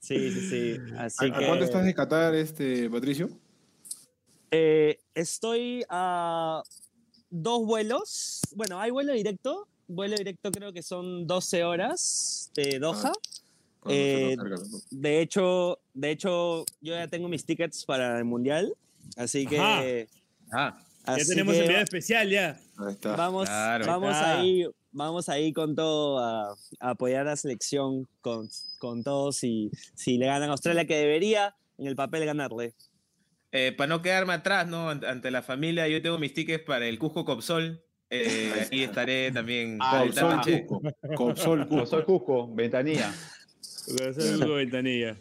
Sí, 0.00 0.30
sí, 0.32 0.40
sí. 0.50 0.76
¿A, 0.96 1.04
Así 1.04 1.26
a 1.30 1.38
que 1.38 1.46
cuánto 1.46 1.64
estás 1.64 1.84
de 1.84 1.94
Qatar, 1.94 2.34
este, 2.34 2.90
Patricio? 2.90 3.28
eh, 4.50 4.98
estoy 5.14 5.84
a 5.88 6.62
dos 7.30 7.64
vuelos. 7.66 8.40
Bueno, 8.56 8.80
hay 8.80 8.90
vuelo 8.90 9.12
directo. 9.12 9.68
Vuelo 9.86 10.16
directo 10.16 10.50
creo 10.50 10.72
que 10.72 10.82
son 10.82 11.26
12 11.26 11.64
horas 11.64 12.50
de 12.54 12.78
Doha. 12.78 13.12
Se 13.12 13.41
Eh. 13.88 14.36
De 14.90 15.20
hecho, 15.20 15.78
de 15.94 16.10
hecho, 16.10 16.64
yo 16.80 16.94
ya 16.94 17.08
tengo 17.08 17.28
mis 17.28 17.44
tickets 17.44 17.84
para 17.84 18.18
el 18.18 18.24
mundial, 18.24 18.74
así 19.16 19.46
que, 19.46 19.58
Ajá. 19.58 20.08
Ah, 20.52 20.76
Ya 21.06 21.12
así 21.14 21.28
tenemos 21.30 21.54
que 21.54 21.60
enviado 21.62 21.82
especial 21.84 22.28
ya. 22.30 22.60
Ahí 22.78 22.92
está. 22.92 23.16
vamos, 23.16 23.48
Claro. 23.48 23.86
vamos 23.86 24.14
Ah. 24.14 24.38
ahí, 24.38 24.64
vamos 24.92 25.28
ahí 25.28 25.52
con 25.52 25.74
todo 25.74 26.18
a, 26.20 26.52
a 26.80 26.90
apoyar 26.90 27.22
a 27.22 27.30
la 27.30 27.36
selección 27.36 28.06
con, 28.20 28.48
con 28.78 29.02
todos 29.02 29.42
y 29.42 29.70
si 29.94 30.16
le 30.18 30.26
ganan 30.26 30.50
a 30.50 30.52
Australia 30.52 30.84
que 30.86 30.96
debería 30.96 31.56
en 31.78 31.86
el 31.88 31.96
papel 31.96 32.24
ganarle. 32.24 32.74
Eh, 33.50 33.72
para 33.76 33.88
no 33.88 34.00
quedarme 34.00 34.32
atrás, 34.34 34.66
¿no? 34.68 34.90
Ante, 34.90 35.06
ante 35.08 35.30
la 35.30 35.42
familia, 35.42 35.88
yo 35.88 36.00
tengo 36.00 36.18
mis 36.18 36.32
tickets 36.34 36.64
para 36.64 36.86
el 36.86 36.98
Cusco 36.98 37.24
Copsol. 37.24 37.82
Eh, 38.08 38.68
y 38.70 38.82
estaré 38.82 39.32
también. 39.32 39.78
Ah, 39.80 40.04
Copsol. 40.06 40.66
Cusco. 40.66 40.82
Copsol 41.16 41.66
Cusco. 41.68 41.86
soy 41.86 42.04
Cusco, 42.04 42.54
ventanilla. 42.54 43.12
De 43.86 44.46
ventanilla. 44.46 45.16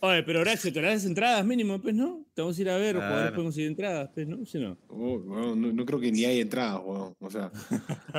Oye, 0.00 0.22
pero 0.24 0.40
Horacio, 0.40 0.72
te 0.72 0.82
las 0.82 1.04
entradas 1.06 1.44
mínimo, 1.44 1.80
pues, 1.80 1.94
¿no? 1.94 2.24
Te 2.34 2.42
vamos 2.42 2.58
a 2.58 2.60
ir 2.60 2.68
a 2.68 2.76
ver, 2.76 2.94
Claro. 2.96 3.06
jugadores 3.08 3.32
pueden 3.32 3.46
conseguir 3.46 3.68
entradas, 3.70 4.10
pues, 4.14 4.26
¿no? 4.28 4.44
¿Sí 4.44 4.58
no? 4.58 4.76
Oh, 4.88 5.14
weón, 5.16 5.60
no, 5.62 5.72
no 5.72 5.86
creo 5.86 5.98
que 5.98 6.12
ni 6.12 6.24
hay 6.26 6.40
entradas, 6.40 6.80
weón. 6.84 7.14
O 7.18 7.30
sea, 7.30 7.50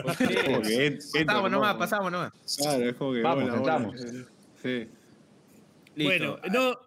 Pasamos 1.25 1.51
nomás, 1.51 1.73
¿no? 1.73 1.80
pasamos 1.80 2.11
nomás. 2.11 2.32
Claro, 2.57 2.84
es 2.89 2.95
como 2.95 3.13
que. 3.13 3.21
Vamos, 3.21 3.43
hola, 3.43 3.53
hola. 3.53 3.57
entramos. 3.59 4.01
Sí. 4.63 4.88
Listo. 5.95 6.39
Bueno, 6.39 6.39
no. 6.51 6.80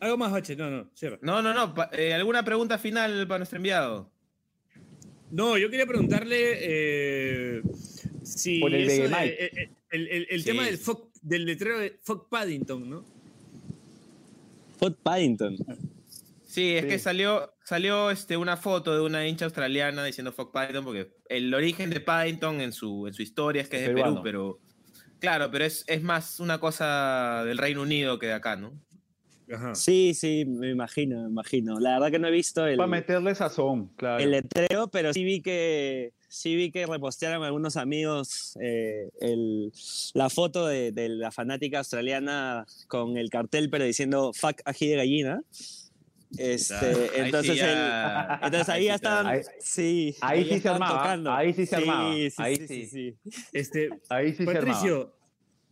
algo 0.00 0.16
más, 0.16 0.32
Bache. 0.32 0.56
No, 0.56 0.70
no, 0.70 0.90
cierra. 0.94 1.18
No, 1.22 1.40
no, 1.42 1.54
no. 1.54 1.74
Eh, 1.92 2.12
¿Alguna 2.12 2.44
pregunta 2.44 2.78
final 2.78 3.26
para 3.28 3.38
nuestro 3.38 3.56
enviado? 3.56 4.10
No, 5.30 5.56
yo 5.58 5.70
quería 5.70 5.86
preguntarle 5.86 6.58
eh, 6.60 7.62
si 8.22 8.58
Por 8.60 8.74
el 8.74 8.82
eso 8.90 9.02
de 9.02 9.08
de- 9.08 9.14
Mike. 9.14 9.36
eh, 9.44 9.50
eh, 9.56 9.70
el, 9.90 10.08
el- 10.08 10.26
el 10.30 10.40
Sí. 10.40 10.46
tema 10.46 10.64
del, 10.64 10.78
fuck- 10.78 11.08
del 11.22 11.44
letrero 11.44 11.78
de 11.78 11.98
Fuck 12.02 12.28
Paddington, 12.28 12.88
¿no? 12.88 13.04
Foot 14.78 14.98
Paddington. 15.02 15.56
Sí, 16.46 16.74
es 16.76 16.82
Sí. 16.84 16.88
que 16.88 16.98
salió, 16.98 17.52
salió 17.64 18.10
este, 18.10 18.36
una 18.36 18.56
foto 18.56 18.94
de 18.94 19.00
una 19.00 19.26
hincha 19.26 19.44
australiana 19.46 20.04
diciendo 20.04 20.32
fuck 20.32 20.52
Paddington, 20.52 20.84
porque 20.84 21.12
el 21.28 21.52
origen 21.54 21.90
de 21.90 22.00
Paddington 22.00 22.60
en 22.60 22.72
su, 22.72 23.06
en 23.06 23.14
su 23.14 23.22
historia 23.22 23.62
es 23.62 23.68
que 23.68 23.76
es 23.76 23.82
de 23.82 23.88
Peruano. 23.94 24.22
Perú, 24.22 24.58
pero 24.60 25.18
claro, 25.18 25.50
pero 25.50 25.64
es, 25.64 25.84
es 25.86 26.02
más 26.02 26.40
una 26.40 26.58
cosa 26.60 27.42
del 27.44 27.58
Reino 27.58 27.82
Unido 27.82 28.18
que 28.18 28.26
de 28.26 28.32
acá, 28.34 28.56
¿no? 28.56 28.72
Ajá. 29.52 29.74
Sí, 29.74 30.12
sí, 30.14 30.44
me 30.44 30.70
imagino, 30.70 31.22
me 31.22 31.28
imagino. 31.30 31.78
La 31.78 31.94
verdad 31.94 32.10
que 32.10 32.18
no 32.18 32.28
he 32.28 32.32
visto 32.32 32.66
el, 32.66 32.76
Para 32.76 32.88
meterle 32.88 33.34
sazón, 33.34 33.88
claro. 33.96 34.22
el 34.22 34.30
letrero, 34.32 34.88
pero 34.88 35.12
sí 35.12 35.22
vi 35.24 35.40
que 35.40 36.12
sí 36.28 36.56
vi 36.56 36.70
que 36.72 36.84
repostearon 36.86 37.44
algunos 37.44 37.76
amigos 37.76 38.56
eh, 38.60 39.08
el- 39.20 39.72
la 40.14 40.28
foto 40.28 40.66
de, 40.66 40.90
de 40.92 41.08
la 41.08 41.30
fanática 41.30 41.78
australiana 41.78 42.66
con 42.88 43.16
el 43.16 43.30
cartel, 43.30 43.70
pero 43.70 43.84
diciendo 43.84 44.32
fuck 44.34 44.60
ají 44.64 44.88
de 44.88 44.96
gallina. 44.96 45.42
Este, 46.38 46.74
Claro, 46.74 46.98
ahí 46.98 47.08
sí 47.12 47.20
entonces, 47.20 47.56
ya- 47.56 47.72
el- 47.72 48.44
entonces 48.44 48.68
ahí 48.68 48.78
ahí 48.80 48.84
ya 48.86 48.92
sí 48.92 48.94
estaban, 48.96 49.26
Ahí- 49.28 49.42
sí, 49.60 50.16
ahí 50.20 50.44
sí 50.44 50.60
se 50.60 50.68
armaba, 50.68 50.98
tocando. 51.02 51.32
ahí 51.32 51.52
sí 51.54 51.66
se 51.66 51.76
armaba, 51.76 52.12
Sí, 52.14 52.30
sí, 52.30 52.42
ahí 52.42 52.56
sí, 52.56 52.66
sí. 52.66 52.86
sí, 52.86 53.16
Este, 53.52 53.90
Ahí 54.08 54.32
sí 54.34 54.44
se 54.44 54.50
armaba. 54.50 54.64
Patricio, 54.66 55.15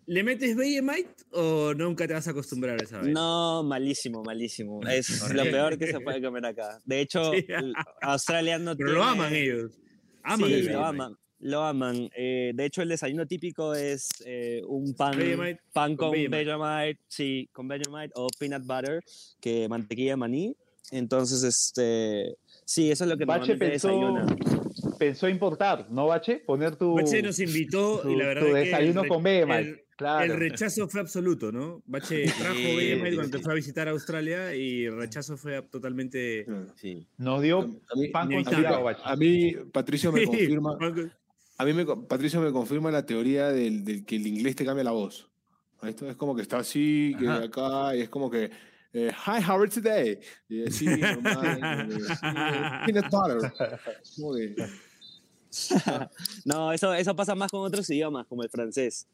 ¿le 0.06 0.22
metes 0.22 0.56
Vegemite 0.56 1.24
o 1.32 1.74
nunca 1.74 2.06
te 2.06 2.14
vas 2.14 2.26
a 2.28 2.30
acostumbrar 2.32 2.80
a 2.80 2.84
esa 2.84 3.00
vez? 3.00 3.12
No, 3.12 3.62
malísimo, 3.62 4.22
malísimo. 4.22 4.80
Es 4.86 5.32
lo 5.32 5.44
peor 5.44 5.78
que 5.78 5.86
se 5.88 6.00
puede 6.00 6.22
comer 6.22 6.46
acá. 6.46 6.78
De 6.84 7.00
hecho, 7.00 7.32
Sí. 7.32 7.46
Australia 8.02 8.58
no 8.58 8.76
Pero 8.76 8.88
tiene... 8.90 8.98
lo 8.98 9.04
aman 9.04 9.34
ellos. 9.34 9.72
Aman 10.22 10.48
sí, 10.48 10.54
el 10.54 10.72
lo 10.72 10.84
aman. 10.84 11.16
Lo 11.40 11.62
aman. 11.62 12.08
Eh, 12.16 12.52
de 12.54 12.64
hecho, 12.64 12.80
el 12.80 12.88
desayuno 12.88 13.26
típico 13.26 13.74
es 13.74 14.08
eh, 14.24 14.62
un 14.66 14.94
pan, 14.94 15.16
Vegemite 15.18 15.60
pan 15.72 15.94
con 15.96 16.06
con 16.08 16.12
Vegemite. 16.12 16.44
Vegemite, 16.44 17.00
sí, 17.08 17.48
con 17.52 17.68
Vegemite 17.68 18.12
o 18.14 18.28
peanut 18.38 18.62
butter, 18.64 19.00
que 19.40 19.68
mantequilla 19.68 20.12
de 20.12 20.16
maní. 20.16 20.56
Entonces, 20.90 21.42
este, 21.42 22.36
sí, 22.64 22.90
eso 22.90 23.04
es 23.04 23.10
lo 23.10 23.16
que 23.18 23.24
Bache 23.26 23.56
normalmente 23.56 23.70
pensó, 23.70 23.88
desayuna. 23.88 24.26
pensó 24.98 25.28
importar, 25.28 25.90
¿no, 25.90 26.06
Bache? 26.06 26.36
Poner 26.46 26.76
tu, 26.76 26.94
Bache 26.94 27.20
nos 27.20 27.38
invitó 27.40 28.00
tu, 28.00 28.10
y 28.10 28.16
la 28.16 28.26
verdad 28.26 28.42
tu 28.42 28.48
es 28.48 28.54
que 28.54 28.70
desayuno 28.70 29.02
el, 29.02 29.08
con 29.08 29.22
Vegemite. 29.22 29.58
el- 29.60 29.83
claro. 29.96 30.32
el 30.32 30.38
rechazo 30.38 30.88
fue 30.88 31.00
absoluto, 31.00 31.52
¿no? 31.52 31.82
Bache 31.86 32.24
trajo 32.38 32.54
Sí, 32.54 32.76
Vegemite 32.76 33.10
sí, 33.10 33.16
cuando 33.16 33.38
sí. 33.38 33.44
fue 33.44 33.52
a 33.52 33.56
visitar 33.56 33.88
Australia 33.88 34.54
y 34.54 34.84
el 34.84 34.96
rechazo 34.96 35.36
fue 35.36 35.62
totalmente... 35.62 36.46
Sí. 36.76 37.06
Nos 37.18 37.42
dio 37.42 37.60
A 37.60 37.96
mí, 37.96 38.08
pan 38.08 38.30
con 38.30 38.42
Bache. 38.84 39.00
a 39.04 39.16
mí, 39.16 39.54
Patricio 39.72 40.12
me 40.12 40.24
confirma. 40.24 40.78
A 41.56 41.64
mí 41.64 41.72
me, 41.72 41.84
Patricio 41.84 42.40
me 42.40 42.50
confirma 42.50 42.90
la 42.90 43.06
teoría 43.06 43.48
del, 43.48 43.84
del 43.84 44.04
que 44.04 44.16
el 44.16 44.26
inglés 44.26 44.56
te 44.56 44.64
cambia 44.64 44.84
la 44.84 44.90
voz. 44.90 45.28
Esto 45.82 46.08
es 46.08 46.16
como 46.16 46.34
que 46.34 46.42
está 46.42 46.58
así, 46.58 47.14
que 47.18 47.28
Ajá. 47.28 47.44
acá, 47.44 47.96
y 47.96 48.00
es 48.02 48.08
como 48.08 48.30
que, 48.30 48.50
eh, 48.92 49.12
hi, 49.12 49.42
how 49.46 49.60
are 49.60 49.68
you 49.68 49.82
today? 49.82 50.18
Y 50.48 50.66
así, 50.66 50.86
normal, 50.86 51.88
peanut 52.86 53.10
butter. 53.10 53.52
Como 54.16 54.34
que, 54.34 54.56
No, 56.44 56.72
eso, 56.72 56.94
eso 56.94 57.14
pasa 57.14 57.34
más 57.34 57.50
con 57.50 57.60
otros 57.60 57.88
idiomas, 57.90 58.26
como 58.26 58.42
el 58.42 58.48
francés. 58.50 59.06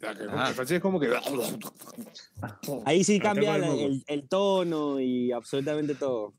Francés 0.00 0.70
es 0.72 0.80
como 0.80 0.98
que. 0.98 1.08
Ahí 2.84 3.04
sí 3.04 3.18
cambia 3.20 3.56
el 3.56 4.28
tono 4.28 5.00
y 5.00 5.32
absolutamente 5.32 5.94
todo. 5.94 6.34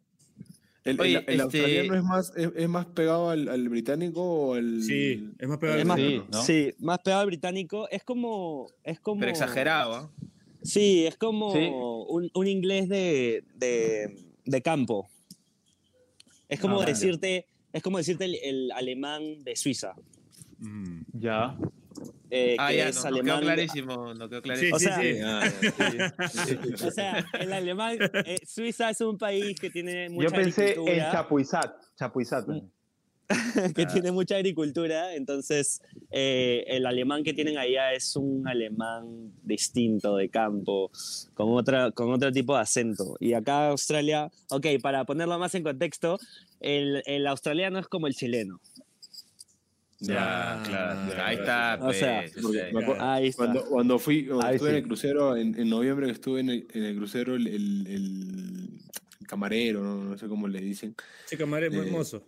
El, 0.83 0.99
Oye, 0.99 1.17
el- 1.17 1.23
el 1.27 1.29
este- 1.29 1.41
australiano 1.43 1.95
es 1.95 2.03
más, 2.03 2.33
es, 2.35 2.49
es 2.55 2.67
más 2.69 2.87
pegado 2.87 3.29
al, 3.29 3.47
al 3.49 3.69
británico 3.69 4.21
o 4.23 4.53
al. 4.55 4.81
Sí, 4.81 5.29
es 5.37 5.47
más 5.47 5.59
pegado 5.59 5.79
al 5.79 5.85
más- 5.85 5.95
británico. 5.97 6.27
¿no? 6.31 6.41
Sí, 6.43 6.73
más 6.79 6.99
pegado 6.99 7.21
al 7.21 7.27
británico. 7.27 7.87
Es 7.89 8.03
como. 8.03 8.67
Es 8.83 8.99
como 8.99 9.19
Pero 9.19 9.31
exagerado, 9.31 9.93
¿ah? 9.95 10.11
Sí, 10.63 11.05
es 11.05 11.17
como 11.17 11.53
Sí. 11.53 11.69
Un, 11.71 12.29
un 12.33 12.47
inglés 12.47 12.89
de, 12.89 13.43
de, 13.55 14.15
de 14.45 14.61
campo. 14.61 15.07
Es 16.49 16.59
como 16.59 16.81
Ah, 16.81 16.85
decirte, 16.85 17.45
es 17.73 17.81
como 17.83 17.97
decirte 17.99 18.25
el, 18.25 18.35
el 18.43 18.71
alemán 18.71 19.43
de 19.43 19.55
Suiza. 19.55 19.93
Mm. 20.59 21.01
Ya. 21.13 21.57
Eh, 22.31 22.55
Ah, 22.57 22.69
que 22.69 22.77
ya, 22.77 22.87
es 22.89 22.95
no, 22.95 23.01
no 23.11 23.15
quedó 23.21 23.33
alemán. 23.35 23.41
clarísimo. 23.43 24.13
No 24.13 24.29
quedó 24.29 24.41
clarísimo. 24.41 24.75
O 24.75 24.79
Sí, 24.79 24.85
sea, 24.85 25.01
sí. 25.01 25.17
Ah, 25.23 26.87
O 26.87 26.91
sea, 26.91 27.25
el 27.39 27.53
alemán, 27.53 27.97
eh, 28.25 28.37
Suiza 28.47 28.89
es 28.89 29.01
un 29.01 29.17
país 29.17 29.59
que 29.59 29.69
tiene 29.69 30.09
mucha 30.09 30.29
Yo 30.29 30.35
pensé 30.35 30.63
en 30.63 30.69
agricultura, 30.79 31.11
Chapuizat. 31.11 31.75
Chapuizat. 31.97 32.45
que 33.75 33.85
tiene 33.85 34.11
mucha 34.11 34.35
agricultura, 34.35 35.15
entonces 35.15 35.81
eh, 36.09 36.65
el 36.67 36.85
alemán 36.85 37.23
que 37.23 37.33
tienen 37.33 37.57
allá 37.57 37.93
es 37.93 38.17
un 38.17 38.45
alemán 38.45 39.31
distinto 39.43 40.17
de 40.17 40.27
campo, 40.29 40.91
con, 41.33 41.53
otra, 41.53 41.91
con 41.91 42.11
otro 42.11 42.29
tipo 42.33 42.55
de 42.55 42.61
acento. 42.61 43.15
Y 43.21 43.31
acá 43.31 43.69
Australia, 43.69 44.29
ok, 44.49 44.67
para 44.81 45.05
ponerlo 45.05 45.39
más 45.39 45.55
en 45.55 45.63
contexto, 45.63 46.19
el, 46.59 47.03
el 47.05 47.25
australiano 47.25 47.79
es 47.79 47.87
como 47.87 48.07
el 48.07 48.15
chileno. 48.15 48.59
Ya, 50.03 50.53
Ah, 50.59 50.63
claro. 50.65 51.09
ya, 51.13 51.27
Ahí 51.27 51.35
está, 51.35 51.79
O 51.81 51.93
sea, 51.93 52.25
pues, 52.33 52.45
Ahí 52.99 53.27
está. 53.27 53.43
Cuando, 53.45 53.65
cuando 53.65 53.99
fui, 53.99 54.25
cuando 54.25 54.45
Ahí 54.47 54.55
estuve 54.55 54.69
en 54.69 54.75
sí. 54.75 54.79
el 54.81 54.87
crucero, 54.87 55.37
en, 55.37 55.59
en 55.59 55.69
noviembre 55.69 56.07
que 56.07 56.13
estuve 56.13 56.39
en 56.39 56.49
el, 56.49 56.67
en 56.73 56.83
el 56.83 56.95
crucero, 56.97 57.35
el, 57.35 57.47
el- 57.47 57.87
el 57.87 59.27
camarero, 59.27 59.81
no, 59.83 60.03
no 60.03 60.17
sé 60.17 60.27
cómo 60.27 60.47
le 60.47 60.59
dicen. 60.59 60.95
Che, 61.27 61.37
camarero 61.37 61.73
Eh, 61.75 61.85
hermoso. 61.85 62.25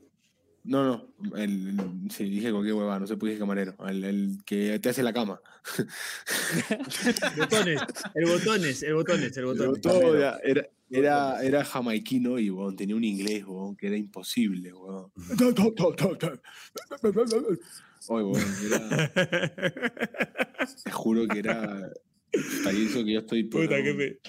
No, 0.66 0.84
no, 0.86 1.36
el, 1.38 1.78
el- 1.78 2.09
sí, 2.11 2.24
dije 2.26 2.51
cualquier 2.51 2.76
huevada, 2.76 2.99
no 2.99 3.07
sé 3.07 3.16
por 3.18 3.28
qué 3.28 3.32
dije 3.32 3.39
camarero. 3.41 3.76
El, 3.88 4.03
el 4.05 4.38
que 4.45 4.80
te 4.80 4.89
hace 4.89 5.03
la 5.03 5.11
cama. 5.11 5.41
Botones, 7.38 7.82
el 8.16 8.26
botones, 8.26 8.84
el 8.84 8.93
botones, 8.93 9.38
el 9.38 9.45
botones. 9.45 9.82
Todo 9.82 10.20
ya 10.20 10.38
era, 10.43 10.68
era, 10.89 11.43
era 11.43 11.66
jamaiquino 11.66 12.39
y 12.39 12.49
weón, 12.49 12.76
tenía 12.76 12.95
un 12.95 13.03
inglés 13.03 13.43
weón, 13.45 13.76
que 13.76 13.88
era 13.88 13.97
imposible. 13.97 14.72
Weón. 14.74 15.11
Oye, 18.07 18.24
weón, 18.24 18.41
era, 18.66 19.11
te 20.84 20.91
juro 20.91 21.28
que 21.28 21.39
era. 21.39 21.91
Hasta 22.34 22.72
eso 22.72 23.03
que 23.03 23.14
yo 23.14 23.20
estoy. 23.20 23.43
por- 23.43 23.64
Puta, 23.64 23.82
qué 23.84 24.20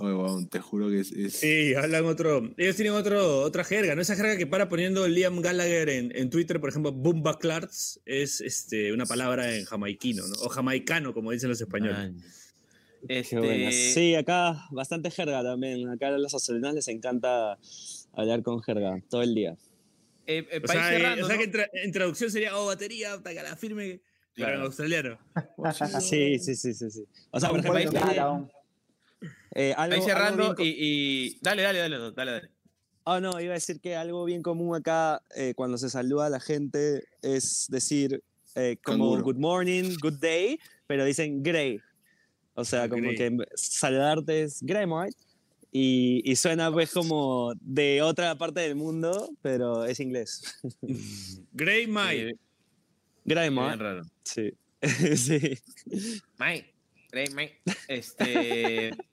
Oye, 0.00 0.46
te 0.50 0.60
juro 0.60 0.88
que 0.88 1.00
es. 1.00 1.10
es- 1.12 1.34
Sí, 1.40 1.74
hablan 1.74 2.04
otro. 2.04 2.50
Ellos 2.56 2.76
tienen 2.76 2.94
otro, 2.94 3.40
otra 3.40 3.64
jerga, 3.64 3.94
¿no? 3.96 4.02
Esa 4.02 4.14
jerga 4.14 4.36
que 4.36 4.46
para 4.46 4.68
poniendo 4.68 5.06
Liam 5.08 5.40
Gallagher 5.40 5.88
en, 5.88 6.12
en 6.16 6.30
Twitter, 6.30 6.60
por 6.60 6.70
ejemplo, 6.70 6.92
Bumba 6.92 7.38
Clarts, 7.38 8.00
es 8.06 8.40
este, 8.40 8.92
una 8.92 9.06
palabra 9.06 9.56
en 9.56 9.64
jamaiquino, 9.64 10.26
¿no? 10.26 10.34
O 10.42 10.48
jamaicano, 10.48 11.12
como 11.12 11.32
dicen 11.32 11.48
los 11.48 11.60
españoles. 11.60 12.12
Qué 13.08 13.18
Este, 13.20 13.38
buena. 13.38 13.70
Sí, 13.72 14.14
acá 14.14 14.66
bastante 14.70 15.10
jerga 15.10 15.42
también. 15.42 15.88
Acá 15.88 16.08
a 16.08 16.18
los 16.18 16.32
australianos 16.32 16.74
les 16.76 16.88
encanta 16.88 17.58
hablar 18.12 18.42
con 18.42 18.62
jerga 18.62 19.00
todo 19.10 19.22
el 19.22 19.34
día. 19.34 19.56
eh, 20.26 20.46
eh, 20.50 20.60
O 20.62 20.72
eh, 20.72 21.22
o 21.22 21.26
sea 21.26 21.36
¿no? 21.36 21.38
que 21.38 21.44
en, 21.44 21.52
tra- 21.52 21.70
en 21.72 21.90
traducción 21.92 22.30
sería, 22.30 22.56
oh, 22.56 22.66
batería, 22.66 23.20
la 23.24 23.56
firme, 23.56 24.00
pero 24.34 24.48
en 24.48 24.54
Claro. 24.54 24.62
australiano. 24.66 25.18
Sí, 26.00 26.38
sí, 26.38 26.54
sí, 26.54 26.72
sí. 26.74 26.90
sí. 26.90 27.04
O 27.32 27.40
sea, 27.40 27.50
por 27.50 27.58
ejemplo, 27.60 27.80
eh, 29.54 29.74
algo, 29.76 29.94
algo 29.94 30.06
cerrando 30.06 30.54
co- 30.54 30.62
y, 30.62 30.74
y- 30.78 31.38
Dale, 31.42 31.62
dale, 31.62 31.78
dale, 31.80 31.98
dale, 32.12 32.30
dale. 32.32 32.50
Ah, 33.04 33.20
no, 33.20 33.40
iba 33.40 33.52
a 33.52 33.54
decir 33.54 33.80
que 33.80 33.96
algo 33.96 34.24
bien 34.24 34.42
común 34.42 34.76
acá 34.76 35.22
eh, 35.34 35.54
cuando 35.54 35.78
se 35.78 35.88
saluda 35.88 36.26
a 36.26 36.30
la 36.30 36.40
gente 36.40 37.04
es 37.22 37.66
decir 37.70 38.22
eh, 38.54 38.76
como 38.84 39.04
Canguro. 39.14 39.22
good 39.24 39.36
morning, 39.36 39.96
good 40.00 40.18
day, 40.20 40.58
pero 40.86 41.04
dicen 41.04 41.42
grey. 41.42 41.80
O 42.54 42.64
sea, 42.64 42.88
como 42.88 43.02
Grey. 43.02 43.16
que 43.16 43.36
saludarte 43.54 44.42
es 44.42 44.60
grey, 44.62 44.84
mate. 44.86 45.14
Y, 45.70 46.22
y 46.28 46.34
suena 46.36 46.72
pues 46.72 46.90
como 46.92 47.52
de 47.60 48.02
otra 48.02 48.36
parte 48.36 48.60
del 48.60 48.74
mundo, 48.74 49.30
pero 49.42 49.84
es 49.84 50.00
inglés. 50.00 50.42
Grey 51.52 51.86
May. 51.86 52.20
Eh, 52.30 52.34
Grey, 53.24 53.50
raro. 53.50 54.02
Sí. 54.24 54.52
sí. 55.16 55.58
Mike, 56.38 56.74
Mike. 57.12 57.60
Este. 57.88 58.94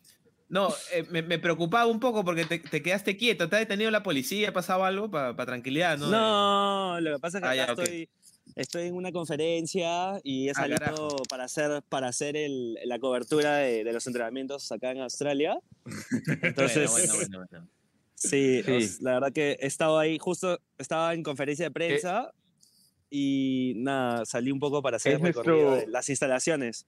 No, 0.48 0.72
eh, 0.94 1.04
me, 1.10 1.24
me 1.24 1.40
preocupaba 1.40 1.88
un 1.88 2.00
poco 2.00 2.24
porque 2.24 2.46
te, 2.46 2.60
te 2.60 2.84
quedaste 2.84 3.18
quieto. 3.18 3.50
¿Te 3.50 3.56
ha 3.56 3.60
detenido 3.60 3.90
la 3.90 4.04
policía? 4.04 4.50
¿Ha 4.50 4.54
pasado 4.54 4.86
algo 4.86 5.10
para 5.10 5.36
tranquilidad? 5.36 5.98
No, 5.98 6.12
No, 6.12 7.02
lo 7.02 7.16
que 7.16 7.20
pasa 7.20 7.40
es 7.40 7.42
que 7.42 7.48
Ah, 7.48 7.52
acá 7.54 7.66
ya, 7.66 7.74
ok. 7.74 7.80
estoy, 7.80 8.10
estoy 8.56 8.84
en 8.90 8.96
una 8.96 9.12
conferencia 9.12 10.20
y 10.24 10.48
he 10.48 10.52
Ah, 10.52 10.54
salido 10.54 11.24
para 11.28 11.46
hacer, 11.46 11.82
para 11.90 12.10
hacer 12.10 12.38
el- 12.38 12.76
la 12.86 13.00
cobertura 13.00 13.58
de, 13.58 13.84
de 13.84 13.92
los 13.92 14.06
entrenamientos 14.06 14.72
acá 14.72 14.92
en 14.92 15.00
Australia. 15.02 15.58
Entonces, 16.44 16.92
Bueno, 16.92 17.08
bueno, 17.18 17.38
bueno, 17.40 17.48
bueno. 17.50 17.70
Sí, 18.14 18.62
Sí. 18.64 18.72
os- 18.72 19.02
la 19.02 19.14
verdad 19.14 19.34
que 19.34 19.58
he 19.60 19.66
estado 19.66 19.98
ahí, 19.98 20.20
justo 20.20 20.60
estaba 20.78 21.16
en 21.16 21.24
conferencia 21.24 21.66
de 21.66 21.72
prensa 21.72 22.32
y 23.10 23.74
nada, 23.78 24.26
salí 24.26 24.52
un 24.52 24.60
poco 24.60 24.84
para 24.84 24.98
hacer 24.98 25.14
el 25.14 25.22
recorrido 25.22 25.70
nuestro- 25.72 25.86
de 25.88 25.92
las 25.92 26.08
instalaciones. 26.08 26.86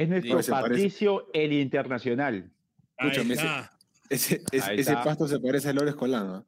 Es 0.00 0.08
nuestro. 0.08 0.40
Patricio 0.54 1.28
el 1.32 1.52
Internacional. 1.52 2.50
Escúchame, 2.96 3.34
ese-. 3.34 3.70
Ese, 4.10 4.42
ese, 4.50 4.94
pasto 4.94 5.28
se 5.28 5.38
parece 5.38 5.68
a 5.68 5.72
Lores 5.72 5.94
Colán. 5.94 6.44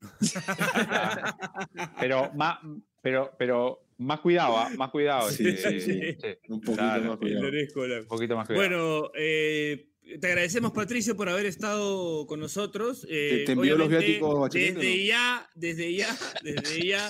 pero, 1.98 2.30
más, 2.34 2.58
pero, 3.00 3.34
pero 3.38 3.86
más 3.96 4.20
cuidado, 4.20 4.58
¿ah? 4.58 4.68
más 4.76 4.90
cuidado. 4.90 5.30
Sí, 5.30 5.48
este, 5.48 5.80
sí, 5.80 6.16
sí, 6.20 6.28
Un 6.48 6.60
poquito 6.60 6.82
más 6.82 7.16
cuidado. 7.16 7.48
Un 7.48 8.06
poquito 8.06 8.36
más 8.36 8.46
cuidado. 8.46 8.68
Bueno, 8.68 9.10
eh, 9.16 9.88
te 10.20 10.26
agradecemos, 10.28 10.72
Patricio, 10.72 11.16
por 11.16 11.28
haber 11.28 11.46
estado 11.46 12.26
con 12.26 12.38
nosotros. 12.38 13.06
Eh, 13.10 13.42
te, 13.44 13.52
envío 13.52 13.76
los 13.76 13.88
viáticos 13.88 14.50
Desde 14.50 15.04
ya, 15.04 15.50
desde 15.54 15.94
ya, 15.94 16.16
desde 16.44 16.86
ya, 16.86 17.08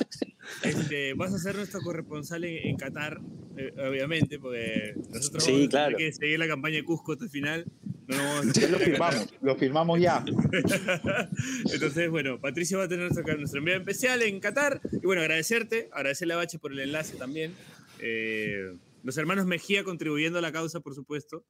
este, 0.63 1.15
vas 1.15 1.35
a 1.35 1.39
ser 1.39 1.57
nuestro 1.57 1.81
corresponsal 1.83 2.45
en, 2.45 2.77
Qatar, 2.77 3.21
eh, 3.57 3.73
obviamente, 3.87 4.39
porque 4.39 4.95
nosotros 5.13 5.45
sí, 5.45 5.69
vamos 5.71 5.95
que 5.99 6.13
seguir 6.13 6.39
la 6.39 6.49
campaña 6.49 6.77
de 6.77 6.85
Cusco 6.85 7.13
hasta 7.13 7.25
el 7.25 7.31
final. 7.31 7.67
No 8.07 8.43
lo 8.43 8.79
firmamos, 8.79 9.35
lo 9.43 9.57
firmamos 9.57 10.01
ya. 10.01 10.25
Entonces, 11.73 12.09
bueno, 12.09 12.41
Patricio 12.41 12.79
va 12.79 12.85
a 12.85 12.89
tener 12.89 13.11
nuestro, 13.11 13.37
nuestro 13.37 13.59
enviado 13.59 13.81
especial 13.81 14.23
en 14.23 14.41
Qatar. 14.41 14.81
Y 14.93 15.05
bueno, 15.05 15.23
agradecerte, 15.23 15.91
agradecerle 15.93 16.35
a 16.35 16.37
Bache 16.39 16.59
por 16.59 16.73
el 16.73 16.79
enlace 16.79 17.17
también. 17.17 17.53
Eh, 17.99 18.77
los 19.03 19.17
hermanos 19.19 19.47
Mejía 19.47 19.85
contribuyendo 19.85 20.39
a 20.39 20.43
la 20.43 20.53
causa, 20.53 20.81
por 20.81 20.95
supuesto. 20.95 21.45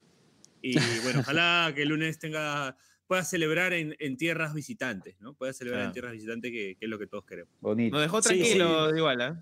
Y 0.71 0.75
bueno, 1.05 1.21
ojalá 1.21 1.73
que 1.75 1.83
el 1.83 1.89
lunes 1.89 2.19
tenga 2.19 2.77
pueda 3.07 3.25
celebrar 3.25 3.73
en, 3.73 4.17
tierras 4.17 4.53
visitantes, 4.53 5.15
¿no? 5.21 5.35
Pueda 5.35 5.53
celebrar 5.53 5.87
en 5.87 5.93
tierras 5.93 6.13
visitantes, 6.13 6.51
que, 6.51 6.77
es 6.81 6.89
lo 6.89 6.99
que 6.99 7.07
todos 7.07 7.25
queremos. 7.25 7.53
Bonito. 7.61 7.95
Nos 7.95 8.03
dejó 8.03 8.21
tranquilo 8.21 8.97
igual, 8.97 9.21
¿eh? 9.21 9.35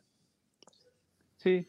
Sí. 1.38 1.66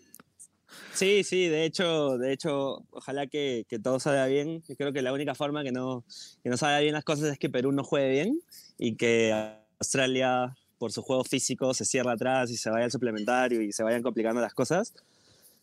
Sí, 0.93 1.23
sí, 1.23 1.47
de 1.47 1.65
hecho, 1.65 2.17
de 2.17 2.33
hecho, 2.33 2.85
ojalá 2.89 3.27
que, 3.27 3.65
todo 3.81 3.99
salga 3.99 4.27
bien. 4.27 4.61
Yo 4.67 4.75
creo 4.75 4.91
que 4.91 5.01
la 5.01 5.13
única 5.13 5.35
forma 5.35 5.63
que 5.63 5.71
no, 5.71 6.03
que 6.43 6.49
no 6.49 6.57
salga 6.57 6.79
bien 6.79 6.93
las 6.93 7.03
cosas 7.03 7.31
es 7.31 7.39
que 7.39 7.49
Perú 7.49 7.71
no 7.71 7.83
juegue 7.83 8.09
bien 8.09 8.39
y 8.77 8.95
que 8.95 9.31
Australia, 9.79 10.55
por 10.77 10.91
su 10.91 11.01
juego 11.01 11.23
físico, 11.23 11.73
se 11.73 11.85
cierre 11.85 12.11
atrás 12.11 12.51
y 12.51 12.57
se 12.57 12.69
vaya 12.69 12.85
al 12.85 12.91
suplementario 12.91 13.61
y 13.61 13.71
se 13.71 13.83
vayan 13.83 14.03
complicando 14.03 14.41
las 14.41 14.53
cosas. 14.53 14.93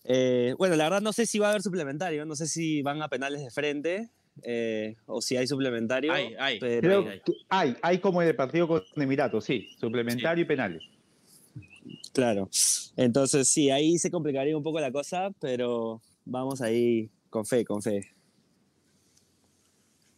Eh, 0.05 0.55
bueno, 0.59 0.77
la 0.77 0.85
verdad 0.85 1.01
no 1.01 1.13
sé 1.13 1.27
si 1.27 1.39
va 1.39 1.49
a 1.49 1.51
haber 1.51 1.63
suplementario, 1.63 2.25
no 2.25 2.35
sé 2.35 2.47
si 2.47 2.83
van 2.83 3.03
a 3.03 3.09
penales 3.09 3.43
de 3.43 3.51
frente 3.51 4.11
eh, 4.43 4.97
o 5.07 5.21
si 5.21 5.37
hay 5.37 5.47
suplementario. 5.47 6.13
Hay, 6.13 6.35
hay. 6.39 6.59
hay. 7.49 7.77
hay, 7.83 7.99
como 7.99 8.23
en 8.23 8.29
el 8.29 8.37
partido 8.37 8.67
con 8.67 8.83
Emiratos, 8.97 9.45
sí, 9.45 9.69
suplementario 9.79 10.43
y 10.43 10.47
penales. 10.47 10.83
Claro, 12.13 12.49
entonces 12.97 13.49
sí, 13.49 13.71
ahí 13.71 13.99
se 13.99 14.11
complicaría 14.11 14.57
un 14.57 14.63
poco 14.63 14.81
la 14.81 14.93
cosa, 14.93 15.31
pero 15.41 16.01
vamos 16.25 16.61
ahí 16.61 17.11
con 17.31 17.45
fe, 17.47 17.65
con 17.65 17.83
fe. 17.83 18.13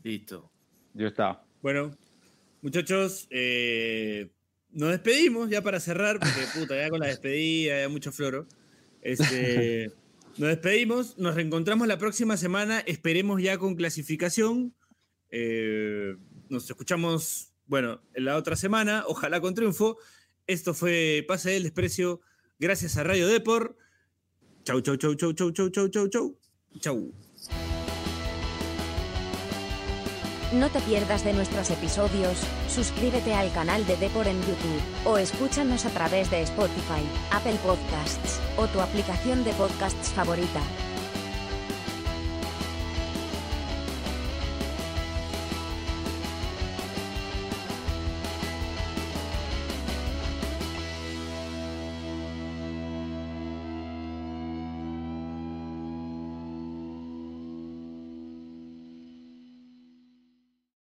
Listo. 0.03 0.51
Ya 0.93 1.09
está. 1.09 1.43
Bueno, 1.63 1.97
muchachos, 2.61 3.27
eh, 3.31 4.31
nos 4.71 4.91
despedimos 4.91 5.49
ya 5.49 5.63
para 5.63 5.81
cerrar, 5.81 6.19
porque 6.19 6.43
puta, 6.55 6.77
ya 6.77 6.91
con 6.91 7.01
la 7.01 7.07
despedida, 7.07 7.81
ya 7.81 7.89
mucho 7.89 8.13
floro. 8.13 8.47
Este, 9.05 9.93
nos 10.39 10.49
despedimos, 10.49 11.17
nos 11.19 11.37
reencontramos 11.37 11.87
la 11.87 11.99
próxima 11.99 12.37
semana, 12.37 12.81
esperemos 12.81 13.41
ya 13.41 13.59
con 13.59 13.77
clasificación. 13.77 14.75
Eh, 15.31 16.17
nos 16.49 16.69
escuchamos, 16.69 17.53
bueno, 17.67 18.01
en 18.15 18.25
la 18.25 18.37
otra 18.37 18.57
semana, 18.57 19.05
ojalá 19.07 19.41
con 19.41 19.55
triunfo. 19.55 19.99
Esto 20.47 20.75
fue 20.75 21.25
Pase 21.29 21.51
del 21.51 21.63
Desprecio, 21.63 22.21
gracias 22.59 22.97
a 22.97 23.05
Radio 23.05 23.29
Depor. 23.29 23.77
Chau, 24.65 24.81
chau, 24.81 24.97
chau, 24.97 25.15
chau, 25.15 25.33
chau, 25.33 25.51
chau, 25.53 25.69
chau, 25.69 25.89
chau, 25.89 26.09
chau. 26.09 26.39
Chau. 26.81 27.13
No 30.55 30.71
te 30.71 30.81
pierdas 30.81 31.25
de 31.25 31.33
nuestros 31.33 31.69
episodios, 31.71 32.39
suscríbete 32.69 33.35
al 33.35 33.51
canal 33.51 33.85
de 33.87 33.97
Depor 33.97 34.29
en 34.29 34.41
YouTube, 34.41 34.81
o 35.05 35.19
escúchanos 35.19 35.85
a 35.85 35.91
través 35.91 36.31
de 36.31 36.43
Spotify, 36.43 37.03
Apple 37.33 37.59
Podcasts, 37.65 38.41
o 38.57 38.69
tu 38.69 38.81
aplicación 38.81 39.43
de 39.43 39.53
podcasts 39.55 40.11
favorita. 40.11 40.61